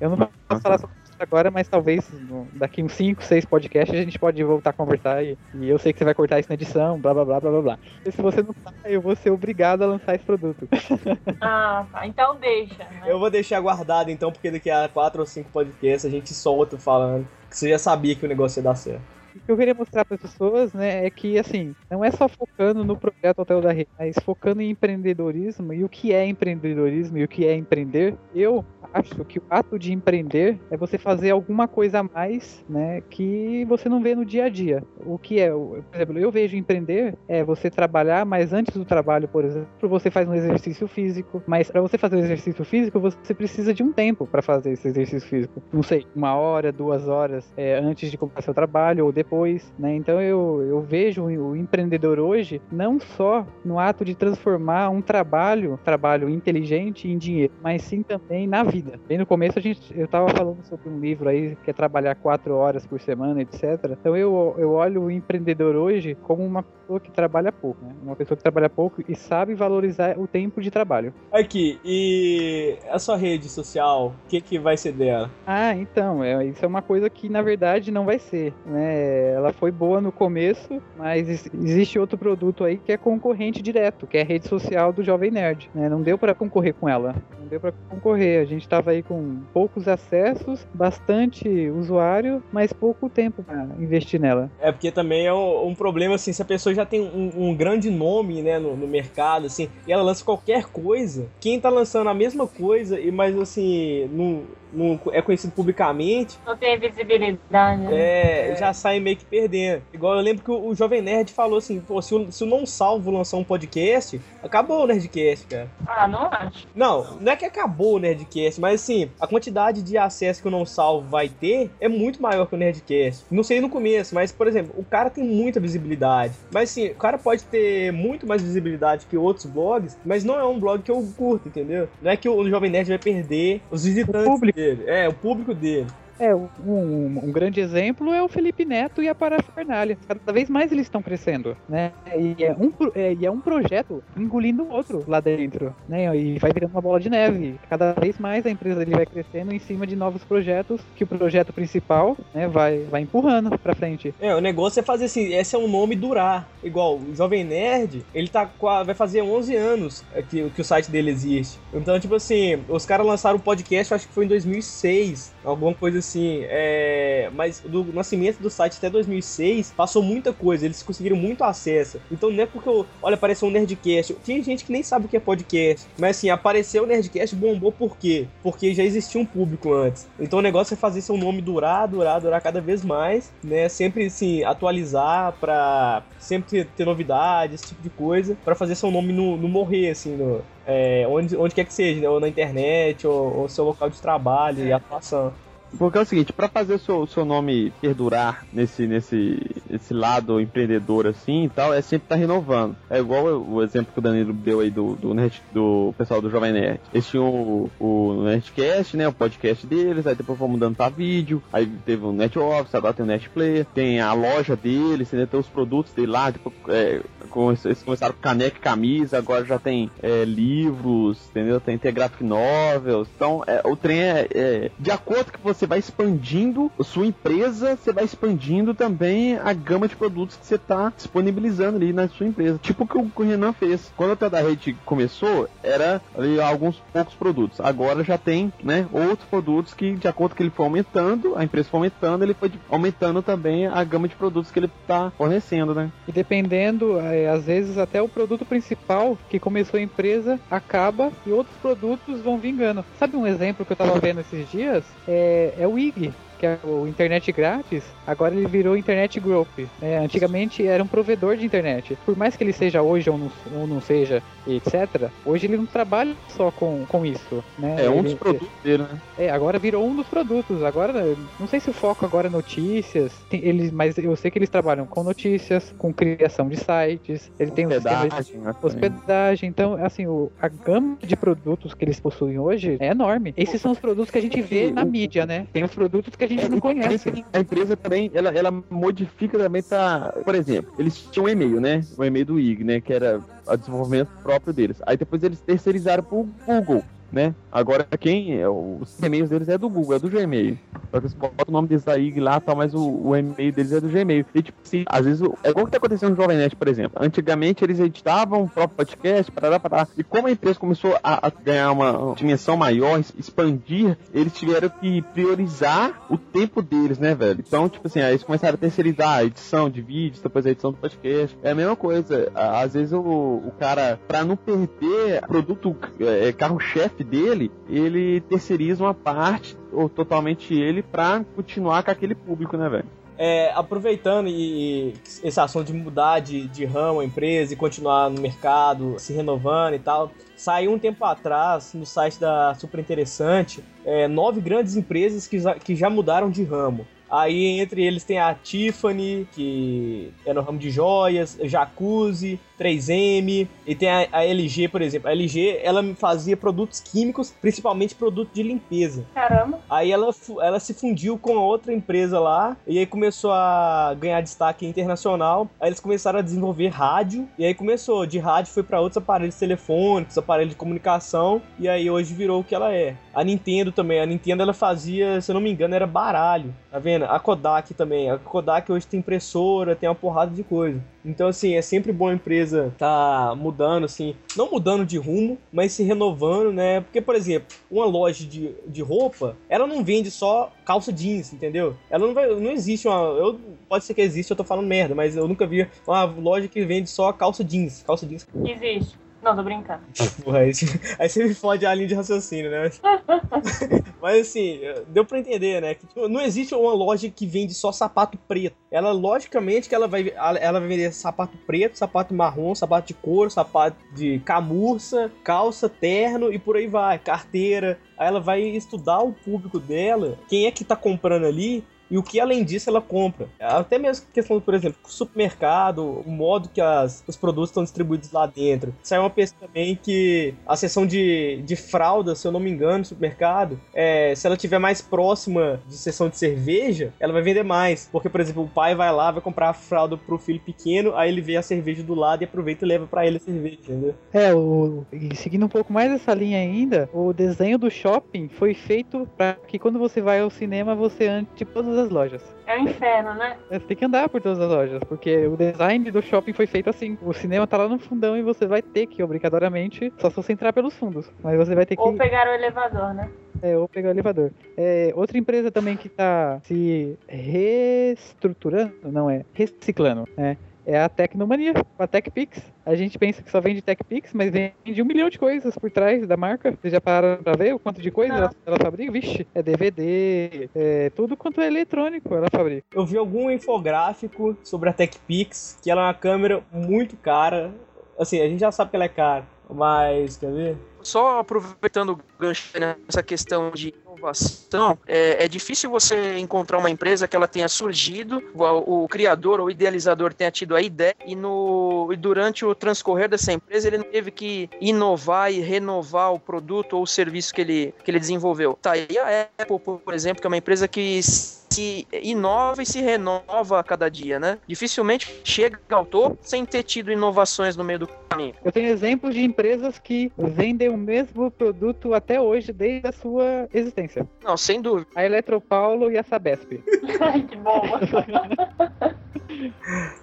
Eu 0.00 0.10
não 0.10 0.16
posso 0.48 0.62
falar 0.62 0.78
sobre 0.78 0.99
agora, 1.20 1.50
mas 1.50 1.68
talvez 1.68 2.10
no- 2.10 2.50
daqui 2.52 2.82
uns 2.82 2.92
5, 2.92 3.22
6 3.22 3.44
podcasts 3.44 3.94
a 3.98 4.02
gente 4.02 4.18
pode 4.18 4.42
voltar 4.44 4.70
a 4.70 4.72
conversar 4.72 5.24
e, 5.24 5.38
e 5.54 5.68
eu 5.68 5.78
sei 5.78 5.92
que 5.92 5.98
você 5.98 6.04
vai 6.04 6.14
cortar 6.14 6.38
isso 6.40 6.48
na 6.48 6.54
edição, 6.54 7.00
blá 7.00 7.12
blá 7.14 7.24
blá 7.24 7.40
blá 7.40 7.50
blá 7.50 7.62
blá. 7.62 7.78
E 8.04 8.10
se 8.12 8.20
você 8.22 8.42
não 8.42 8.54
tá, 8.54 8.72
eu 8.84 9.00
vou 9.02 9.14
ser 9.16 9.30
obrigado 9.30 9.82
a 9.82 9.86
lançar 9.86 10.14
esse 10.14 10.24
produto. 10.24 10.68
ah, 11.40 11.86
tá. 11.92 12.06
Então 12.06 12.38
deixa. 12.38 12.84
Né? 12.84 13.02
Eu 13.06 13.18
vou 13.18 13.30
deixar 13.30 13.60
guardado 13.60 14.10
então, 14.10 14.32
porque 14.32 14.50
daqui 14.50 14.70
a 14.70 14.88
quatro 14.88 15.20
ou 15.20 15.26
cinco 15.26 15.50
podcasts 15.50 16.04
a 16.04 16.10
gente 16.10 16.32
solta 16.34 16.78
falando 16.78 17.26
que 17.48 17.56
você 17.56 17.68
já 17.70 17.78
sabia 17.78 18.14
que 18.14 18.24
o 18.24 18.28
negócio 18.28 18.58
ia 18.60 18.64
dar 18.64 18.74
certo. 18.74 19.02
O 19.34 19.40
que 19.40 19.52
eu 19.52 19.56
queria 19.56 19.74
mostrar 19.74 20.04
para 20.04 20.16
as 20.16 20.22
pessoas, 20.22 20.72
né, 20.72 21.06
é 21.06 21.10
que 21.10 21.38
assim, 21.38 21.72
não 21.88 22.04
é 22.04 22.10
só 22.10 22.28
focando 22.28 22.84
no 22.84 22.98
projeto 22.98 23.38
Hotel 23.38 23.60
da 23.60 23.70
Rede, 23.72 23.88
mas 23.96 24.16
focando 24.24 24.60
em 24.60 24.70
empreendedorismo 24.70 25.72
e 25.72 25.84
o 25.84 25.88
que 25.88 26.12
é 26.12 26.26
empreendedorismo 26.26 27.16
e 27.16 27.24
o 27.24 27.28
que 27.28 27.46
é 27.46 27.54
empreender. 27.54 28.18
Eu 28.34 28.64
acho 28.92 29.24
que 29.24 29.38
o 29.38 29.42
ato 29.48 29.78
de 29.78 29.92
empreender 29.92 30.58
é 30.70 30.76
você 30.76 30.98
fazer 30.98 31.30
alguma 31.30 31.66
coisa 31.66 32.00
a 32.00 32.02
mais, 32.02 32.64
né, 32.68 33.02
que 33.08 33.64
você 33.66 33.88
não 33.88 34.02
vê 34.02 34.14
no 34.14 34.24
dia 34.24 34.44
a 34.44 34.48
dia. 34.48 34.82
O 35.04 35.18
que 35.18 35.40
é, 35.40 35.50
por 35.50 35.94
exemplo, 35.94 36.18
eu 36.18 36.30
vejo 36.30 36.56
empreender 36.56 37.16
é 37.28 37.42
você 37.42 37.70
trabalhar, 37.70 38.24
mas 38.24 38.52
antes 38.52 38.76
do 38.76 38.84
trabalho, 38.84 39.28
por 39.28 39.44
exemplo, 39.44 39.68
você 39.82 40.10
faz 40.10 40.28
um 40.28 40.34
exercício 40.34 40.86
físico, 40.86 41.42
mas 41.46 41.70
para 41.70 41.80
você 41.80 41.96
fazer 41.96 42.16
o 42.16 42.20
exercício 42.20 42.64
físico, 42.64 43.00
você 43.00 43.34
precisa 43.34 43.72
de 43.72 43.82
um 43.82 43.92
tempo 43.92 44.26
para 44.26 44.42
fazer 44.42 44.72
esse 44.72 44.88
exercício 44.88 45.28
físico. 45.28 45.62
Não 45.72 45.82
sei, 45.82 46.06
uma 46.14 46.34
hora, 46.34 46.72
duas 46.72 47.08
horas 47.08 47.52
é, 47.56 47.78
antes 47.78 48.10
de 48.10 48.18
começar 48.18 48.40
seu 48.50 48.54
trabalho 48.54 49.06
ou 49.06 49.12
depois, 49.12 49.72
né? 49.78 49.94
Então 49.94 50.20
eu, 50.20 50.62
eu 50.68 50.80
vejo 50.80 51.24
o 51.24 51.56
empreendedor 51.56 52.18
hoje 52.18 52.60
não 52.70 52.98
só 52.98 53.46
no 53.64 53.78
ato 53.78 54.04
de 54.04 54.14
transformar 54.14 54.90
um 54.90 55.00
trabalho, 55.00 55.78
trabalho 55.84 56.28
inteligente 56.28 57.08
em 57.08 57.16
dinheiro, 57.16 57.52
mas 57.62 57.82
sim 57.82 58.02
também 58.02 58.46
na 58.46 58.62
vida. 58.62 58.79
Bem 59.08 59.18
no 59.18 59.26
começo 59.26 59.58
a 59.58 59.62
gente, 59.62 59.96
eu 59.98 60.06
tava 60.08 60.28
falando 60.30 60.62
sobre 60.64 60.88
um 60.88 60.98
livro 61.00 61.28
aí 61.28 61.56
que 61.64 61.70
é 61.70 61.72
trabalhar 61.72 62.14
quatro 62.14 62.54
horas 62.54 62.86
por 62.86 63.00
semana, 63.00 63.40
etc. 63.42 63.62
Então 63.98 64.16
eu, 64.16 64.54
eu 64.58 64.70
olho 64.72 65.02
o 65.02 65.10
empreendedor 65.10 65.74
hoje 65.76 66.16
como 66.22 66.44
uma 66.44 66.62
pessoa 66.62 67.00
que 67.00 67.10
trabalha 67.10 67.52
pouco, 67.52 67.84
né? 67.84 67.94
Uma 68.02 68.16
pessoa 68.16 68.36
que 68.36 68.42
trabalha 68.42 68.68
pouco 68.68 69.02
e 69.08 69.14
sabe 69.14 69.54
valorizar 69.54 70.18
o 70.18 70.26
tempo 70.26 70.60
de 70.60 70.70
trabalho. 70.70 71.12
Aqui, 71.32 71.78
e 71.84 72.76
a 72.90 72.98
sua 72.98 73.16
rede 73.16 73.48
social, 73.48 74.12
o 74.26 74.28
que, 74.28 74.40
que 74.40 74.58
vai 74.58 74.76
ser 74.76 74.92
dela? 74.92 75.30
Ah, 75.46 75.74
então, 75.76 76.22
é, 76.24 76.44
isso 76.46 76.64
é 76.64 76.68
uma 76.68 76.82
coisa 76.82 77.08
que 77.08 77.28
na 77.28 77.42
verdade 77.42 77.90
não 77.90 78.04
vai 78.04 78.18
ser, 78.18 78.52
né? 78.66 79.32
Ela 79.34 79.52
foi 79.52 79.70
boa 79.70 80.00
no 80.00 80.10
começo, 80.12 80.80
mas 80.96 81.28
ex- 81.28 81.50
existe 81.54 81.98
outro 81.98 82.18
produto 82.18 82.64
aí 82.64 82.76
que 82.76 82.92
é 82.92 82.96
concorrente 82.96 83.62
direto, 83.62 84.06
que 84.06 84.18
é 84.18 84.22
a 84.22 84.24
rede 84.24 84.48
social 84.48 84.92
do 84.92 85.02
Jovem 85.02 85.30
Nerd, 85.30 85.70
né? 85.74 85.88
Não 85.88 86.02
deu 86.02 86.18
pra 86.18 86.34
concorrer 86.34 86.74
com 86.74 86.88
ela, 86.88 87.14
não 87.38 87.46
deu 87.46 87.60
pra 87.60 87.72
concorrer. 87.88 88.40
A 88.40 88.44
gente 88.44 88.68
tava 88.70 88.92
aí 88.92 89.02
com 89.02 89.40
poucos 89.52 89.88
acessos, 89.88 90.64
bastante 90.72 91.48
usuário, 91.70 92.40
mas 92.52 92.72
pouco 92.72 93.10
tempo 93.10 93.42
pra 93.42 93.66
investir 93.80 94.20
nela. 94.20 94.48
É 94.60 94.70
porque 94.70 94.92
também 94.92 95.26
é 95.26 95.34
um, 95.34 95.66
um 95.66 95.74
problema, 95.74 96.14
assim, 96.14 96.32
se 96.32 96.40
a 96.40 96.44
pessoa 96.44 96.72
já 96.72 96.86
tem 96.86 97.00
um, 97.00 97.48
um 97.48 97.54
grande 97.54 97.90
nome, 97.90 98.40
né, 98.42 98.60
no, 98.60 98.76
no 98.76 98.86
mercado, 98.86 99.46
assim, 99.46 99.68
e 99.86 99.92
ela 99.92 100.04
lança 100.04 100.24
qualquer 100.24 100.66
coisa, 100.66 101.26
quem 101.40 101.60
tá 101.60 101.68
lançando 101.68 102.08
a 102.08 102.14
mesma 102.14 102.46
coisa, 102.46 102.96
mas 103.12 103.36
assim, 103.36 104.08
não, 104.12 104.42
não 104.72 104.98
é 105.12 105.20
conhecido 105.22 105.52
publicamente, 105.52 106.38
Não 106.46 106.56
tem 106.56 106.78
visibilidade. 106.78 107.82
né? 107.82 108.50
é, 108.52 108.56
já 108.56 108.72
sai 108.72 109.00
meio 109.00 109.16
que 109.16 109.24
perdendo. 109.24 109.82
Igual 109.92 110.16
eu 110.16 110.20
lembro 110.22 110.44
que 110.44 110.50
o, 110.50 110.68
o 110.68 110.74
Jovem 110.74 111.02
Nerd 111.02 111.32
falou 111.32 111.58
assim, 111.58 111.80
pô, 111.80 112.00
se 112.00 112.14
o, 112.14 112.30
se 112.30 112.44
o 112.44 112.46
Não 112.46 112.64
Salvo 112.66 113.10
lançar 113.10 113.36
um 113.36 113.44
podcast, 113.44 114.20
acabou 114.42 114.84
o 114.84 114.86
Nerdcast, 114.86 115.46
cara. 115.46 115.68
Ah, 115.86 116.06
não 116.08 116.26
acho. 116.26 116.66
Não, 116.74 117.18
não 117.20 117.32
é 117.32 117.36
que 117.36 117.44
acabou 117.44 117.94
o 117.94 117.98
Nerdcast, 117.98 118.60
mas 118.60 118.82
assim, 118.82 119.10
a 119.20 119.26
quantidade 119.26 119.82
de 119.82 119.96
acesso 119.98 120.40
que 120.42 120.48
o 120.48 120.50
Não 120.50 120.64
Salvo 120.66 121.08
vai 121.08 121.28
ter 121.28 121.70
é 121.80 121.88
muito 121.88 122.20
maior 122.22 122.46
que 122.46 122.54
o 122.54 122.58
Nerdcast. 122.58 123.24
Não 123.30 123.42
sei 123.42 123.60
no 123.60 123.68
começo, 123.68 124.14
mas, 124.14 124.32
por 124.32 124.46
exemplo, 124.46 124.74
o 124.76 124.84
cara 124.84 125.10
tem 125.10 125.24
muita 125.24 125.60
visibilidade. 125.60 126.34
Mas 126.52 126.70
assim, 126.70 126.88
o 126.88 126.94
cara 126.94 127.18
pode 127.18 127.42
ter 127.44 127.92
muito 127.92 128.26
mais 128.26 128.42
visibilidade 128.42 129.06
que 129.06 129.16
outros 129.16 129.46
blogs, 129.46 129.96
mas 130.04 130.24
não 130.24 130.38
é 130.38 130.44
um 130.44 130.58
blog 130.58 130.82
que 130.82 130.90
eu 130.90 131.06
curto, 131.16 131.48
entendeu? 131.48 131.88
Não 132.00 132.10
é 132.10 132.16
que 132.16 132.28
o 132.28 132.48
Jovem 132.48 132.70
Nerd 132.70 132.88
vai 132.88 132.98
perder 132.98 133.60
os 133.70 133.84
visitantes 133.84 134.24
público. 134.24 134.59
Dele. 134.60 134.84
É, 134.86 135.08
o 135.08 135.12
público 135.12 135.54
dele. 135.54 135.86
É, 136.20 136.34
um, 136.34 137.20
um, 137.24 137.32
grande 137.32 137.60
exemplo 137.60 138.12
é 138.12 138.22
o 138.22 138.28
Felipe 138.28 138.64
Neto 138.66 139.02
e 139.02 139.08
a 139.08 139.14
Parafernália. 139.14 139.96
Cada 140.06 140.32
vez 140.32 140.50
mais 140.50 140.70
eles 140.70 140.84
estão 140.84 141.00
crescendo, 141.00 141.56
né? 141.66 141.92
E 142.14 142.44
é 142.44 142.52
um, 142.52 142.70
é, 142.94 143.14
e 143.14 143.24
é 143.24 143.30
um 143.30 143.40
projeto 143.40 144.04
engolindo 144.14 144.64
o 144.64 144.70
outro 144.70 145.02
lá 145.08 145.18
dentro, 145.18 145.74
né? 145.88 146.14
E 146.14 146.38
vai 146.38 146.52
virando 146.52 146.72
uma 146.72 146.82
bola 146.82 147.00
de 147.00 147.08
neve. 147.08 147.58
Cada 147.70 147.92
vez 147.94 148.18
mais 148.18 148.44
a 148.44 148.50
empresa 148.50 148.82
ele 148.82 148.94
vai 148.94 149.06
crescendo 149.06 149.54
em 149.54 149.58
cima 149.58 149.86
de 149.86 149.96
novos 149.96 150.22
projetos 150.22 150.82
que 150.94 151.04
o 151.04 151.06
projeto 151.06 151.54
principal, 151.54 152.16
né, 152.34 152.46
vai, 152.46 152.80
vai 152.90 153.00
empurrando 153.00 153.58
pra 153.58 153.74
frente. 153.74 154.14
É, 154.20 154.34
o 154.34 154.40
negócio 154.40 154.78
é 154.78 154.82
fazer 154.82 155.06
assim, 155.06 155.32
esse 155.32 155.56
é 155.56 155.58
um 155.58 155.68
nome 155.68 155.96
durar. 155.96 156.46
Igual, 156.62 156.98
o 156.98 157.14
Jovem 157.14 157.44
Nerd, 157.44 158.04
ele 158.14 158.28
tá 158.28 158.50
vai 158.84 158.94
fazer 158.94 159.22
11 159.22 159.56
anos 159.56 160.04
é, 160.14 160.20
que, 160.20 160.50
que 160.50 160.60
o 160.60 160.64
site 160.64 160.90
dele 160.90 161.10
existe. 161.10 161.58
Então, 161.72 161.98
tipo 161.98 162.14
assim, 162.14 162.62
os 162.68 162.84
caras 162.84 163.06
lançaram 163.06 163.36
o 163.36 163.40
podcast, 163.40 163.94
acho 163.94 164.06
que 164.06 164.12
foi 164.12 164.26
em 164.26 164.28
2006, 164.28 165.32
alguma 165.42 165.74
coisa 165.74 165.98
assim. 165.98 166.09
É, 166.18 167.30
mas 167.34 167.60
do 167.60 167.84
nascimento 167.92 168.38
do 168.38 168.50
site 168.50 168.76
até 168.76 168.90
2006, 168.90 169.72
passou 169.76 170.02
muita 170.02 170.32
coisa, 170.32 170.64
eles 170.64 170.82
conseguiram 170.82 171.16
muito 171.16 171.44
acesso. 171.44 172.00
Então 172.10 172.30
não 172.30 172.42
é 172.42 172.46
porque, 172.46 172.68
eu, 172.68 172.86
olha, 173.02 173.14
apareceu 173.14 173.48
um 173.48 173.50
Nerdcast. 173.50 174.14
Tem 174.24 174.42
gente 174.42 174.64
que 174.64 174.72
nem 174.72 174.82
sabe 174.82 175.06
o 175.06 175.08
que 175.08 175.16
é 175.16 175.20
podcast. 175.20 175.86
Mas 175.98 176.16
assim, 176.16 176.30
apareceu 176.30 176.84
o 176.84 176.86
Nerdcast, 176.86 177.36
bombou 177.36 177.72
por 177.72 177.96
quê? 177.96 178.26
Porque 178.42 178.74
já 178.74 178.82
existia 178.82 179.20
um 179.20 179.26
público 179.26 179.72
antes. 179.72 180.08
Então 180.18 180.38
o 180.38 180.42
negócio 180.42 180.74
é 180.74 180.76
fazer 180.76 181.00
seu 181.02 181.16
nome 181.16 181.40
durar, 181.40 181.88
durar, 181.88 182.20
durar 182.20 182.40
cada 182.40 182.60
vez 182.60 182.84
mais, 182.84 183.32
né? 183.42 183.68
Sempre 183.68 184.06
assim, 184.06 184.42
atualizar 184.44 185.34
pra 185.40 186.02
sempre 186.18 186.50
ter, 186.50 186.66
ter 186.66 186.84
novidades, 186.84 187.60
esse 187.60 187.68
tipo 187.68 187.82
de 187.82 187.90
coisa, 187.90 188.36
pra 188.44 188.54
fazer 188.54 188.74
seu 188.74 188.90
nome 188.90 189.12
não, 189.12 189.36
não 189.36 189.48
morrer, 189.48 189.90
assim, 189.90 190.16
no, 190.16 190.42
é, 190.66 191.06
onde, 191.08 191.36
onde 191.36 191.54
quer 191.54 191.64
que 191.64 191.72
seja, 191.72 192.00
né? 192.00 192.08
Ou 192.08 192.20
na 192.20 192.28
internet, 192.28 193.06
ou, 193.06 193.40
ou 193.40 193.48
seu 193.48 193.64
local 193.64 193.90
de 193.90 194.00
trabalho 194.00 194.66
e 194.66 194.72
atuação. 194.72 195.32
Porque 195.78 195.98
é 195.98 196.00
o 196.00 196.04
seguinte, 196.04 196.32
pra 196.32 196.48
fazer 196.48 196.74
o 196.74 196.78
seu, 196.78 197.06
seu 197.06 197.24
nome 197.24 197.72
perdurar 197.80 198.44
nesse, 198.52 198.86
nesse 198.86 199.38
esse 199.70 199.94
lado 199.94 200.40
empreendedor 200.40 201.06
assim 201.06 201.44
e 201.44 201.48
tal, 201.48 201.72
é 201.72 201.80
sempre 201.80 202.06
estar 202.06 202.16
renovando. 202.16 202.76
É 202.88 202.98
igual 202.98 203.24
o 203.24 203.62
exemplo 203.62 203.92
que 203.92 203.98
o 203.98 204.02
Danilo 204.02 204.32
deu 204.32 204.60
aí 204.60 204.70
do, 204.70 204.94
do, 204.96 205.14
Nerd, 205.14 205.40
do 205.52 205.94
pessoal 205.96 206.20
do 206.20 206.28
Jovem 206.30 206.52
Nerd. 206.52 206.80
Eles 206.92 207.06
tinham 207.08 207.26
o, 207.28 207.70
o 207.78 208.22
Nerdcast, 208.24 208.96
né? 208.96 209.06
O 209.08 209.12
podcast 209.12 209.66
deles, 209.66 210.06
aí 210.06 210.14
depois 210.14 210.38
foi 210.38 210.48
mudando 210.48 210.76
pra 210.76 210.88
vídeo, 210.88 211.42
aí 211.52 211.66
teve 211.66 212.04
o 212.04 212.12
Net 212.12 212.38
Office, 212.38 212.74
agora 212.74 212.92
tem 212.94 213.04
o 213.04 213.08
Net 213.08 213.28
Player, 213.30 213.64
tem 213.74 214.00
a 214.00 214.12
loja 214.12 214.56
deles, 214.56 215.10
né, 215.12 215.26
tem 215.26 215.38
os 215.38 215.46
produtos 215.46 215.92
dele 215.92 216.10
lá, 216.10 216.30
depois, 216.30 216.54
é, 216.68 217.00
com- 217.28 217.52
eles 217.52 217.82
começaram 217.82 218.14
com 218.14 218.20
caneca 218.20 218.56
e 218.56 218.60
camisa, 218.60 219.18
agora 219.18 219.44
já 219.44 219.58
tem 219.58 219.90
é, 220.02 220.24
livros, 220.24 221.18
entendeu? 221.30 221.60
Tem, 221.60 221.78
tem 221.78 221.92
graphic 221.92 222.24
novels. 222.24 223.08
Então, 223.14 223.42
é, 223.46 223.62
o 223.64 223.76
trem 223.76 224.00
é, 224.00 224.26
é, 224.34 224.70
de 224.78 224.90
acordo 224.90 225.32
que 225.32 225.38
você 225.40 225.59
vai 225.66 225.78
expandindo 225.78 226.70
sua 226.82 227.06
empresa, 227.06 227.76
você 227.76 227.92
vai 227.92 228.04
expandindo 228.04 228.74
também 228.74 229.36
a 229.36 229.52
gama 229.52 229.88
de 229.88 229.96
produtos 229.96 230.36
que 230.36 230.46
você 230.46 230.54
está 230.56 230.92
disponibilizando 230.96 231.76
ali 231.76 231.92
na 231.92 232.08
sua 232.08 232.26
empresa. 232.26 232.58
Tipo 232.62 232.84
o 232.84 232.86
que 232.86 233.22
o 233.22 233.24
Renan 233.24 233.52
fez. 233.52 233.92
Quando 233.96 234.12
a 234.12 234.16
Tela 234.16 234.30
da 234.30 234.40
Rede 234.40 234.76
começou, 234.84 235.48
era 235.62 236.00
ali 236.16 236.40
alguns 236.40 236.80
poucos 236.92 237.14
produtos. 237.14 237.60
Agora 237.60 238.02
já 238.04 238.16
tem, 238.16 238.52
né, 238.62 238.86
outros 238.92 239.28
produtos 239.28 239.74
que, 239.74 239.92
de 239.92 240.08
acordo 240.08 240.34
que 240.34 240.42
ele 240.42 240.50
foi 240.50 240.64
aumentando, 240.66 241.36
a 241.36 241.44
empresa 241.44 241.68
foi 241.68 241.78
aumentando, 241.78 242.24
ele 242.24 242.34
foi 242.34 242.52
aumentando 242.68 243.22
também 243.22 243.66
a 243.66 243.82
gama 243.84 244.08
de 244.08 244.14
produtos 244.14 244.50
que 244.50 244.58
ele 244.58 244.70
está 244.82 245.10
fornecendo, 245.16 245.74
né? 245.74 245.90
E 246.06 246.12
dependendo, 246.12 246.98
é, 246.98 247.28
às 247.28 247.44
vezes 247.44 247.78
até 247.78 248.00
o 248.00 248.08
produto 248.08 248.44
principal 248.44 249.18
que 249.28 249.38
começou 249.38 249.78
a 249.78 249.82
empresa 249.82 250.38
acaba 250.50 251.12
e 251.26 251.32
outros 251.32 251.56
produtos 251.56 252.20
vão 252.20 252.38
vingando. 252.38 252.84
Sabe 252.98 253.16
um 253.16 253.26
exemplo 253.26 253.64
que 253.64 253.72
eu 253.72 253.76
tava 253.76 253.98
vendo 253.98 254.20
esses 254.20 254.50
dias? 254.50 254.84
É, 255.06 255.49
é 255.56 255.66
o 255.66 255.78
IG. 255.78 256.12
Que 256.40 256.46
é 256.46 256.58
o 256.64 256.88
internet 256.88 257.30
grátis, 257.32 257.84
agora 258.06 258.34
ele 258.34 258.46
virou 258.46 258.74
internet 258.74 259.20
group. 259.20 259.46
né? 259.78 259.98
antigamente 259.98 260.66
era 260.66 260.82
um 260.82 260.86
provedor 260.86 261.36
de 261.36 261.44
internet. 261.44 261.98
Por 262.06 262.16
mais 262.16 262.34
que 262.34 262.42
ele 262.42 262.52
seja 262.54 262.80
hoje 262.80 263.10
ou 263.10 263.18
não, 263.18 263.30
ou 263.54 263.66
não 263.66 263.78
seja, 263.78 264.22
etc., 264.46 265.10
hoje 265.26 265.46
ele 265.46 265.58
não 265.58 265.66
trabalha 265.66 266.14
só 266.28 266.50
com, 266.50 266.86
com 266.88 267.04
isso. 267.04 267.44
Né? 267.58 267.84
É 267.84 267.90
um 267.90 267.94
Ele- 267.98 268.02
dos 268.04 268.14
produtos 268.14 268.48
dele, 268.64 268.84
né? 268.84 268.98
é, 269.18 269.28
agora 269.28 269.58
virou 269.58 269.86
um 269.86 269.94
dos 269.94 270.06
produtos. 270.06 270.62
Agora, 270.64 271.14
não 271.38 271.46
sei 271.46 271.60
se 271.60 271.68
o 271.68 271.74
foco 271.74 272.06
agora 272.06 272.28
é 272.28 272.30
notícias, 272.30 273.12
tem- 273.28 273.44
eles, 273.44 273.70
mas 273.70 273.98
eu 273.98 274.16
sei 274.16 274.30
que 274.30 274.38
eles 274.38 274.48
trabalham 274.48 274.86
com 274.86 275.02
notícias, 275.02 275.74
com 275.76 275.92
criação 275.92 276.48
de 276.48 276.56
sites, 276.56 277.30
ele 277.38 277.50
tem 277.50 277.66
um 277.66 277.70
sistema 277.70 277.98
de 277.98 278.06
Hospedagem, 278.06 278.40
né? 278.40 278.54
hospedagem. 278.62 279.48
Então, 279.50 279.74
assim, 279.84 280.06
o, 280.06 280.32
a 280.40 280.48
gama 280.48 280.96
de 281.02 281.16
produtos 281.16 281.74
que 281.74 281.84
eles 281.84 282.00
possuem 282.00 282.38
hoje 282.38 282.78
é 282.80 282.86
enorme. 282.86 283.34
Esses 283.36 283.60
são 283.60 283.72
os 283.72 283.78
produtos 283.78 284.10
que 284.10 284.16
a 284.16 284.22
gente 284.22 284.40
vê 284.40 284.70
na 284.70 284.86
mídia, 284.86 285.26
né? 285.26 285.46
Tem 285.52 285.62
os 285.64 285.74
produtos 285.74 286.16
que 286.16 286.24
a 286.24 286.28
gente 286.34 286.48
não 286.48 286.60
conhece. 286.60 287.24
A 287.32 287.40
empresa 287.40 287.76
também, 287.76 288.10
ela, 288.14 288.30
ela 288.30 288.64
modifica 288.70 289.38
também 289.38 289.62
pra. 289.62 290.14
Por 290.24 290.34
exemplo, 290.34 290.72
eles 290.78 291.06
tinham 291.10 291.26
um 291.26 291.28
e-mail, 291.28 291.60
né? 291.60 291.84
O 291.96 292.04
e-mail 292.04 292.26
do 292.26 292.40
IG, 292.40 292.64
né? 292.64 292.80
Que 292.80 292.92
era 292.92 293.20
o 293.46 293.56
desenvolvimento 293.56 294.08
próprio 294.22 294.52
deles. 294.52 294.76
Aí 294.86 294.96
depois 294.96 295.22
eles 295.22 295.40
terceirizaram 295.40 296.02
pro 296.02 296.28
Google. 296.46 296.84
Né? 297.12 297.34
Agora 297.50 297.84
quem 297.98 298.38
é, 298.40 298.48
os 298.48 298.96
e-mails 299.02 299.28
deles 299.30 299.48
é 299.48 299.58
do 299.58 299.68
Google, 299.68 299.96
é 299.96 299.98
do 299.98 300.08
Gmail. 300.08 300.56
Só 300.90 300.98
que 301.00 301.06
eles 301.06 301.14
botam 301.14 301.44
o 301.48 301.50
nome 301.52 301.66
deles 301.66 301.82
da 301.82 301.98
IG 301.98 302.20
lá, 302.20 302.38
tal, 302.40 302.54
mas 302.54 302.72
o, 302.72 302.80
o 302.80 303.16
e-mail 303.16 303.52
deles 303.52 303.72
é 303.72 303.80
do 303.80 303.88
Gmail. 303.88 304.24
E 304.34 304.42
tipo 304.42 304.58
assim, 304.64 304.84
às 304.86 305.04
vezes 305.04 305.20
o- 305.20 305.34
é 305.42 305.50
igual 305.50 305.64
que 305.66 305.72
tá 305.72 305.78
acontecendo 305.78 306.10
no 306.10 306.16
Jovem 306.16 306.36
Nerd, 306.36 306.54
por 306.54 306.68
exemplo. 306.68 307.02
Antigamente 307.02 307.64
eles 307.64 307.80
editavam 307.80 308.42
o 308.44 308.48
próprio 308.48 308.76
podcast, 308.76 309.30
parará, 309.32 309.58
parará. 309.58 309.88
E 309.98 310.04
como 310.04 310.28
a 310.28 310.30
empresa 310.30 310.58
começou 310.58 310.96
a, 311.02 311.26
a 311.26 311.30
ganhar 311.30 311.72
uma 311.72 312.14
dimensão 312.14 312.56
maior, 312.56 313.00
expandir, 313.18 313.96
eles 314.14 314.32
tiveram 314.32 314.68
que 314.68 315.02
priorizar 315.02 316.02
o 316.08 316.16
tempo 316.16 316.62
deles, 316.62 316.98
né, 316.98 317.14
velho? 317.14 317.42
Então, 317.46 317.68
tipo 317.68 317.86
assim, 317.86 318.00
aí 318.00 318.12
eles 318.12 318.22
começaram 318.22 318.54
a 318.54 318.58
terceirizar 318.58 319.18
a 319.18 319.24
edição 319.24 319.68
de 319.68 319.80
vídeos, 319.80 320.22
depois 320.22 320.46
a 320.46 320.50
edição 320.50 320.70
do 320.70 320.78
podcast. 320.78 321.36
É 321.42 321.50
a 321.50 321.54
mesma 321.54 321.74
coisa. 321.76 322.30
Às 322.34 322.74
vezes 322.74 322.92
o, 322.92 323.00
o 323.00 323.52
cara, 323.58 323.98
pra 324.06 324.24
não 324.24 324.36
perder 324.36 325.22
produto 325.26 325.74
é, 326.00 326.32
carro-chefe 326.32 326.99
dele, 327.04 327.50
ele 327.68 328.20
terceiriza 328.22 328.82
uma 328.82 328.94
parte, 328.94 329.56
ou 329.72 329.88
totalmente 329.88 330.54
ele, 330.54 330.82
pra 330.82 331.24
continuar 331.34 331.82
com 331.82 331.90
aquele 331.90 332.14
público, 332.14 332.56
né, 332.56 332.68
velho? 332.68 332.86
É, 333.22 333.52
aproveitando 333.54 334.28
e, 334.28 334.92
e 334.92 334.94
esse 335.22 335.38
assunto 335.38 335.66
de 335.66 335.74
mudar 335.74 336.20
de, 336.20 336.48
de 336.48 336.64
ramo 336.64 337.02
empresa 337.02 337.52
e 337.52 337.56
continuar 337.56 338.08
no 338.08 338.18
mercado, 338.18 338.94
se 338.98 339.12
renovando 339.12 339.74
e 339.74 339.78
tal, 339.78 340.10
saiu 340.34 340.72
um 340.72 340.78
tempo 340.78 341.04
atrás 341.04 341.74
no 341.74 341.84
site 341.84 342.18
da 342.18 342.54
Super 342.54 342.80
Interessante 342.80 343.62
é, 343.84 344.08
nove 344.08 344.40
grandes 344.40 344.74
empresas 344.74 345.26
que, 345.26 345.36
que 345.62 345.76
já 345.76 345.90
mudaram 345.90 346.30
de 346.30 346.42
ramo. 346.44 346.86
Aí 347.10 347.60
entre 347.60 347.84
eles 347.84 348.04
tem 348.04 348.18
a 348.18 348.34
Tiffany, 348.34 349.26
que 349.32 350.12
é 350.24 350.32
no 350.32 350.42
ramo 350.42 350.58
de 350.58 350.70
joias, 350.70 351.36
Jacuzzi, 351.42 352.38
3M, 352.60 353.48
e 353.66 353.74
tem 353.74 353.88
a, 353.88 354.06
a 354.12 354.24
LG, 354.24 354.68
por 354.68 354.82
exemplo. 354.82 355.08
A 355.08 355.12
LG, 355.12 355.60
ela 355.62 355.82
fazia 355.94 356.36
produtos 356.36 356.78
químicos, 356.78 357.34
principalmente 357.40 357.94
produto 357.94 358.30
de 358.34 358.42
limpeza. 358.42 359.06
Caramba. 359.14 359.60
Aí 359.68 359.90
ela, 359.90 360.10
ela 360.42 360.60
se 360.60 360.74
fundiu 360.74 361.18
com 361.18 361.36
outra 361.36 361.72
empresa 361.72 362.20
lá, 362.20 362.56
e 362.66 362.78
aí 362.78 362.84
começou 362.84 363.32
a 363.32 363.96
ganhar 363.98 364.20
destaque 364.20 364.66
internacional. 364.66 365.48
Aí 365.58 365.70
eles 365.70 365.80
começaram 365.80 366.18
a 366.18 366.22
desenvolver 366.22 366.68
rádio, 366.68 367.26
e 367.38 367.46
aí 367.46 367.54
começou, 367.54 368.04
de 368.04 368.18
rádio 368.18 368.52
foi 368.52 368.62
para 368.62 368.80
outros 368.80 368.98
aparelhos 368.98 369.36
telefônicos, 369.36 370.18
aparelhos 370.18 370.50
de 370.50 370.56
comunicação, 370.56 371.40
e 371.58 371.66
aí 371.66 371.90
hoje 371.90 372.12
virou 372.12 372.40
o 372.40 372.44
que 372.44 372.54
ela 372.54 372.72
é. 372.74 372.94
A 373.12 373.24
Nintendo 373.24 373.72
também, 373.72 374.00
a 374.00 374.06
Nintendo 374.06 374.42
ela 374.42 374.54
fazia, 374.54 375.20
se 375.20 375.30
eu 375.30 375.34
não 375.34 375.40
me 375.40 375.50
engano, 375.50 375.74
era 375.74 375.86
baralho, 375.86 376.54
tá 376.70 376.78
vendo? 376.78 377.04
A 377.04 377.18
Kodak 377.18 377.74
também, 377.74 378.10
a 378.10 378.18
Kodak 378.18 378.70
hoje 378.70 378.86
tem 378.86 379.00
impressora, 379.00 379.74
tem 379.74 379.88
uma 379.88 379.94
porrada 379.94 380.34
de 380.34 380.44
coisa. 380.44 380.80
Então, 381.04 381.28
assim, 381.28 381.54
é 381.54 381.62
sempre 381.62 381.92
bom 381.92 382.08
a 382.08 382.14
empresa 382.14 382.72
tá 382.78 383.34
mudando, 383.36 383.84
assim, 383.84 384.14
não 384.36 384.50
mudando 384.50 384.84
de 384.84 384.98
rumo, 384.98 385.38
mas 385.52 385.72
se 385.72 385.82
renovando, 385.82 386.52
né? 386.52 386.80
Porque, 386.82 387.00
por 387.00 387.14
exemplo, 387.14 387.48
uma 387.70 387.86
loja 387.86 388.24
de, 388.24 388.54
de 388.66 388.82
roupa, 388.82 389.36
ela 389.48 389.66
não 389.66 389.82
vende 389.82 390.10
só 390.10 390.52
calça 390.64 390.92
jeans, 390.92 391.32
entendeu? 391.32 391.74
Ela 391.90 392.06
não 392.06 392.14
vai, 392.14 392.28
não 392.28 392.52
existe 392.52 392.86
uma, 392.86 393.00
eu, 393.18 393.40
pode 393.68 393.84
ser 393.84 393.94
que 393.94 394.00
existe, 394.00 394.30
eu 394.30 394.36
tô 394.36 394.44
falando 394.44 394.66
merda, 394.66 394.94
mas 394.94 395.16
eu 395.16 395.26
nunca 395.26 395.46
vi 395.46 395.66
uma 395.86 396.04
loja 396.04 396.48
que 396.48 396.64
vende 396.64 396.88
só 396.88 397.12
calça 397.12 397.42
jeans, 397.42 397.82
calça 397.82 398.06
jeans. 398.06 398.26
Existe. 398.44 398.96
Não, 399.22 399.36
tô 399.36 399.42
brincando. 399.42 399.82
Porra, 400.24 400.38
aí, 400.40 400.54
você- 400.54 400.80
aí 400.98 401.08
você 401.08 401.24
me 401.24 401.34
fode 401.34 401.66
a 401.66 401.74
linha 401.74 401.88
de 401.88 401.94
raciocínio, 401.94 402.50
né? 402.50 402.70
Mas 404.00 404.28
assim, 404.28 404.60
deu 404.88 405.04
pra 405.04 405.18
entender, 405.18 405.60
né? 405.60 405.74
Que 405.74 405.86
tipo, 405.86 406.08
não 406.08 406.20
existe 406.20 406.54
uma 406.54 406.72
loja 406.72 407.10
que 407.10 407.26
vende 407.26 407.52
só 407.52 407.70
sapato 407.70 408.18
preto. 408.26 408.56
Ela, 408.70 408.92
logicamente, 408.92 409.68
que 409.68 409.74
ela 409.74 409.86
vai, 409.86 410.10
ela 410.16 410.58
vai 410.58 410.68
vender 410.68 410.92
sapato 410.92 411.36
preto, 411.46 411.76
sapato 411.76 412.14
marrom, 412.14 412.54
sapato 412.54 412.88
de 412.88 412.94
couro, 412.94 413.30
sapato 413.30 413.76
de 413.94 414.20
camurça, 414.20 415.10
calça, 415.22 415.68
terno 415.68 416.32
e 416.32 416.38
por 416.38 416.56
aí 416.56 416.66
vai, 416.66 416.98
carteira. 416.98 417.78
Aí 417.98 418.08
ela 418.08 418.20
vai 418.20 418.40
estudar 418.42 419.00
o 419.00 419.12
público 419.12 419.60
dela, 419.60 420.18
quem 420.28 420.46
é 420.46 420.50
que 420.50 420.64
tá 420.64 420.74
comprando 420.76 421.26
ali, 421.26 421.62
e 421.90 421.98
o 421.98 422.02
que 422.02 422.20
além 422.20 422.44
disso 422.44 422.70
ela 422.70 422.80
compra. 422.80 423.28
Até 423.40 423.78
mesmo 423.78 424.06
questão, 424.12 424.40
por 424.40 424.54
exemplo, 424.54 424.78
supermercado, 424.86 426.02
o 426.06 426.10
modo 426.10 426.48
que 426.48 426.60
as, 426.60 427.02
os 427.06 427.16
produtos 427.16 427.50
estão 427.50 427.62
distribuídos 427.62 428.12
lá 428.12 428.26
dentro. 428.26 428.74
Saiu 428.82 429.02
uma 429.02 429.10
pesquisa 429.10 429.46
também 429.46 429.78
que 429.80 430.34
a 430.46 430.56
seção 430.56 430.86
de, 430.86 431.42
de 431.44 431.56
fralda, 431.56 432.14
se 432.14 432.26
eu 432.26 432.32
não 432.32 432.40
me 432.40 432.50
engano, 432.50 432.78
no 432.78 432.84
supermercado, 432.84 433.60
é, 433.74 434.14
se 434.14 434.26
ela 434.26 434.36
tiver 434.36 434.58
mais 434.58 434.80
próxima 434.80 435.60
de 435.66 435.76
seção 435.76 436.08
de 436.08 436.16
cerveja, 436.16 436.92
ela 437.00 437.12
vai 437.12 437.22
vender 437.22 437.42
mais. 437.42 437.88
Porque, 437.90 438.08
por 438.08 438.20
exemplo, 438.20 438.44
o 438.44 438.48
pai 438.48 438.74
vai 438.74 438.92
lá, 438.92 439.10
vai 439.10 439.20
comprar 439.20 439.50
a 439.50 439.54
fralda 439.54 439.96
pro 439.96 440.18
filho 440.18 440.40
pequeno, 440.40 440.94
aí 440.94 441.10
ele 441.10 441.20
vê 441.20 441.36
a 441.36 441.42
cerveja 441.42 441.82
do 441.82 441.94
lado 441.94 442.22
e 442.22 442.24
aproveita 442.24 442.64
e 442.64 442.68
leva 442.68 442.86
para 442.86 443.06
ele 443.06 443.16
a 443.16 443.20
cerveja, 443.20 443.58
entendeu? 443.60 443.94
É, 444.12 444.34
o, 444.34 444.84
e 444.92 445.14
seguindo 445.16 445.46
um 445.46 445.48
pouco 445.48 445.72
mais 445.72 445.90
essa 445.90 446.14
linha 446.14 446.38
ainda, 446.38 446.88
o 446.92 447.12
desenho 447.12 447.58
do 447.58 447.70
shopping 447.70 448.28
foi 448.28 448.54
feito 448.54 449.08
para 449.16 449.34
que 449.46 449.58
quando 449.58 449.78
você 449.78 450.00
vai 450.00 450.20
ao 450.20 450.30
cinema 450.30 450.74
você 450.74 451.06
ande 451.06 451.28
por 451.44 451.46
todas 451.46 451.79
as 451.80 451.90
lojas. 451.90 452.22
É 452.46 452.56
o 452.56 452.60
inferno, 452.60 453.14
né? 453.14 453.36
É, 453.50 453.58
Você 453.58 453.66
tem 453.66 453.76
que 453.76 453.84
andar 453.84 454.08
por 454.08 454.20
todas 454.20 454.38
as 454.38 454.48
lojas, 454.48 454.82
porque 454.84 455.26
o 455.26 455.36
design 455.36 455.90
do 455.90 456.02
shopping 456.02 456.32
foi 456.32 456.46
feito 456.46 456.70
assim. 456.70 456.98
O 457.02 457.12
cinema 457.12 457.46
tá 457.46 457.56
lá 457.56 457.68
no 457.68 457.78
fundão 457.78 458.16
e 458.16 458.22
você 458.22 458.46
vai 458.46 458.62
ter 458.62 458.86
que, 458.86 459.02
obrigatoriamente, 459.02 459.92
só 459.98 460.10
se 460.10 460.16
você 460.16 460.32
entrar 460.32 460.52
pelos 460.52 460.74
fundos. 460.76 461.10
Mas 461.22 461.36
você 461.36 461.54
vai 461.54 461.66
ter 461.66 461.76
que. 461.76 461.82
Ou 461.82 461.96
pegar 461.96 462.28
o 462.28 462.34
elevador, 462.34 462.94
né? 462.94 463.10
É, 463.42 463.56
ou 463.56 463.68
pegar 463.68 463.88
o 463.88 463.92
elevador. 463.92 464.30
É, 464.56 464.92
outra 464.94 465.16
empresa 465.16 465.50
também 465.50 465.76
que 465.76 465.88
tá 465.88 466.40
se 466.44 466.98
reestruturando, 467.08 468.74
não 468.84 469.08
é, 469.08 469.24
reciclando, 469.32 470.06
né? 470.16 470.36
É 470.70 470.80
a 470.80 470.88
Tecnomania, 470.88 471.52
a 471.76 471.84
TechPix. 471.84 472.40
A 472.64 472.76
gente 472.76 472.96
pensa 472.96 473.20
que 473.20 473.28
só 473.28 473.40
vende 473.40 473.60
TechPix, 473.60 474.12
mas 474.14 474.30
vende 474.30 474.80
um 474.80 474.84
milhão 474.84 475.10
de 475.10 475.18
coisas 475.18 475.52
por 475.58 475.68
trás 475.68 476.06
da 476.06 476.16
marca. 476.16 476.52
Vocês 476.52 476.72
já 476.72 476.80
pararam 476.80 477.20
pra 477.20 477.32
ver 477.32 477.52
o 477.52 477.58
quanto 477.58 477.82
de 477.82 477.90
coisa 477.90 478.14
ela, 478.14 478.30
ela 478.46 478.56
fabrica? 478.56 478.92
Vixe, 478.92 479.26
é 479.34 479.42
DVD, 479.42 480.48
é 480.54 480.90
tudo 480.90 481.16
quanto 481.16 481.40
é 481.40 481.48
eletrônico 481.48 482.14
ela 482.14 482.28
fabrica. 482.30 482.64
Eu 482.72 482.86
vi 482.86 482.96
algum 482.96 483.28
infográfico 483.28 484.36
sobre 484.44 484.68
a 484.68 484.72
TechPix, 484.72 485.58
que 485.60 485.72
ela 485.72 485.82
é 485.82 485.84
uma 485.86 485.94
câmera 485.94 486.40
muito 486.52 486.96
cara. 486.96 487.52
Assim, 487.98 488.20
a 488.20 488.28
gente 488.28 488.38
já 488.38 488.52
sabe 488.52 488.70
que 488.70 488.76
ela 488.76 488.84
é 488.84 488.88
cara, 488.88 489.26
mas 489.52 490.18
quer 490.18 490.30
ver? 490.30 490.56
Só 490.82 491.20
aproveitando 491.20 491.90
o 491.90 492.00
gancho 492.18 492.50
nessa 492.58 493.02
questão 493.02 493.50
de 493.50 493.74
inovação, 493.84 494.78
é, 494.86 495.24
é 495.24 495.28
difícil 495.28 495.70
você 495.70 496.18
encontrar 496.18 496.58
uma 496.58 496.70
empresa 496.70 497.06
que 497.06 497.14
ela 497.14 497.28
tenha 497.28 497.48
surgido, 497.48 498.22
o, 498.34 498.84
o 498.84 498.88
criador 498.88 499.40
ou 499.40 499.50
idealizador 499.50 500.14
tenha 500.14 500.30
tido 500.30 500.56
a 500.56 500.62
ideia 500.62 500.94
e, 501.04 501.14
no, 501.14 501.88
e 501.92 501.96
durante 501.96 502.44
o 502.44 502.54
transcorrer 502.54 503.08
dessa 503.08 503.32
empresa 503.32 503.68
ele 503.68 503.78
não 503.78 503.84
teve 503.84 504.10
que 504.10 504.48
inovar 504.60 505.32
e 505.32 505.40
renovar 505.40 506.12
o 506.12 506.18
produto 506.18 506.76
ou 506.76 506.82
o 506.82 506.86
serviço 506.86 507.34
que 507.34 507.40
ele, 507.40 507.74
que 507.84 507.90
ele 507.90 508.00
desenvolveu. 508.00 508.58
Tá 508.60 508.72
aí 508.72 508.86
a 508.98 509.28
Apple, 509.42 509.58
por 509.58 509.94
exemplo, 509.94 510.20
que 510.20 510.26
é 510.26 510.28
uma 510.28 510.36
empresa 510.36 510.66
que 510.66 511.00
se 511.02 511.86
inova 511.92 512.62
e 512.62 512.66
se 512.66 512.80
renova 512.80 513.58
a 513.58 513.64
cada 513.64 513.90
dia, 513.90 514.20
né? 514.20 514.38
Dificilmente 514.46 515.20
chega 515.24 515.58
ao 515.70 515.84
topo 515.84 516.16
sem 516.22 516.44
ter 516.44 516.62
tido 516.62 516.92
inovações 516.92 517.56
no 517.56 517.64
meio 517.64 517.80
do 517.80 517.88
caminho. 518.08 518.34
Eu 518.44 518.52
tenho 518.52 518.68
exemplos 518.68 519.14
de 519.14 519.22
empresas 519.22 519.78
que 519.78 520.12
vendem 520.16 520.68
o 520.70 520.76
mesmo 520.76 521.30
produto 521.30 521.92
até 521.94 522.20
hoje, 522.20 522.52
desde 522.52 522.86
a 522.88 522.92
sua 522.92 523.48
existência. 523.52 524.06
Não, 524.24 524.36
sem 524.36 524.60
dúvida. 524.62 524.88
A 524.94 525.04
Eletropaulo 525.04 525.90
e 525.90 525.98
a 525.98 526.02
Sabesp. 526.02 526.62
Ai, 527.00 527.22
que 527.22 527.36
boa. 527.36 527.80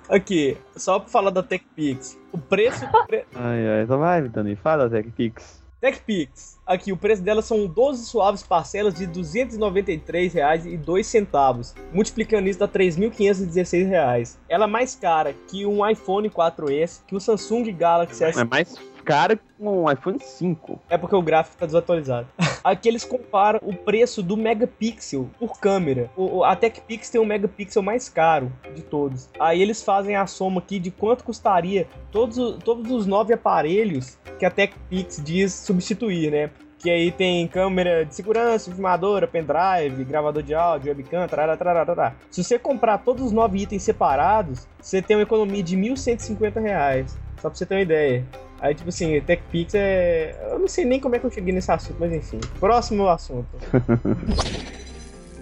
Aqui, 0.10 0.58
só 0.76 1.00
pra 1.00 1.10
falar 1.10 1.30
da 1.32 1.44
TechPix. 1.44 2.18
O 2.32 2.38
preço. 2.38 2.86
pre- 3.08 3.26
Ai, 3.36 3.68
ai, 3.68 3.84
então 3.84 4.00
vai, 4.00 4.22
Dani, 4.28 4.56
fala, 4.56 4.90
TechPix. 4.90 5.64
TechPix. 5.82 6.58
Aqui, 6.66 6.92
o 6.92 6.98
preço 6.98 7.22
dela 7.22 7.42
são 7.42 7.68
12 7.68 8.06
suaves 8.06 8.42
parcelas 8.42 8.94
de 8.96 9.06
R$ 9.06 9.12
293,02, 9.12 11.76
multiplicando 11.94 12.50
isso 12.50 12.60
dá 12.60 12.68
3.516 12.68 13.88
reais. 13.88 14.40
Ela 14.50 14.64
é 14.66 14.68
mais 14.68 14.96
cara 14.96 15.36
que 15.48 15.66
um 15.66 15.88
iPhone 15.88 16.30
4S, 16.30 17.02
que 17.06 17.16
o 17.16 17.20
Samsung 17.20 17.72
Galaxy 17.74 18.24
S. 18.24 18.40
É 18.40 18.44
mais 18.44 18.76
caro 19.08 19.38
que 19.38 19.44
um 19.58 19.90
iPhone 19.90 20.20
5. 20.20 20.82
É 20.90 20.98
porque 20.98 21.16
o 21.16 21.22
gráfico 21.22 21.56
tá 21.58 21.66
desatualizado. 21.66 22.28
Aqui 22.62 22.90
eles 22.90 23.06
comparam 23.06 23.58
o 23.64 23.74
preço 23.74 24.22
do 24.22 24.36
megapixel 24.36 25.30
por 25.40 25.58
câmera. 25.58 26.12
O, 26.18 26.44
a 26.44 26.54
TechPix 26.54 27.10
tem 27.10 27.22
o 27.22 27.26
megapixel 27.26 27.82
mais 27.82 28.10
caro 28.10 28.52
de 28.76 28.82
todos. 28.82 29.30
Aí 29.40 29.62
eles 29.62 29.82
fazem 29.82 30.18
a 30.18 30.28
soma 30.28 30.60
aqui 30.60 30.78
de 30.78 30.92
quanto 30.92 31.24
custaria 31.24 31.88
todos, 32.12 32.58
todos 32.62 32.92
os 32.92 33.08
nove 33.08 33.34
aparelhos 33.34 34.18
que 34.38 34.46
a 34.46 34.52
TechPix 34.52 35.24
diz 35.24 35.54
substituir, 35.54 36.30
né? 36.30 36.50
Que 36.78 36.90
aí 36.90 37.10
tem 37.10 37.48
câmera 37.48 38.06
de 38.06 38.14
segurança, 38.14 38.70
filmadora, 38.70 39.26
pendrive, 39.26 40.04
gravador 40.04 40.44
de 40.44 40.54
áudio, 40.54 40.90
webcam, 40.90 41.26
tarará, 41.28 41.56
tarará, 41.56 41.86
tarará. 41.86 42.16
Se 42.30 42.44
você 42.44 42.60
comprar 42.60 42.98
todos 42.98 43.28
os 43.28 43.32
nove 43.32 43.60
itens 43.60 43.84
separados, 43.84 44.68
você 44.80 45.02
tem 45.02 45.16
uma 45.16 45.24
economia 45.24 45.64
de 45.64 45.78
1.150 45.78 46.62
reais. 46.62 47.18
Só 47.42 47.50
pra 47.50 47.58
você 47.58 47.66
ter 47.66 47.76
uma 47.76 47.82
ideia. 47.82 48.26
Aí, 48.60 48.74
tipo 48.74 48.90
assim, 48.90 49.20
TechPix 49.22 49.74
é. 49.76 50.36
Eu 50.52 50.60
não 50.60 50.68
sei 50.68 50.86
nem 50.86 51.00
como 51.00 51.16
é 51.16 51.20
que 51.20 51.26
eu 51.26 51.32
cheguei 51.32 51.54
nesse 51.54 51.72
assunto, 51.72 51.98
mas 52.00 52.12
enfim. 52.12 52.40
Próximo 52.60 53.08
assunto. 53.08 53.48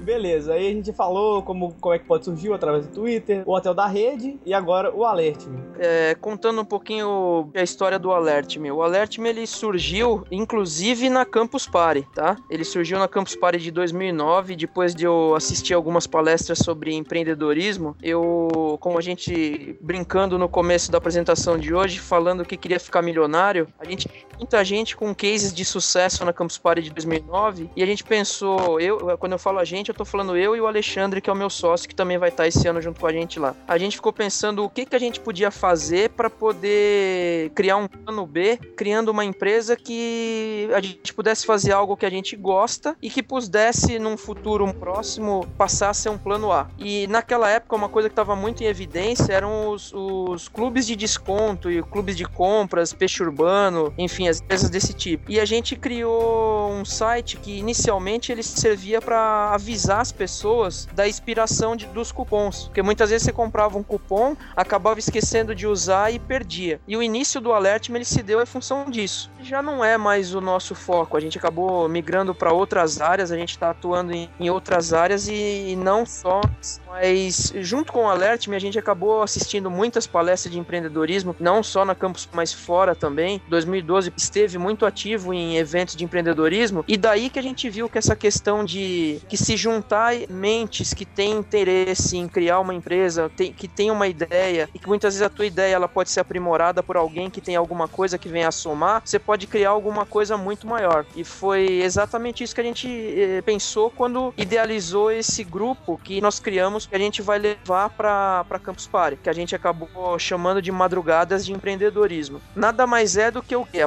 Beleza, 0.06 0.54
aí 0.54 0.68
a 0.68 0.72
gente 0.72 0.94
falou 0.94 1.42
como, 1.42 1.74
como 1.82 1.96
é 1.96 1.98
que 1.98 2.06
pode 2.06 2.26
surgir 2.26 2.54
através 2.54 2.86
do 2.86 2.94
Twitter, 2.94 3.42
o 3.44 3.54
hotel 3.54 3.74
da 3.74 3.88
rede 3.88 4.40
e 4.46 4.54
agora 4.54 4.96
o 4.96 5.04
Alert. 5.04 5.48
É, 5.80 6.14
contando 6.14 6.62
um 6.62 6.66
pouquinho 6.66 7.50
a 7.56 7.64
história 7.64 7.98
do 7.98 8.12
Alert 8.12 8.58
Me. 8.58 8.72
O 8.72 8.84
Alert 8.84 9.18
Me 9.18 9.30
ele 9.30 9.48
surgiu, 9.48 10.24
inclusive, 10.30 11.10
na 11.10 11.26
Campus 11.26 11.68
Party, 11.68 12.08
tá? 12.14 12.38
Ele 12.52 12.64
surgiu 12.64 13.00
na 13.00 13.08
Campus 13.08 13.36
Party 13.36 13.58
de 13.58 13.72
2009, 13.72 14.56
depois 14.56 14.94
de 14.94 15.06
eu 15.06 15.34
assistir 15.36 15.74
algumas 15.74 16.06
palestras 16.06 16.60
sobre 16.60 16.94
empreendedorismo. 16.94 17.98
Eu, 18.04 18.78
como 18.80 19.00
a 19.00 19.02
gente 19.02 19.76
brincando 19.82 20.38
no 20.38 20.48
começo 20.48 20.92
da 20.92 21.00
apresentação 21.00 21.58
de 21.58 21.74
hoje, 21.74 21.98
falando 21.98 22.46
que 22.46 22.56
queria 22.56 22.80
ficar 22.80 23.02
milionário, 23.02 23.68
a 23.80 23.86
gente 23.86 24.08
muita 24.38 24.64
gente 24.64 24.96
com 24.96 25.14
cases 25.14 25.54
de 25.54 25.64
sucesso 25.66 26.24
na 26.26 26.34
Campus 26.34 26.58
Party 26.58 26.84
de 26.84 26.90
2009 26.92 27.70
e 27.76 27.84
a 27.84 27.86
gente 27.86 28.04
pensou, 28.04 28.80
eu, 28.80 29.18
quando 29.18 29.34
eu 29.34 29.40
falo 29.40 29.60
a 29.60 29.66
gente, 29.66 29.90
eu 29.90 29.96
tô 29.96 30.06
falando 30.06 30.38
eu 30.38 30.56
e 30.56 30.62
o 30.62 30.68
Alexandre, 30.68 31.22
que 31.22 31.30
é 31.30 31.34
o 31.34 31.36
meu 31.36 31.50
sócio, 31.50 31.88
que 31.88 31.96
também 31.96 32.18
vai 32.18 32.30
estar 32.30 32.48
esse 32.48 32.68
ano 32.68 32.82
junto 32.82 33.00
com 33.00 33.08
a 33.08 33.12
gente 33.12 33.40
lá. 33.40 33.56
A 33.68 33.78
gente 33.78 33.96
ficou 33.96 34.14
pensando 34.14 34.64
o 34.64 34.70
que, 34.70 34.86
que 34.86 34.96
a 34.96 35.00
gente 35.00 35.20
podia 35.20 35.52
fazer 35.52 36.10
para 36.12 36.30
poder 36.30 37.52
criar 37.56 37.78
um 37.78 37.88
plano 37.88 38.26
B, 38.26 38.58
criando 38.76 39.10
uma 39.10 39.24
empresa 39.24 39.76
que 39.76 40.70
a 40.74 40.82
gente 40.82 41.14
pudesse 41.14 41.46
fazer 41.46 41.72
algo 41.72 41.98
que 41.98 42.06
a 42.06 42.10
gente 42.10 42.36
gosta 42.36 42.96
e 43.02 43.10
que 43.10 43.24
pudesse, 43.24 44.00
num 44.00 44.18
futuro 44.18 44.72
próximo, 44.74 45.46
passar 45.58 45.90
a 45.90 45.94
ser 45.94 46.10
um 46.10 46.18
plano 46.18 46.52
A. 46.52 46.68
E 46.78 47.08
naquela 47.08 47.50
época, 47.50 47.76
uma 47.76 47.90
coisa 47.90 48.10
que 48.10 48.14
estava 48.14 48.36
muito 48.36 48.64
em 48.64 48.68
evidência 48.68 49.32
eram 49.32 49.70
os, 49.70 49.92
os 49.94 50.48
clubes 50.48 50.86
de 50.86 50.96
desconto 50.96 51.70
e 51.72 51.82
clubes 51.84 52.16
de 52.18 52.26
compras, 52.26 52.94
peixe 52.94 53.24
urbano, 53.24 53.94
enfim, 53.98 54.25
as 54.28 54.40
empresas 54.42 54.70
desse 54.70 54.94
tipo. 54.94 55.32
E 55.32 55.40
a 55.40 55.46
gente 55.46 55.76
criou 55.76 56.72
um 56.72 56.86
site 56.86 57.38
que 57.38 57.58
inicialmente 57.60 58.32
ele 58.32 58.44
servia 58.44 59.02
para 59.02 59.52
avisar 59.54 60.02
as 60.02 60.12
pessoas 60.12 60.88
da 60.94 61.08
expiração 61.08 61.76
de- 61.76 61.86
dos 61.88 62.12
cupons, 62.12 62.66
porque 62.66 62.82
muitas 62.82 63.10
vezes 63.10 63.26
você 63.26 63.32
comprava 63.34 63.78
um 63.78 63.84
cupom, 63.84 64.36
acabava 64.56 65.00
esquecendo 65.00 65.54
de 65.56 65.68
usar 65.68 66.12
e 66.12 66.20
perdia. 66.20 66.80
E 66.88 66.96
o 66.98 67.04
início 67.04 67.40
do 67.42 67.54
Alert 67.54 67.90
ele 67.90 68.06
se 68.06 68.22
deu 68.24 68.42
em 68.42 68.46
função 68.46 68.90
disso. 68.90 69.30
Já 69.42 69.62
não 69.62 69.84
é 69.84 69.98
mais 69.98 70.34
o 70.34 70.42
nosso 70.42 70.76
foco, 70.76 71.16
a 71.16 71.20
gente 71.20 71.38
acabou 71.38 71.88
migrando 71.88 72.34
para 72.34 72.52
outras 72.52 73.00
áreas, 73.00 73.32
a 73.32 73.38
gente 73.38 73.52
está 73.52 73.70
atuando 73.70 74.12
em, 74.14 74.30
em 74.40 74.50
outras 74.50 74.94
áreas 74.94 75.28
e, 75.28 75.34
e 75.72 75.76
não 75.76 76.06
só 76.06 76.42
mas 76.90 77.52
junto 77.58 77.92
com 77.92 78.06
o 78.06 78.10
Alert 78.10 78.48
Me, 78.48 78.56
a 78.56 78.60
gente 78.60 78.80
acabou 78.80 79.22
assistindo 79.22 79.70
muitas 79.70 80.08
palestras 80.08 80.54
de 80.54 80.60
empreendedorismo, 80.60 81.36
não 81.40 81.62
só 81.62 81.84
na 81.84 81.94
campus, 81.94 82.28
mas 82.32 82.54
fora 82.54 82.96
também. 82.96 83.42
2012 83.50 84.14
esteve 84.18 84.58
muito 84.58 84.86
ativo 84.86 85.34
em 85.34 85.58
eventos 85.58 85.96
de 85.96 86.04
empreendedorismo 86.04 86.84
e 86.88 86.98
daí 86.98 87.30
que 87.30 87.40
a 87.40 87.42
gente 87.44 87.70
viu 87.70 87.90
que 87.90 87.98
essa 87.98 88.16
questão 88.16 88.64
de 88.64 89.22
que 89.28 89.38
se 89.38 89.56
juntar 89.58 90.14
mentes 90.30 90.94
que 90.94 91.06
têm 91.06 91.32
interesse 91.34 92.18
em 92.18 92.28
criar 92.28 92.60
uma 92.60 92.74
empresa, 92.74 93.30
tem- 93.36 93.54
que 93.54 93.68
tem 93.68 93.92
uma 93.92 94.08
ideia 94.08 94.70
e 94.74 94.80
que 94.80 94.88
muitas 94.88 95.14
vezes 95.14 95.26
a 95.26 95.30
tua 95.30 95.46
ideia 95.46 95.76
ela 95.76 95.88
pode 95.88 96.10
ser 96.10 96.20
aprimorada 96.20 96.82
por 96.84 96.98
alguém 96.98 97.30
que 97.30 97.42
tem 97.42 97.56
alguma 97.56 97.88
coisa 97.88 98.18
que 98.18 98.30
venha 98.30 98.48
a 98.48 98.52
somar, 98.52 99.02
você 99.04 99.20
pode 99.20 99.48
criar 99.48 99.70
alguma 99.70 100.06
coisa 100.06 100.38
muito 100.38 100.68
maior. 100.68 101.06
E 101.16 101.24
foi 101.24 101.82
exatamente 101.82 102.44
isso 102.44 102.54
que 102.56 102.62
a 102.62 102.64
gente 102.64 102.88
eh, 102.88 103.42
pensou 103.42 103.90
quando 103.92 104.34
idealizou 104.38 105.12
esse 105.12 105.44
grupo 105.44 105.98
que 106.04 106.22
nós 106.22 106.40
criamos 106.40 106.86
que 106.86 106.96
a 106.96 107.00
gente 107.00 107.22
vai 107.22 107.40
levar 107.40 107.90
para 107.90 108.60
Campus 108.64 108.88
Party, 108.88 109.18
que 109.22 109.30
a 109.30 109.34
gente 109.34 109.56
acabou 109.56 110.18
chamando 110.20 110.62
de 110.62 110.72
madrugadas 110.72 111.46
de 111.46 111.54
empreendedorismo. 111.54 112.42
Nada 112.56 112.86
mais 112.88 113.18
é 113.18 113.32
do 113.32 113.42
que 113.42 113.56
o 113.56 113.66
quê? 113.66 113.82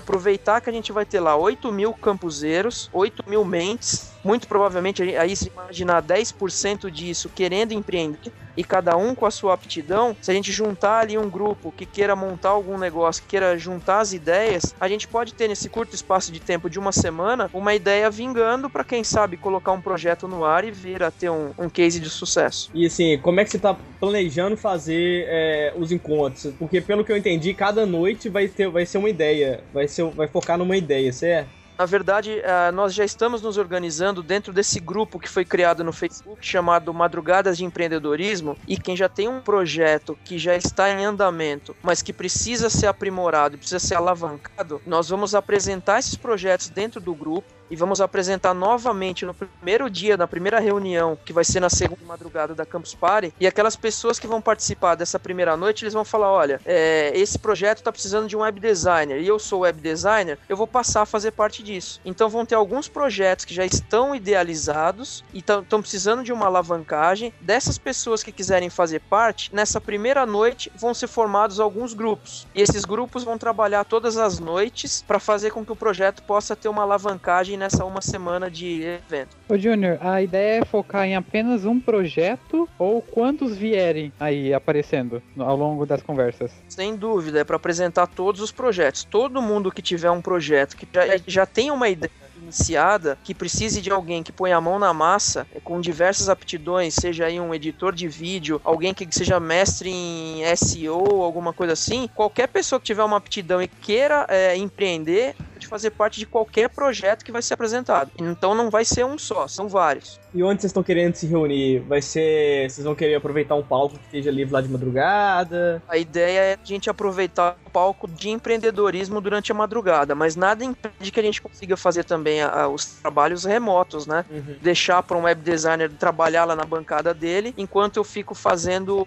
Que 0.60 0.70
a 0.70 0.72
gente 0.72 0.92
vai 0.92 1.04
ter 1.04 1.20
lá 1.20 1.36
8 1.36 1.70
mil 1.72 1.92
campuseiros, 1.94 2.88
8 2.92 3.24
mil 3.28 3.44
mentes 3.44 4.12
muito 4.24 4.48
provavelmente 4.48 5.02
aí 5.16 5.36
se 5.36 5.48
imaginar 5.48 6.02
10% 6.02 6.90
disso 6.90 7.30
querendo 7.34 7.72
empreender 7.72 8.32
e 8.58 8.64
cada 8.64 8.96
um 8.96 9.14
com 9.14 9.24
a 9.24 9.30
sua 9.30 9.54
aptidão, 9.54 10.16
se 10.20 10.32
a 10.32 10.34
gente 10.34 10.50
juntar 10.50 10.98
ali 10.98 11.16
um 11.16 11.30
grupo 11.30 11.70
que 11.70 11.86
queira 11.86 12.16
montar 12.16 12.48
algum 12.48 12.76
negócio, 12.76 13.22
que 13.22 13.28
queira 13.28 13.56
juntar 13.56 14.00
as 14.00 14.12
ideias, 14.12 14.74
a 14.80 14.88
gente 14.88 15.06
pode 15.06 15.32
ter 15.32 15.46
nesse 15.46 15.68
curto 15.68 15.94
espaço 15.94 16.32
de 16.32 16.40
tempo 16.40 16.68
de 16.68 16.76
uma 16.76 16.90
semana 16.90 17.48
uma 17.54 17.72
ideia 17.72 18.10
vingando 18.10 18.68
para 18.68 18.82
quem 18.82 19.04
sabe 19.04 19.36
colocar 19.36 19.70
um 19.70 19.80
projeto 19.80 20.26
no 20.26 20.44
ar 20.44 20.64
e 20.64 20.72
vir 20.72 21.04
a 21.04 21.10
ter 21.12 21.30
um, 21.30 21.52
um 21.56 21.70
case 21.70 22.00
de 22.00 22.10
sucesso. 22.10 22.68
E 22.74 22.84
assim, 22.84 23.16
como 23.18 23.38
é 23.38 23.44
que 23.44 23.50
você 23.50 23.60
tá 23.60 23.78
planejando 24.00 24.56
fazer 24.56 25.26
é, 25.28 25.72
os 25.76 25.92
encontros? 25.92 26.52
Porque 26.58 26.80
pelo 26.80 27.04
que 27.04 27.12
eu 27.12 27.16
entendi, 27.16 27.54
cada 27.54 27.86
noite 27.86 28.28
vai 28.28 28.48
ter, 28.48 28.68
vai 28.68 28.84
ser 28.84 28.98
uma 28.98 29.08
ideia, 29.08 29.62
vai 29.72 29.86
ser, 29.86 30.02
vai 30.10 30.26
focar 30.26 30.58
numa 30.58 30.76
ideia, 30.76 31.12
certo? 31.12 31.57
Na 31.78 31.86
verdade, 31.86 32.42
uh, 32.42 32.72
nós 32.72 32.92
já 32.92 33.04
estamos 33.04 33.40
nos 33.40 33.56
organizando 33.56 34.20
dentro 34.20 34.52
desse 34.52 34.80
grupo 34.80 35.16
que 35.16 35.28
foi 35.28 35.44
criado 35.44 35.84
no 35.84 35.92
Facebook 35.92 36.44
chamado 36.44 36.92
Madrugadas 36.92 37.56
de 37.56 37.64
Empreendedorismo. 37.64 38.56
E 38.66 38.76
quem 38.76 38.96
já 38.96 39.08
tem 39.08 39.28
um 39.28 39.40
projeto 39.40 40.18
que 40.24 40.38
já 40.38 40.56
está 40.56 40.90
em 40.90 41.04
andamento, 41.04 41.76
mas 41.80 42.02
que 42.02 42.12
precisa 42.12 42.68
ser 42.68 42.88
aprimorado, 42.88 43.56
precisa 43.56 43.78
ser 43.78 43.94
alavancado, 43.94 44.82
nós 44.84 45.08
vamos 45.08 45.36
apresentar 45.36 46.00
esses 46.00 46.16
projetos 46.16 46.68
dentro 46.68 47.00
do 47.00 47.14
grupo 47.14 47.57
e 47.70 47.76
vamos 47.76 48.00
apresentar 48.00 48.54
novamente 48.54 49.26
no 49.26 49.34
primeiro 49.34 49.90
dia, 49.90 50.16
na 50.16 50.26
primeira 50.26 50.58
reunião, 50.60 51.18
que 51.24 51.32
vai 51.32 51.44
ser 51.44 51.60
na 51.60 51.70
segunda 51.70 52.04
madrugada 52.04 52.54
da 52.54 52.64
Campus 52.64 52.94
Party. 52.94 53.32
E 53.38 53.46
aquelas 53.46 53.76
pessoas 53.76 54.18
que 54.18 54.26
vão 54.26 54.40
participar 54.40 54.94
dessa 54.94 55.18
primeira 55.18 55.56
noite, 55.56 55.84
eles 55.84 55.94
vão 55.94 56.04
falar: 56.04 56.30
olha, 56.30 56.60
é, 56.64 57.12
esse 57.14 57.38
projeto 57.38 57.78
está 57.78 57.92
precisando 57.92 58.28
de 58.28 58.36
um 58.36 58.40
web 58.40 58.58
designer 58.60 59.20
e 59.20 59.26
eu 59.26 59.38
sou 59.38 59.60
web 59.60 59.80
designer, 59.80 60.38
eu 60.48 60.56
vou 60.56 60.66
passar 60.66 61.02
a 61.02 61.06
fazer 61.06 61.32
parte 61.32 61.62
disso. 61.62 62.00
Então 62.04 62.28
vão 62.28 62.46
ter 62.46 62.54
alguns 62.54 62.88
projetos 62.88 63.44
que 63.44 63.54
já 63.54 63.64
estão 63.64 64.14
idealizados 64.14 65.24
e 65.32 65.38
estão 65.38 65.80
precisando 65.80 66.22
de 66.22 66.32
uma 66.32 66.46
alavancagem. 66.46 67.32
Dessas 67.40 67.78
pessoas 67.78 68.22
que 68.22 68.32
quiserem 68.32 68.70
fazer 68.70 69.00
parte, 69.00 69.54
nessa 69.54 69.80
primeira 69.80 70.24
noite 70.24 70.72
vão 70.76 70.94
ser 70.94 71.06
formados 71.06 71.60
alguns 71.60 71.92
grupos. 71.92 72.46
E 72.54 72.62
esses 72.62 72.84
grupos 72.84 73.24
vão 73.24 73.36
trabalhar 73.36 73.84
todas 73.84 74.16
as 74.16 74.38
noites 74.38 75.02
para 75.06 75.18
fazer 75.18 75.50
com 75.50 75.64
que 75.64 75.72
o 75.72 75.76
projeto 75.76 76.22
possa 76.22 76.56
ter 76.56 76.68
uma 76.68 76.82
alavancagem 76.82 77.57
nessa 77.58 77.84
uma 77.84 78.00
semana 78.00 78.50
de 78.50 78.82
evento. 78.82 79.36
Ô 79.48 79.58
Júnior, 79.58 79.98
a 80.00 80.22
ideia 80.22 80.60
é 80.60 80.64
focar 80.64 81.04
em 81.04 81.16
apenas 81.16 81.64
um 81.64 81.78
projeto 81.78 82.68
ou 82.78 83.02
quantos 83.02 83.56
vierem 83.56 84.12
aí 84.18 84.54
aparecendo 84.54 85.22
ao 85.36 85.56
longo 85.56 85.84
das 85.84 86.02
conversas? 86.02 86.52
Sem 86.68 86.96
dúvida, 86.96 87.40
é 87.40 87.44
para 87.44 87.56
apresentar 87.56 88.06
todos 88.06 88.40
os 88.40 88.52
projetos. 88.52 89.04
Todo 89.04 89.42
mundo 89.42 89.70
que 89.70 89.82
tiver 89.82 90.10
um 90.10 90.22
projeto 90.22 90.76
que 90.76 90.88
já, 90.92 91.02
já 91.26 91.46
tem 91.46 91.70
uma 91.70 91.88
ideia 91.88 92.27
iniciada 92.48 93.18
que 93.22 93.34
precise 93.34 93.80
de 93.80 93.90
alguém 93.90 94.22
que 94.22 94.32
ponha 94.32 94.56
a 94.56 94.60
mão 94.60 94.78
na 94.78 94.92
massa 94.92 95.46
é, 95.54 95.60
com 95.60 95.80
diversas 95.80 96.28
aptidões, 96.28 96.94
seja 96.94 97.26
aí 97.26 97.38
um 97.38 97.54
editor 97.54 97.94
de 97.94 98.08
vídeo, 98.08 98.60
alguém 98.64 98.94
que 98.94 99.06
seja 99.10 99.38
mestre 99.38 99.90
em 99.90 100.42
SEO, 100.56 101.22
alguma 101.22 101.52
coisa 101.52 101.74
assim, 101.74 102.08
qualquer 102.14 102.48
pessoa 102.48 102.80
que 102.80 102.86
tiver 102.86 103.04
uma 103.04 103.18
aptidão 103.18 103.62
e 103.62 103.68
queira 103.68 104.26
é, 104.28 104.56
empreender 104.56 105.36
de 105.58 105.66
fazer 105.66 105.90
parte 105.90 106.18
de 106.18 106.26
qualquer 106.26 106.68
projeto 106.68 107.24
que 107.24 107.32
vai 107.32 107.42
ser 107.42 107.54
apresentado. 107.54 108.10
Então 108.18 108.54
não 108.54 108.70
vai 108.70 108.84
ser 108.84 109.04
um 109.04 109.18
só, 109.18 109.46
são 109.46 109.68
vários. 109.68 110.18
E 110.32 110.42
onde 110.42 110.60
vocês 110.60 110.70
estão 110.70 110.82
querendo 110.82 111.14
se 111.14 111.26
reunir? 111.26 111.80
Vai 111.80 112.00
ser. 112.00 112.70
Vocês 112.70 112.84
vão 112.84 112.94
querer 112.94 113.16
aproveitar 113.16 113.54
um 113.54 113.62
palco 113.62 113.98
que 113.98 114.04
esteja 114.04 114.30
livre 114.30 114.52
lá 114.52 114.60
de 114.60 114.68
madrugada? 114.68 115.82
A 115.88 115.96
ideia 115.96 116.40
é 116.40 116.54
a 116.54 116.64
gente 116.64 116.88
aproveitar 116.88 117.56
palco 117.78 118.08
de 118.08 118.28
empreendedorismo 118.28 119.20
durante 119.20 119.52
a 119.52 119.54
madrugada, 119.54 120.12
mas 120.12 120.34
nada 120.34 120.64
impede 120.64 121.12
que 121.12 121.20
a 121.20 121.22
gente 121.22 121.40
consiga 121.40 121.76
fazer 121.76 122.02
também 122.02 122.42
a, 122.42 122.62
a, 122.62 122.68
os 122.68 122.84
trabalhos 122.86 123.44
remotos, 123.44 124.04
né? 124.04 124.24
Uhum. 124.28 124.56
Deixar 124.60 125.00
para 125.00 125.16
um 125.16 125.22
web 125.22 125.40
designer 125.40 125.88
trabalhar 125.92 126.44
lá 126.44 126.56
na 126.56 126.64
bancada 126.64 127.14
dele, 127.14 127.54
enquanto 127.56 127.96
eu 127.96 128.02
fico 128.02 128.34
fazendo 128.34 129.06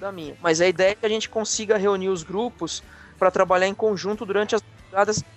da 0.00 0.10
minha. 0.10 0.34
Mas 0.42 0.60
a 0.60 0.66
ideia 0.66 0.90
é 0.90 0.94
que 0.96 1.06
a 1.06 1.08
gente 1.08 1.28
consiga 1.28 1.76
reunir 1.76 2.08
os 2.08 2.24
grupos 2.24 2.82
para 3.16 3.30
trabalhar 3.30 3.68
em 3.68 3.74
conjunto 3.74 4.26
durante 4.26 4.56
as 4.56 4.62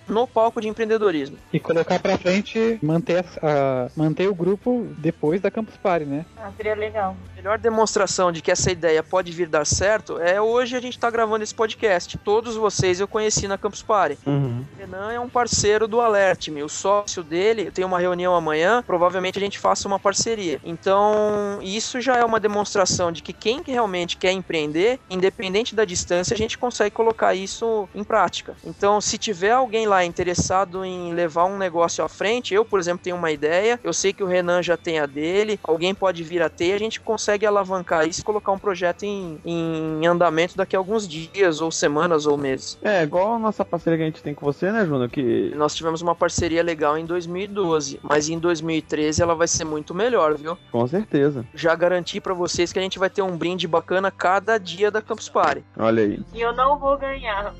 no 0.08 0.26
palco 0.26 0.60
de 0.60 0.68
empreendedorismo. 0.68 1.36
E 1.52 1.60
colocar 1.60 1.98
pra 1.98 2.18
frente, 2.18 2.78
manter, 2.82 3.24
a, 3.42 3.88
manter 3.96 4.28
o 4.28 4.34
grupo 4.34 4.86
depois 4.98 5.40
da 5.40 5.50
Campus 5.50 5.76
Party, 5.76 6.04
né? 6.06 6.24
Ah, 6.36 6.50
seria 6.56 6.74
legal. 6.74 7.16
A 7.32 7.36
melhor 7.36 7.58
demonstração 7.58 8.30
de 8.32 8.42
que 8.42 8.50
essa 8.50 8.70
ideia 8.70 9.02
pode 9.02 9.32
vir 9.32 9.48
dar 9.48 9.66
certo 9.66 10.18
é 10.18 10.40
hoje 10.40 10.76
a 10.76 10.80
gente 10.80 10.98
tá 10.98 11.10
gravando 11.10 11.44
esse 11.44 11.54
podcast. 11.54 12.18
Todos 12.18 12.56
vocês 12.56 13.00
eu 13.00 13.08
conheci 13.08 13.48
na 13.48 13.58
Campus 13.58 13.82
Party. 13.82 14.18
Uhum. 14.26 14.64
O 14.74 14.78
Renan 14.78 15.12
é 15.12 15.20
um 15.20 15.28
parceiro 15.28 15.86
do 15.86 16.00
Alert-me. 16.00 16.62
O 16.62 16.68
sócio 16.68 17.22
dele 17.22 17.70
tem 17.70 17.84
uma 17.84 17.98
reunião 17.98 18.34
amanhã, 18.34 18.82
provavelmente 18.86 19.38
a 19.38 19.42
gente 19.42 19.58
faça 19.58 19.86
uma 19.88 19.98
parceria. 19.98 20.60
Então, 20.64 21.58
isso 21.62 22.00
já 22.00 22.16
é 22.16 22.24
uma 22.24 22.40
demonstração 22.40 23.12
de 23.12 23.22
que 23.22 23.32
quem 23.32 23.62
realmente 23.64 24.16
quer 24.16 24.32
empreender, 24.32 24.98
independente 25.08 25.74
da 25.74 25.84
distância, 25.84 26.34
a 26.34 26.38
gente 26.38 26.58
consegue 26.58 26.94
colocar 26.94 27.34
isso 27.34 27.88
em 27.94 28.04
prática. 28.04 28.56
Então, 28.64 29.00
se 29.00 29.18
tiver 29.18 29.41
tiver 29.42 29.50
alguém 29.50 29.86
lá 29.86 30.04
interessado 30.04 30.84
em 30.84 31.12
levar 31.12 31.46
um 31.46 31.58
negócio 31.58 32.04
à 32.04 32.08
frente, 32.08 32.54
eu, 32.54 32.64
por 32.64 32.78
exemplo, 32.78 33.02
tenho 33.02 33.16
uma 33.16 33.32
ideia, 33.32 33.80
eu 33.82 33.92
sei 33.92 34.12
que 34.12 34.22
o 34.22 34.26
Renan 34.26 34.62
já 34.62 34.76
tem 34.76 35.00
a 35.00 35.06
dele, 35.06 35.58
alguém 35.64 35.92
pode 35.92 36.22
vir 36.22 36.40
a 36.40 36.48
ter, 36.48 36.74
a 36.74 36.78
gente 36.78 37.00
consegue 37.00 37.44
alavancar 37.44 38.06
isso 38.06 38.20
e 38.20 38.24
colocar 38.24 38.52
um 38.52 38.58
projeto 38.58 39.02
em, 39.02 39.40
em 39.44 40.06
andamento 40.06 40.56
daqui 40.56 40.76
a 40.76 40.78
alguns 40.78 41.08
dias, 41.08 41.60
ou 41.60 41.72
semanas, 41.72 42.24
ou 42.24 42.38
meses. 42.38 42.78
É, 42.82 43.02
igual 43.02 43.34
a 43.34 43.38
nossa 43.38 43.64
parceria 43.64 43.96
que 43.96 44.02
a 44.04 44.06
gente 44.06 44.22
tem 44.22 44.32
com 44.32 44.46
você, 44.46 44.70
né, 44.70 44.86
Júnior? 44.86 45.10
Que... 45.10 45.52
Nós 45.56 45.74
tivemos 45.74 46.02
uma 46.02 46.14
parceria 46.14 46.62
legal 46.62 46.96
em 46.96 47.04
2012, 47.04 47.98
mas 48.00 48.28
em 48.28 48.38
2013 48.38 49.20
ela 49.20 49.34
vai 49.34 49.48
ser 49.48 49.64
muito 49.64 49.92
melhor, 49.92 50.36
viu? 50.36 50.56
Com 50.70 50.86
certeza. 50.86 51.44
Já 51.52 51.74
garanti 51.74 52.20
para 52.20 52.32
vocês 52.32 52.72
que 52.72 52.78
a 52.78 52.82
gente 52.82 53.00
vai 53.00 53.10
ter 53.10 53.22
um 53.22 53.36
brinde 53.36 53.66
bacana 53.66 54.08
cada 54.08 54.56
dia 54.56 54.88
da 54.88 55.02
Campus 55.02 55.28
Party. 55.28 55.64
Olha 55.76 56.04
aí. 56.04 56.22
E 56.32 56.40
eu 56.40 56.52
não 56.52 56.78
vou 56.78 56.96
ganhar. 56.96 57.52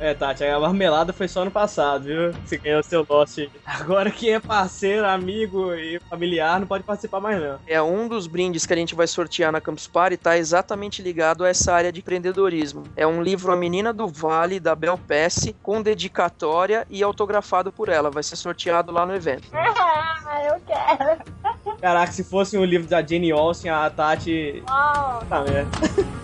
É, 0.00 0.14
Tati, 0.14 0.44
a 0.58 0.60
marmelada 0.60 1.12
foi 1.12 1.28
só 1.28 1.44
no 1.44 1.50
passado, 1.50 2.04
viu? 2.04 2.32
Você 2.44 2.56
ganhou 2.58 2.82
seu 2.82 3.06
lote. 3.08 3.50
Agora 3.64 4.10
quem 4.10 4.34
é 4.34 4.40
parceiro, 4.40 5.06
amigo 5.06 5.72
e 5.74 6.00
familiar 6.10 6.60
não 6.60 6.66
pode 6.66 6.84
participar 6.84 7.20
mais, 7.20 7.40
não. 7.40 7.58
É 7.66 7.80
um 7.80 8.08
dos 8.08 8.26
brindes 8.26 8.66
que 8.66 8.72
a 8.72 8.76
gente 8.76 8.94
vai 8.94 9.06
sortear 9.06 9.52
na 9.52 9.60
Campus 9.60 9.86
Party, 9.86 10.16
tá 10.16 10.36
exatamente 10.36 11.02
ligado 11.02 11.44
a 11.44 11.48
essa 11.48 11.72
área 11.72 11.92
de 11.92 12.00
empreendedorismo. 12.00 12.84
É 12.96 13.06
um 13.06 13.22
livro 13.22 13.52
A 13.52 13.56
Menina 13.56 13.92
do 13.92 14.08
Vale, 14.08 14.60
da 14.60 14.74
Bel 14.74 14.98
Pesce, 14.98 15.54
com 15.62 15.80
dedicatória 15.80 16.86
e 16.90 17.02
autografado 17.02 17.72
por 17.72 17.88
ela. 17.88 18.10
Vai 18.10 18.22
ser 18.22 18.36
sorteado 18.36 18.92
lá 18.92 19.06
no 19.06 19.14
evento. 19.14 19.48
Ah, 20.30 20.44
eu 20.44 20.60
quero. 20.66 21.78
Caraca, 21.80 22.12
se 22.12 22.22
fosse 22.22 22.58
um 22.58 22.64
livro 22.64 22.86
da 22.86 23.00
Jane 23.00 23.32
Austen, 23.32 23.70
a 23.70 23.88
Tati. 23.88 24.62
Oh. 24.64 25.24
Tá 25.24 25.40
merda. 25.40 25.70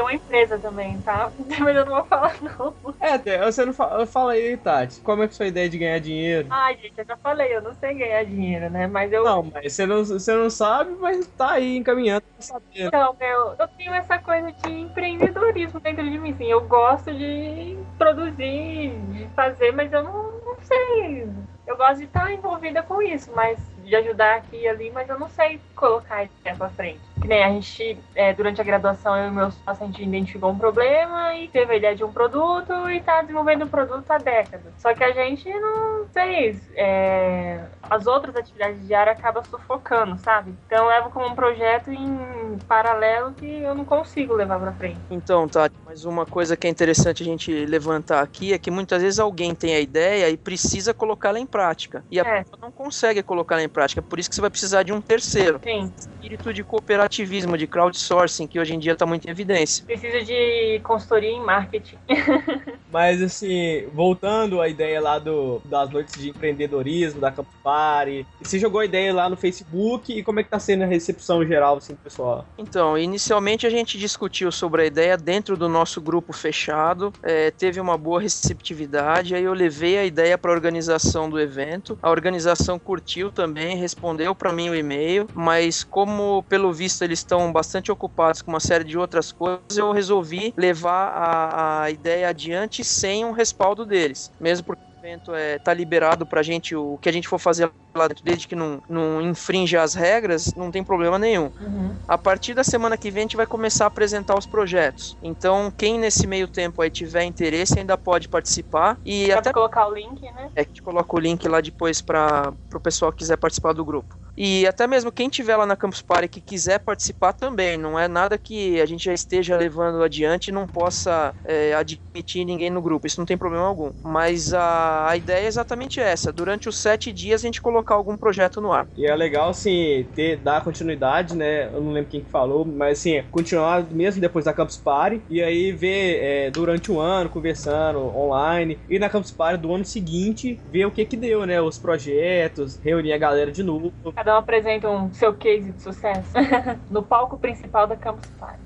tem 0.01 0.03
uma 0.03 0.15
empresa 0.15 0.59
também, 0.59 0.99
tá? 1.03 1.31
Mas 1.61 1.77
eu 1.77 1.85
não 1.85 1.95
vou 1.97 2.05
falar, 2.05 2.35
não. 2.43 2.75
É, 3.01 3.45
você 3.45 3.65
não 3.65 3.73
fala, 3.73 4.07
fala 4.07 4.33
aí, 4.33 4.57
Tati. 4.57 5.01
Como 5.03 5.23
é 5.23 5.27
que 5.27 5.35
é 5.35 5.37
sua 5.37 5.47
ideia 5.47 5.69
de 5.69 5.79
ganhar 5.79 5.99
dinheiro? 5.99 6.49
Ai, 6.51 6.77
gente, 6.77 6.95
eu 6.97 7.05
já 7.05 7.17
falei, 7.19 7.55
eu 7.55 7.63
não 7.63 7.75
sei 7.75 7.95
ganhar 7.95 8.25
dinheiro, 8.25 8.71
né? 8.71 8.87
Mas 8.87 9.13
eu. 9.13 9.25
Não, 9.25 9.43
mas 9.43 9.73
você 9.73 9.87
não, 9.87 10.05
você 10.05 10.35
não 10.35 10.49
sabe, 10.49 10.91
mas 10.99 11.27
tá 11.29 11.53
aí 11.53 11.77
encaminhando 11.77 12.23
pra 12.23 12.43
saber. 12.43 12.87
Então, 12.87 13.15
eu, 13.21 13.55
eu 13.59 13.69
tenho 13.77 13.93
essa 13.95 14.19
coisa 14.19 14.51
de 14.53 14.71
empreendedorismo 14.71 15.81
dentro 15.81 16.03
de 16.03 16.19
mim, 16.19 16.35
sim. 16.37 16.51
Eu 16.51 16.67
gosto 16.67 17.13
de 17.13 17.79
produzir, 17.99 18.91
de 19.13 19.29
fazer, 19.35 19.73
mas 19.73 19.93
eu 19.93 20.03
não, 20.03 20.13
não 20.13 20.57
sei. 20.63 21.29
Eu 21.67 21.77
gosto 21.77 21.99
de 21.99 22.05
estar 22.05 22.33
envolvida 22.33 22.83
com 22.83 23.01
isso, 23.03 23.31
mas 23.35 23.59
de 23.85 23.95
ajudar 23.97 24.37
aqui 24.37 24.57
e 24.57 24.69
ali, 24.69 24.91
mas 24.91 25.09
eu 25.09 25.19
não 25.19 25.29
sei 25.29 25.61
colocar 25.77 26.25
isso 26.25 26.33
pra 26.57 26.71
frente. 26.71 27.01
Que 27.21 27.29
nem 27.29 27.45
a 27.45 27.49
gente, 27.51 27.99
é, 28.15 28.33
durante 28.33 28.61
a 28.61 28.65
graduação, 28.65 29.15
eu 29.17 29.29
e 29.29 29.31
meu 29.31 29.51
sócio, 29.51 29.85
a 29.85 29.87
gente 29.87 30.03
identificou 30.03 30.51
um 30.51 30.59
problema 30.59 31.35
e 31.35 31.49
teve 31.49 31.75
a 31.75 31.77
ideia 31.77 31.95
de 31.95 32.03
um 32.03 32.11
produto 32.11 32.89
e 32.89 33.01
tá 33.01 33.21
desenvolvendo 33.21 33.63
o 33.63 33.65
um 33.67 33.69
produto 33.69 34.11
há 34.11 34.17
décadas. 34.17 34.73
Só 34.79 34.95
que 34.95 35.05
a 35.05 35.13
gente 35.13 35.49
não 35.49 36.07
sei, 36.13 36.59
é, 36.75 37.61
as 37.83 38.07
outras 38.07 38.35
atividades 38.37 38.87
diárias 38.87 39.19
acabam 39.19 39.45
sufocando, 39.45 40.19
sabe? 40.19 40.55
Então 40.67 40.85
eu 40.85 40.89
levo 40.89 41.11
como 41.11 41.27
um 41.27 41.35
projeto 41.35 41.91
em 41.91 42.59
paralelo 42.67 43.33
que 43.33 43.63
eu 43.63 43.75
não 43.75 43.85
consigo 43.85 44.35
levar 44.35 44.59
pra 44.59 44.73
frente. 44.73 44.99
Então, 45.11 45.47
Tati, 45.47 45.75
mas 45.85 46.05
uma 46.05 46.25
coisa 46.25 46.57
que 46.57 46.67
é 46.67 46.71
interessante 46.71 47.23
a 47.23 47.27
gente 47.27 47.67
levantar 47.67 48.23
aqui 48.23 48.55
é 48.55 48.59
que 48.59 48.71
muitas 48.71 49.03
vezes 49.03 49.19
alguém 49.19 49.55
tem 49.55 49.75
a 49.75 49.81
ideia 49.81 50.31
e 50.31 50.37
precisa 50.37 50.95
colocá-la 50.95 51.39
em 51.39 51.47
prática. 51.47 52.03
E 52.11 52.19
a 52.19 52.23
é. 52.23 52.43
pessoa 52.43 52.59
não 52.63 52.71
consegue 52.71 53.23
colocá-la 53.23 53.63
em 53.63 53.69
prática. 53.69 54.01
Por 54.01 54.19
isso 54.19 54.29
que 54.29 54.35
você 54.35 54.41
vai 54.41 54.51
precisar 54.51 54.83
de 54.83 54.93
um 54.93 55.01
terceiro. 55.01 55.61
Sim. 55.63 55.93
Espírito 55.99 56.53
de 56.55 56.65
cooperação 56.65 57.10
cooperativismo, 57.11 57.59
de 57.59 57.67
crowdsourcing, 57.67 58.47
que 58.47 58.59
hoje 58.59 58.75
em 58.75 58.79
dia 58.79 58.93
está 58.93 59.05
muito 59.05 59.27
em 59.27 59.31
evidência. 59.31 59.85
Precisa 59.85 60.23
de 60.23 60.81
consultoria 60.85 61.31
em 61.31 61.41
marketing. 61.41 61.97
Mas 62.91 63.23
assim, 63.23 63.87
voltando 63.93 64.61
à 64.61 64.69
ideia 64.69 65.01
lá 65.01 65.19
do, 65.19 65.61
das 65.65 65.91
noites 65.91 66.21
de 66.21 66.31
empreendedorismo, 66.31 67.21
da 67.21 67.31
Campus 67.31 67.55
Party, 67.63 68.27
você 68.41 68.59
jogou 68.59 68.81
a 68.81 68.85
ideia 68.85 69.13
lá 69.13 69.29
no 69.29 69.37
Facebook 69.37 70.13
e 70.17 70.23
como 70.23 70.41
é 70.41 70.43
que 70.43 70.51
tá 70.51 70.59
sendo 70.59 70.85
a 70.85 70.87
recepção 70.87 71.45
geral, 71.45 71.77
assim, 71.77 71.95
do 71.95 71.99
pessoal? 71.99 72.45
Então, 72.57 72.97
inicialmente 72.97 73.67
a 73.67 73.71
gente 73.71 73.99
discutiu 73.99 74.51
sobre 74.51 74.83
a 74.83 74.87
ideia 74.87 75.17
dentro 75.17 75.57
do 75.57 75.69
nosso 75.69 76.01
grupo 76.01 76.33
fechado, 76.33 77.13
é, 77.23 77.51
teve 77.51 77.81
uma 77.81 77.97
boa 77.97 78.21
receptividade, 78.21 79.35
aí 79.35 79.45
eu 79.45 79.53
levei 79.53 79.99
a 79.99 80.05
ideia 80.05 80.37
para 80.37 80.51
a 80.51 80.55
organização 80.55 81.31
do 81.31 81.39
evento, 81.39 81.99
a 82.03 82.11
organização 82.11 82.79
curtiu 82.79 83.31
também, 83.31 83.77
respondeu 83.77 84.35
para 84.35 84.53
mim 84.53 84.69
o 84.69 84.75
e-mail, 84.75 85.29
mas 85.35 85.85
como 85.85 86.43
pelo 86.49 86.73
visto 86.73 87.00
eles 87.05 87.21
estão 87.21 87.53
bastante 87.53 87.91
ocupados 87.91 88.43
com 88.43 88.51
uma 88.51 88.61
série 88.61 88.85
de 88.85 88.99
outras 88.99 89.33
coisas, 89.33 89.77
eu 89.77 89.93
resolvi 89.93 90.53
levar 90.57 91.09
a, 91.09 91.83
a 91.83 91.91
ideia 91.91 92.29
adiante 92.29 92.85
sem 92.85 93.25
um 93.25 93.33
respaldo 93.33 93.85
deles, 93.85 94.31
mesmo 94.41 94.67
porque 94.67 94.83
o 94.83 94.99
evento 95.07 95.35
é, 95.35 95.59
tá 95.59 95.73
liberado 95.73 96.27
pra 96.27 96.43
gente 96.43 96.75
o 96.75 96.99
que 97.01 97.09
a 97.09 97.13
gente 97.13 97.29
for 97.29 97.39
fazer 97.39 97.71
lá 97.95 98.07
dentro, 98.07 98.25
desde 98.25 98.47
que 98.47 98.55
não, 98.55 98.81
não 98.89 99.21
infringe 99.21 99.77
as 99.77 99.95
regras, 99.95 100.55
não 100.55 100.71
tem 100.71 100.83
problema 100.83 101.19
nenhum. 101.19 101.51
Uhum. 101.61 101.97
A 102.07 102.17
partir 102.17 102.55
da 102.55 102.63
semana 102.63 102.97
que 102.97 103.11
vem 103.11 103.23
a 103.23 103.25
gente 103.25 103.37
vai 103.37 103.47
começar 103.47 103.85
a 103.85 103.89
apresentar 103.89 104.39
os 104.39 104.47
projetos. 104.47 105.17
Então, 105.23 105.73
quem 105.77 105.99
nesse 105.99 106.27
meio 106.27 106.47
tempo 106.47 106.83
aí 106.83 106.91
tiver 106.91 107.25
interesse 107.25 107.79
ainda 107.79 107.97
pode 107.99 108.29
participar 108.29 108.99
e 109.05 109.27
Pode 109.27 109.39
até 109.39 109.53
colocar 109.53 109.89
o 109.89 109.95
link, 109.95 110.23
né? 110.23 110.51
é 110.55 110.65
que 110.65 110.71
a 110.71 110.73
gente 110.73 110.83
coloca 110.83 111.17
o 111.17 111.19
link 111.19 111.47
lá 111.49 111.61
depois 111.61 112.01
para 112.01 112.53
o 112.73 112.81
pessoal 112.81 113.11
que 113.13 113.19
quiser 113.19 113.37
participar 113.37 113.73
do 113.73 113.85
grupo. 113.85 114.17
E 114.43 114.67
até 114.67 114.87
mesmo 114.87 115.13
quem 115.13 115.29
tiver 115.29 115.55
lá 115.55 115.67
na 115.67 115.77
Campus 115.77 116.01
Party 116.01 116.27
que 116.27 116.41
quiser 116.41 116.79
participar 116.79 117.35
também, 117.35 117.77
não 117.77 117.99
é 117.99 118.09
nada 118.09 118.39
que 118.39 118.81
a 118.81 118.87
gente 118.87 119.05
já 119.05 119.13
esteja 119.13 119.55
levando 119.55 120.03
adiante 120.03 120.49
e 120.49 120.53
não 120.53 120.67
possa 120.67 121.35
é, 121.45 121.75
admitir 121.75 122.47
ninguém 122.47 122.71
no 122.71 122.81
grupo, 122.81 123.07
isso 123.07 123.21
não 123.21 123.27
tem 123.27 123.37
problema 123.37 123.67
algum. 123.67 123.93
Mas 124.03 124.55
a, 124.55 125.11
a 125.11 125.15
ideia 125.15 125.45
é 125.45 125.47
exatamente 125.47 126.01
essa: 126.01 126.33
durante 126.33 126.71
os 126.71 126.79
sete 126.79 127.13
dias 127.13 127.43
a 127.43 127.47
gente 127.47 127.61
colocar 127.61 127.95
algum 127.95 128.17
projeto 128.17 128.63
no 128.63 128.73
ar. 128.73 128.89
E 128.97 129.07
é 129.07 129.15
legal, 129.15 129.51
assim, 129.51 130.07
ter, 130.15 130.39
dar 130.39 130.65
continuidade, 130.65 131.37
né? 131.37 131.67
Eu 131.67 131.83
não 131.83 131.93
lembro 131.93 132.09
quem 132.09 132.23
que 132.23 132.31
falou, 132.31 132.65
mas 132.65 133.01
assim, 133.01 133.23
continuar 133.31 133.91
mesmo 133.91 134.23
depois 134.23 134.47
da 134.47 134.55
Campus 134.55 134.79
Party 134.79 135.21
e 135.29 135.43
aí 135.43 135.71
ver 135.71 136.19
é, 136.23 136.51
durante 136.51 136.91
o 136.91 136.99
ano, 136.99 137.29
conversando 137.29 137.99
online, 138.17 138.79
e 138.89 138.99
na 138.99 139.11
Campus 139.11 139.33
Party 139.33 139.61
do 139.61 139.75
ano 139.75 139.85
seguinte, 139.85 140.59
ver 140.65 140.87
o 140.87 140.91
que 140.91 141.05
que 141.05 141.17
deu, 141.17 141.45
né? 141.45 141.61
Os 141.61 141.77
projetos, 141.77 142.79
reunir 142.83 143.13
a 143.13 143.19
galera 143.19 143.53
de 143.53 143.63
novo. 143.63 143.93
Cada 144.17 144.30
apresenta 144.37 144.89
um 144.89 145.13
seu 145.13 145.35
case 145.35 145.73
de 145.73 145.83
sucesso 145.83 146.33
no 146.91 147.03
palco 147.03 147.39
principal 147.39 147.87
da 147.87 147.97
Campus 147.97 148.31
Party. 148.39 148.61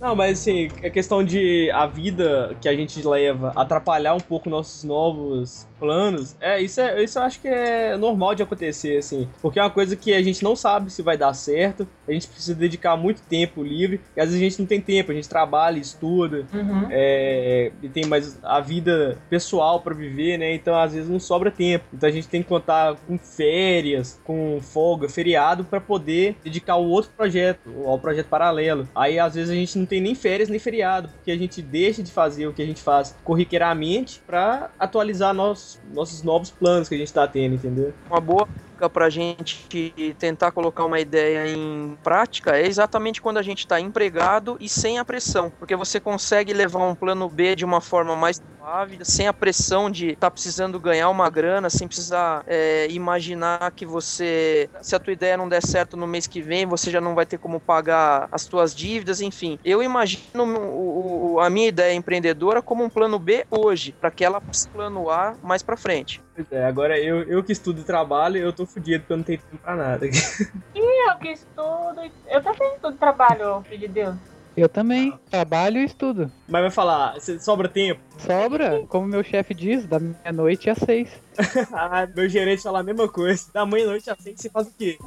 Não, 0.00 0.16
mas 0.16 0.40
assim, 0.40 0.68
a 0.84 0.90
questão 0.90 1.22
de 1.22 1.70
a 1.70 1.86
vida 1.86 2.56
que 2.60 2.68
a 2.68 2.74
gente 2.74 3.06
leva 3.06 3.52
atrapalhar 3.54 4.14
um 4.14 4.20
pouco 4.20 4.50
nossos 4.50 4.82
novos 4.82 5.68
planos, 5.82 6.36
é 6.40 6.60
isso, 6.62 6.80
é, 6.80 7.02
isso 7.02 7.18
eu 7.18 7.22
acho 7.24 7.40
que 7.40 7.48
é 7.48 7.96
normal 7.96 8.34
de 8.34 8.42
acontecer, 8.42 8.98
assim. 8.98 9.28
Porque 9.42 9.58
é 9.58 9.62
uma 9.62 9.70
coisa 9.70 9.96
que 9.96 10.14
a 10.14 10.22
gente 10.22 10.42
não 10.44 10.54
sabe 10.54 10.92
se 10.92 11.02
vai 11.02 11.16
dar 11.18 11.34
certo, 11.34 11.86
a 12.08 12.12
gente 12.12 12.28
precisa 12.28 12.54
dedicar 12.54 12.96
muito 12.96 13.20
tempo 13.22 13.62
livre, 13.62 14.00
e 14.16 14.20
às 14.20 14.26
vezes 14.28 14.40
a 14.40 14.44
gente 14.44 14.58
não 14.60 14.66
tem 14.66 14.80
tempo, 14.80 15.10
a 15.10 15.14
gente 15.14 15.28
trabalha, 15.28 15.78
estuda, 15.78 16.46
Uhum. 16.52 16.86
é, 16.90 17.72
e 17.82 17.88
tem 17.88 18.04
mais 18.06 18.38
a 18.42 18.60
vida 18.60 19.18
pessoal 19.28 19.80
pra 19.80 19.92
viver, 19.94 20.38
né? 20.38 20.54
Então 20.54 20.74
às 20.78 20.92
vezes 20.92 21.08
não 21.10 21.18
sobra 21.18 21.50
tempo. 21.50 21.84
Então 21.92 22.08
a 22.08 22.12
gente 22.12 22.28
tem 22.28 22.42
que 22.42 22.48
contar 22.48 22.94
com 23.06 23.18
férias, 23.18 24.20
com 24.24 24.60
folga, 24.60 25.08
feriado 25.08 25.64
pra 25.64 25.80
poder 25.80 26.36
dedicar 26.44 26.74
ao 26.74 26.84
outro 26.84 27.10
projeto, 27.16 27.60
ao 27.86 27.98
projeto 27.98 28.26
paralelo. 28.28 28.88
Aí 28.94 29.18
às 29.18 29.34
vezes 29.34 29.50
a 29.50 29.54
gente 29.54 29.78
não 29.78 29.86
tem 29.86 30.00
nem 30.00 30.14
férias 30.14 30.48
nem 30.48 30.58
feriado, 30.58 31.08
porque 31.08 31.30
a 31.30 31.36
gente 31.36 31.60
deixa 31.60 32.02
de 32.02 32.10
fazer 32.12 32.46
o 32.46 32.52
que 32.52 32.62
a 32.62 32.66
gente 32.66 32.80
faz 32.80 33.16
corriqueiramente 33.24 34.20
pra 34.26 34.70
atualizar 34.78 35.32
nossos, 35.34 35.71
nossos 35.92 36.22
novos 36.22 36.50
planos 36.50 36.88
que 36.88 36.94
a 36.94 36.98
gente 36.98 37.12
tá 37.12 37.26
tendo, 37.26 37.54
entendeu? 37.54 37.94
Uma 38.08 38.20
boa 38.20 38.48
dica 38.82 38.90
pra 38.90 39.08
gente 39.08 39.94
tentar 40.18 40.50
colocar 40.52 40.84
uma 40.84 40.98
ideia 40.98 41.48
em 41.48 41.96
prática 42.02 42.56
é 42.58 42.66
exatamente 42.66 43.20
quando 43.20 43.38
a 43.38 43.42
gente 43.42 43.60
está 43.60 43.78
empregado 43.80 44.56
e 44.60 44.68
sem 44.68 44.98
a 44.98 45.04
pressão, 45.04 45.52
porque 45.58 45.76
você 45.76 46.00
consegue 46.00 46.52
levar 46.52 46.80
um 46.80 46.94
plano 46.94 47.28
B 47.28 47.54
de 47.54 47.64
uma 47.64 47.80
forma 47.80 48.16
mais 48.16 48.40
suave, 48.58 48.98
sem 49.02 49.28
a 49.28 49.32
pressão 49.32 49.90
de 49.90 50.10
estar 50.10 50.30
precisando 50.30 50.80
ganhar 50.80 51.08
uma 51.08 51.28
grana, 51.30 51.70
sem 51.70 51.86
precisar 51.86 52.42
é, 52.46 52.88
imaginar 52.90 53.72
que 53.72 53.86
você, 53.86 54.68
se 54.80 54.94
a 54.94 54.98
tua 55.00 55.12
ideia 55.12 55.36
não 55.36 55.48
der 55.48 55.62
certo 55.62 55.96
no 55.96 56.06
mês 56.06 56.26
que 56.26 56.42
vem, 56.42 56.66
você 56.66 56.90
já 56.90 57.00
não 57.00 57.14
vai 57.14 57.26
ter 57.26 57.38
como 57.38 57.60
pagar 57.60 58.28
as 58.32 58.46
tuas 58.46 58.74
dívidas, 58.74 59.20
enfim. 59.20 59.58
Eu 59.64 59.82
imagino 59.82 60.22
o- 60.44 61.34
o- 61.34 61.40
a 61.40 61.48
minha 61.50 61.68
ideia 61.68 61.94
empreendedora 61.94 62.62
como 62.62 62.84
um 62.84 62.90
plano 62.90 63.18
B 63.18 63.44
hoje, 63.50 63.94
para 64.00 64.10
que 64.10 64.24
ela 64.24 64.40
plano 64.72 65.10
A 65.10 65.34
mais 65.42 65.62
para 65.62 65.76
frente. 65.76 66.20
Pois 66.34 66.46
é, 66.50 66.64
agora 66.64 66.98
eu, 66.98 67.22
eu 67.24 67.44
que 67.44 67.52
estudo 67.52 67.80
e 67.80 67.84
trabalho, 67.84 68.38
eu 68.38 68.52
tô 68.52 68.64
fudido 68.66 69.00
porque 69.00 69.12
eu 69.12 69.16
não 69.18 69.24
tenho 69.24 69.38
tempo 69.38 69.58
pra 69.62 69.76
nada. 69.76 70.06
Eu 70.74 71.18
que 71.18 71.28
estudo. 71.28 72.00
Eu 72.26 72.42
também 72.42 72.74
estudo 72.74 72.96
trabalho, 72.96 73.62
filho 73.68 73.80
de 73.80 73.88
Deus. 73.88 74.16
Eu 74.56 74.68
também 74.68 75.18
trabalho 75.30 75.78
e 75.78 75.84
estudo. 75.84 76.32
Mas 76.48 76.62
vai 76.62 76.70
falar, 76.70 77.20
"Cê- 77.20 77.38
sobra 77.38 77.68
tempo? 77.68 78.00
Sobra, 78.18 78.84
como 78.88 79.06
meu 79.06 79.22
chefe 79.24 79.52
diz, 79.54 79.84
da 79.86 79.98
meia-noite 79.98 80.70
às 80.70 80.78
seis. 80.78 81.08
Ah, 81.72 82.06
meu 82.14 82.28
gerente 82.28 82.62
fala 82.62 82.80
a 82.80 82.82
mesma 82.82 83.08
coisa. 83.08 83.46
Da 83.54 83.64
manhã 83.64 83.84
à 83.86 83.88
noite 83.88 84.10
à 84.10 84.14
frente 84.14 84.42
você 84.42 84.50
faz 84.50 84.66
o 84.66 84.72
quê? 84.78 84.98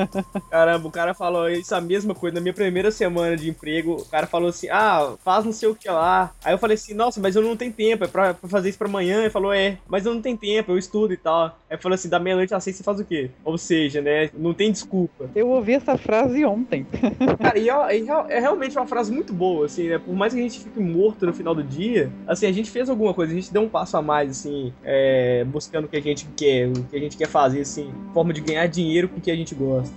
Caramba, 0.50 0.88
o 0.88 0.90
cara 0.90 1.12
falou 1.12 1.48
isso 1.50 1.74
a 1.74 1.80
mesma 1.80 2.14
coisa. 2.14 2.34
Na 2.36 2.40
minha 2.40 2.54
primeira 2.54 2.90
semana 2.90 3.36
de 3.36 3.50
emprego, 3.50 3.96
o 4.00 4.04
cara 4.06 4.26
falou 4.26 4.48
assim: 4.48 4.68
ah, 4.70 5.14
faz 5.22 5.44
não 5.44 5.52
sei 5.52 5.68
o 5.68 5.74
que 5.74 5.88
lá. 5.88 6.32
Aí 6.42 6.54
eu 6.54 6.58
falei 6.58 6.76
assim: 6.76 6.94
nossa, 6.94 7.20
mas 7.20 7.36
eu 7.36 7.42
não 7.42 7.54
tenho 7.54 7.70
tempo, 7.72 8.04
é 8.04 8.08
pra, 8.08 8.32
pra 8.32 8.48
fazer 8.48 8.70
isso 8.70 8.78
pra 8.78 8.88
amanhã. 8.88 9.20
Ele 9.20 9.30
falou: 9.30 9.52
é, 9.52 9.76
mas 9.86 10.06
eu 10.06 10.14
não 10.14 10.22
tenho 10.22 10.38
tempo, 10.38 10.72
eu 10.72 10.78
estudo 10.78 11.12
e 11.12 11.18
tal. 11.18 11.54
Aí 11.68 11.76
falou 11.76 11.94
assim: 11.94 12.08
da 12.08 12.18
meia-noite 12.18 12.54
às 12.54 12.64
seis 12.64 12.76
você 12.76 12.82
faz 12.82 12.98
o 12.98 13.04
quê? 13.04 13.30
Ou 13.44 13.58
seja, 13.58 14.00
né, 14.00 14.30
não 14.32 14.54
tem 14.54 14.72
desculpa. 14.72 15.28
Eu 15.34 15.48
ouvi 15.50 15.74
essa 15.74 15.98
frase 15.98 16.44
ontem. 16.46 16.86
Cara, 17.42 17.58
e 17.58 17.68
é, 17.68 17.98
é- 17.98 18.36
é 18.36 18.40
realmente 18.40 18.74
uma 18.78 18.86
frase 18.86 19.12
muito 19.12 19.34
boa, 19.34 19.66
assim, 19.66 19.88
né? 19.88 19.98
Por 19.98 20.14
mais 20.14 20.32
que 20.32 20.40
a 20.40 20.42
gente 20.42 20.60
fique 20.60 20.80
morto 20.80 21.26
no 21.26 21.34
final 21.34 21.54
do 21.54 21.62
dia, 21.62 22.10
assim, 22.26 22.46
a 22.46 22.52
gente 22.54 22.70
fez 22.70 22.88
alguma 22.88 23.12
coisa, 23.12 23.32
a 23.32 23.34
gente 23.34 23.52
deu 23.52 23.62
um 23.62 23.68
passo 23.68 23.96
a 23.96 24.02
mais, 24.02 24.30
assim, 24.30 24.72
é, 24.82 25.44
buscando 25.44 25.84
o 25.84 25.88
que 25.88 25.96
a 25.96 26.00
gente 26.00 26.26
quer, 26.36 26.68
o 26.68 26.84
que 26.84 26.96
a 26.96 27.00
gente 27.00 27.16
quer 27.16 27.28
fazer, 27.28 27.60
assim, 27.60 27.92
forma 28.12 28.32
de 28.32 28.40
ganhar 28.40 28.66
dinheiro 28.66 29.08
com 29.08 29.18
o 29.18 29.20
que 29.20 29.30
a 29.30 29.36
gente 29.36 29.54
gosta. 29.54 29.94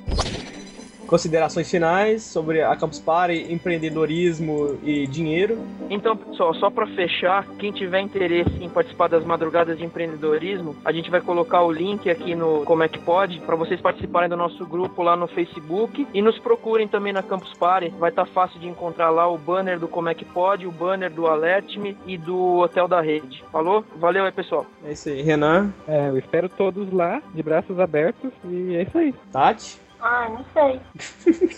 Considerações 1.08 1.70
finais 1.70 2.24
sobre 2.24 2.62
a 2.62 2.76
Campus 2.76 3.00
Party, 3.00 3.52
empreendedorismo 3.52 4.78
e 4.84 5.08
dinheiro. 5.08 5.58
Então, 5.90 6.16
pessoal, 6.16 6.54
só 6.56 6.70
para 6.70 6.86
fechar, 6.88 7.48
quem 7.58 7.72
tiver 7.72 8.02
interesse 8.02 8.52
em 8.62 8.70
participar 8.70 9.08
das 9.08 9.24
madrugadas 9.24 9.78
de 9.78 9.86
empreendedorismo, 9.86 10.76
a 10.84 10.92
gente 10.92 11.10
vai 11.10 11.22
colocar 11.22 11.64
o 11.64 11.72
link 11.72 12.10
aqui 12.10 12.36
no 12.36 12.64
Como 12.66 12.84
é 12.84 12.88
que 12.90 13.00
pode 13.00 13.40
para 13.40 13.56
vocês 13.56 13.80
participarem 13.80 14.30
do 14.30 14.36
nosso 14.38 14.66
grupo 14.66 15.02
lá 15.02 15.16
no 15.16 15.28
Facebook 15.28 16.08
e 16.14 16.22
nos 16.22 16.38
procurem 16.40 16.88
também 16.88 17.14
na 17.14 17.24
Campus 17.24 17.54
Party. 17.54 17.94
Vai 17.98 18.10
estar 18.10 18.26
fácil 18.26 18.60
de 18.60 18.68
encontrar 18.68 19.10
lá 19.10 19.28
o 19.28 19.38
banner 19.38 19.80
do 19.80 19.88
Como 19.88 20.10
é 20.10 20.14
que 20.14 20.26
pode, 20.26 20.68
o 20.68 20.72
banner 20.72 21.12
do 21.12 21.28
Alert 21.28 21.78
Me 21.78 21.98
e 22.06 22.18
do 22.18 22.58
Hotel 22.58 22.88
da 22.88 23.02
Rede. 23.02 23.44
Falou? 23.52 23.84
Valeu 23.98 24.26
aí, 24.26 24.32
pessoal. 24.32 24.66
É 24.86 24.92
isso 24.92 25.10
aí. 25.10 25.22
Renan, 25.22 25.72
É, 25.88 26.10
eu 26.10 26.18
espero 26.18 26.50
todos 26.50 26.92
lá, 26.92 27.22
de 27.34 27.42
braços 27.42 27.80
abertos, 27.80 28.32
e 28.46 28.76
é 28.76 28.84
isso 28.84 28.98
aí. 28.98 29.14
Tati, 29.32 29.80
Ah, 30.00 30.30
não 30.30 30.46
sei. 30.54 30.80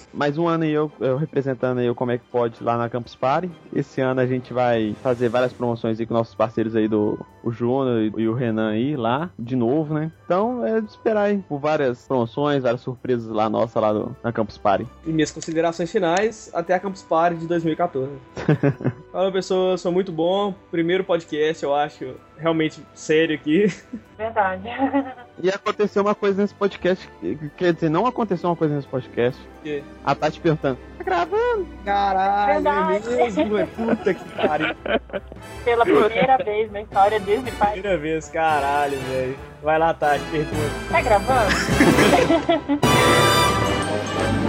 Mais 0.14 0.38
um 0.38 0.48
ano 0.48 0.64
aí 0.64 0.72
eu, 0.72 0.92
eu 1.00 1.18
representando 1.18 1.80
aí 1.80 1.90
o 1.90 1.96
Como 1.96 2.12
é 2.12 2.18
que 2.18 2.26
pode 2.26 2.64
lá 2.64 2.78
na 2.78 2.90
Campus 2.90 3.16
Party. 3.16 3.50
Esse 3.74 4.02
ano 4.02 4.22
a 4.22 4.26
gente 4.26 4.54
vai 4.54 4.96
fazer 5.04 5.30
várias 5.30 5.54
promoções 5.54 6.00
aí 6.00 6.06
com 6.06 6.14
nossos 6.14 6.36
parceiros 6.36 6.76
aí 6.76 6.88
do 6.88 7.20
o 7.44 7.52
Júnior 7.52 8.02
e, 8.02 8.22
e 8.22 8.28
o 8.28 8.34
Renan 8.34 8.72
aí 8.72 8.96
lá, 8.96 9.30
de 9.38 9.56
novo, 9.56 9.94
né? 9.94 10.12
Então 10.26 10.66
é 10.66 10.82
de 10.82 10.90
esperar 10.90 11.24
aí 11.24 11.38
por 11.38 11.60
várias 11.60 12.08
promoções, 12.08 12.64
várias 12.64 12.82
surpresas 12.82 13.30
lá 13.30 13.50
nossa 13.50 13.80
lá 13.80 13.94
do, 13.94 14.16
na 14.24 14.32
Campus 14.32 14.58
Party. 14.58 14.88
e 15.06 15.12
minhas 15.12 15.32
considerações 15.32 15.92
finais 15.92 16.52
até 16.54 16.74
a 16.74 16.80
Campus 16.80 17.04
Party 17.04 17.38
de 17.38 17.48
2014. 17.48 18.12
Fala, 19.12 19.32
pessoas, 19.32 19.82
sou 19.82 19.92
muito 19.92 20.12
bom. 20.12 20.54
Primeiro 20.72 21.04
podcast, 21.04 21.64
eu 21.64 21.74
acho, 21.74 22.16
realmente 22.40 22.84
sério 22.94 23.36
aqui. 23.36 23.68
Verdade. 24.18 24.64
E 25.42 25.50
aconteceu 25.50 26.02
uma 26.04 26.14
coisa 26.16 26.42
nesse 26.42 26.54
podcast, 26.54 27.10
que- 27.22 27.38
quer 27.56 27.74
dizer, 27.74 27.90
não 27.90 28.06
aconteceu 28.06 28.50
uma 28.50 28.56
coisa 28.56 28.76
nesse 28.76 28.88
podcast. 28.88 29.40
quê? 29.64 29.82
A 30.04 30.14
Tati 30.14 30.40
perguntando, 30.42 30.78
tá 30.98 31.04
gravando? 31.04 31.68
Caralho, 31.86 32.54
Verdade. 32.56 33.08
é 33.14 33.16
mesmo? 33.16 33.58
É 33.58 33.66
puta 33.66 34.14
que 34.14 34.30
pariu. 34.32 34.76
Pela 35.64 35.86
primeira 35.86 36.38
vez 36.38 36.70
na 36.72 36.82
história 36.82 37.20
desse 37.20 37.52
pai. 37.52 37.72
Primeira 37.74 37.98
vez, 37.98 38.28
caralho, 38.30 38.98
velho. 39.10 39.38
Vai 39.64 39.80
lá, 39.80 39.94
Tati, 39.94 40.24
pergunta. 40.26 40.58
Tá 40.92 41.02
gravando? 41.02 41.50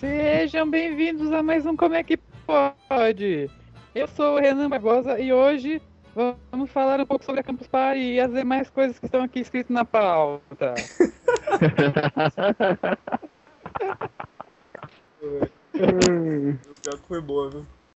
Sejam 0.00 0.68
bem-vindos 0.70 1.30
a 1.30 1.42
mais 1.42 1.66
um 1.66 1.76
Como 1.76 1.94
é 1.94 2.02
que 2.02 2.16
pode? 2.46 3.50
Eu 3.94 4.08
sou 4.08 4.36
o 4.36 4.40
Renan 4.40 4.70
Barbosa 4.70 5.20
e 5.20 5.30
hoje 5.30 5.82
vamos 6.50 6.70
falar 6.70 6.98
um 6.98 7.04
pouco 7.04 7.22
sobre 7.22 7.42
a 7.42 7.44
Campus 7.44 7.66
Party 7.66 8.00
e 8.00 8.18
as 8.18 8.32
demais 8.32 8.70
coisas 8.70 8.98
que 8.98 9.04
estão 9.04 9.22
aqui 9.22 9.40
escritas 9.40 9.74
na 9.74 9.84
pauta. 9.84 10.74
O 15.70 16.74
pior 16.82 16.98
que 16.98 17.06
foi 17.06 17.20
boa, 17.20 17.50
viu? 17.50 17.66